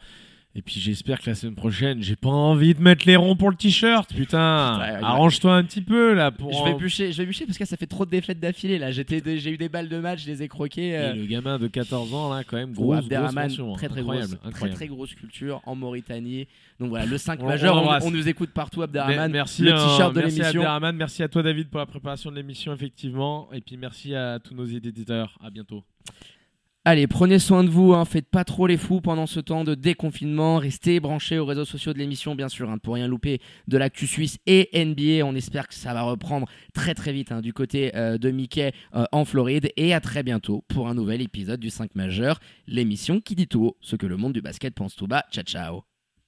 Et 0.56 0.62
puis 0.62 0.80
j'espère 0.80 1.20
que 1.20 1.32
la 1.32 1.36
semaine 1.36 1.56
prochaine, 1.56 2.04
j'ai 2.04 2.16
pas 2.16 2.30
envie 2.30 2.76
de 2.76 2.82
mettre 2.82 3.08
les 3.08 3.16
ronds 3.16 3.36
pour 3.36 3.50
le 3.50 3.56
t-shirt, 3.56 4.14
putain. 4.14 4.78
Ouais, 4.80 4.92
ouais. 4.92 5.00
Arrange-toi 5.02 5.56
un 5.56 5.64
petit 5.64 5.82
peu 5.82 6.14
là 6.14 6.30
pour. 6.30 6.54
Je 6.54 6.64
vais 6.64 6.76
bûcher, 6.76 7.12
je 7.12 7.18
vais 7.18 7.26
bûcher 7.26 7.48
parce 7.48 7.58
que 7.58 7.66
ça 7.66 7.76
fait 7.76 7.88
trop 7.88 8.06
de 8.06 8.12
défaites 8.12 8.40
d'affilée 8.40 8.78
là. 8.78 8.92
J'ai 8.92 9.02
eu 9.50 9.58
des 9.58 9.70
balles 9.70 9.90
de 9.90 9.98
match, 9.98 10.22
je 10.26 10.28
les 10.28 10.44
ai 10.44 10.48
croquées. 10.48 10.90
Et 10.90 10.96
euh, 10.98 11.14
le 11.14 11.26
gamin 11.26 11.58
de 11.58 11.68
14 11.68 12.14
ans 12.14 12.32
là, 12.32 12.44
quand 12.44 12.58
même, 12.58 12.72
Gros 12.72 12.94
Abderrahman, 12.94 13.50
hein. 13.52 13.74
très 13.76 13.90
très 13.90 14.02
incroyable, 14.02 14.28
grosse, 14.28 14.40
très 14.40 14.48
incroyable. 14.50 14.76
très 14.76 14.88
grosse 14.88 15.16
culture 15.16 15.62
en 15.66 15.74
Mauritanie. 15.76 16.48
Donc 16.80 16.90
voilà, 16.90 17.08
le 17.08 17.18
5 17.18 17.40
On- 17.42 17.48
majeur, 17.48 18.04
on 18.04 18.12
nous 18.12 18.30
écoute 18.30 18.52
partout 18.52 18.84
Abderrahman. 18.84 19.32
merci, 19.32 19.64
le 19.64 19.72
euh, 19.74 19.76
t-shirt 19.78 20.14
de 20.14 20.20
merci 20.20 20.38
l'émission. 20.38 20.62
Abderrahman, 20.62 20.96
merci 20.96 21.24
à 21.24 21.30
toi 21.30 21.42
David 21.42 21.70
pour 21.70 21.80
la 21.80 21.88
préparation 21.88 22.30
de 22.30 22.36
l'émission 22.36 22.74
effectivement, 22.74 23.50
et 23.54 23.62
puis 23.62 23.76
merci 23.76 24.14
à 24.14 24.38
tous 24.38 24.54
nos 24.54 24.66
éditeurs. 24.66 25.36
À 25.44 25.50
bientôt. 25.50 25.84
Allez, 26.86 27.08
prenez 27.08 27.40
soin 27.40 27.64
de 27.64 27.70
vous, 27.70 27.94
hein, 27.94 28.04
faites 28.04 28.30
pas 28.30 28.44
trop 28.44 28.68
les 28.68 28.76
fous 28.76 29.00
pendant 29.00 29.26
ce 29.26 29.40
temps 29.40 29.64
de 29.64 29.74
déconfinement, 29.74 30.58
restez 30.58 31.00
branchés 31.00 31.40
aux 31.40 31.46
réseaux 31.46 31.64
sociaux 31.64 31.94
de 31.94 31.98
l'émission 31.98 32.36
bien 32.36 32.50
sûr, 32.50 32.70
hein, 32.70 32.78
pour 32.78 32.96
rien 32.96 33.08
louper 33.08 33.40
de 33.70 33.78
l'actu 33.78 34.06
suisse 34.06 34.38
et 34.48 34.70
NBA. 34.74 35.26
On 35.26 35.34
espère 35.34 35.70
que 35.70 35.76
ça 35.76 35.94
va 35.94 36.02
reprendre 36.02 36.46
très 36.74 36.94
très 36.94 37.14
vite 37.14 37.32
hein, 37.32 37.40
du 37.40 37.54
côté 37.54 37.96
euh, 37.96 38.18
de 38.18 38.32
Mickey 38.32 38.74
euh, 38.96 39.06
en 39.14 39.24
Floride 39.24 39.72
et 39.78 39.94
à 39.94 40.02
très 40.02 40.24
bientôt 40.24 40.66
pour 40.68 40.90
un 40.90 40.94
nouvel 40.94 41.22
épisode 41.22 41.62
du 41.62 41.70
5 41.70 41.96
majeur, 41.96 42.42
l'émission 42.68 43.22
qui 43.22 43.36
dit 43.36 43.48
tout 43.48 43.64
haut 43.64 43.78
ce 43.80 43.96
que 43.96 44.06
le 44.06 44.18
monde 44.18 44.34
du 44.34 44.42
basket 44.42 44.76
pense 44.76 44.98
tout 44.98 45.08
bas. 45.08 45.24
Ciao 45.32 45.46
ciao 45.46 45.93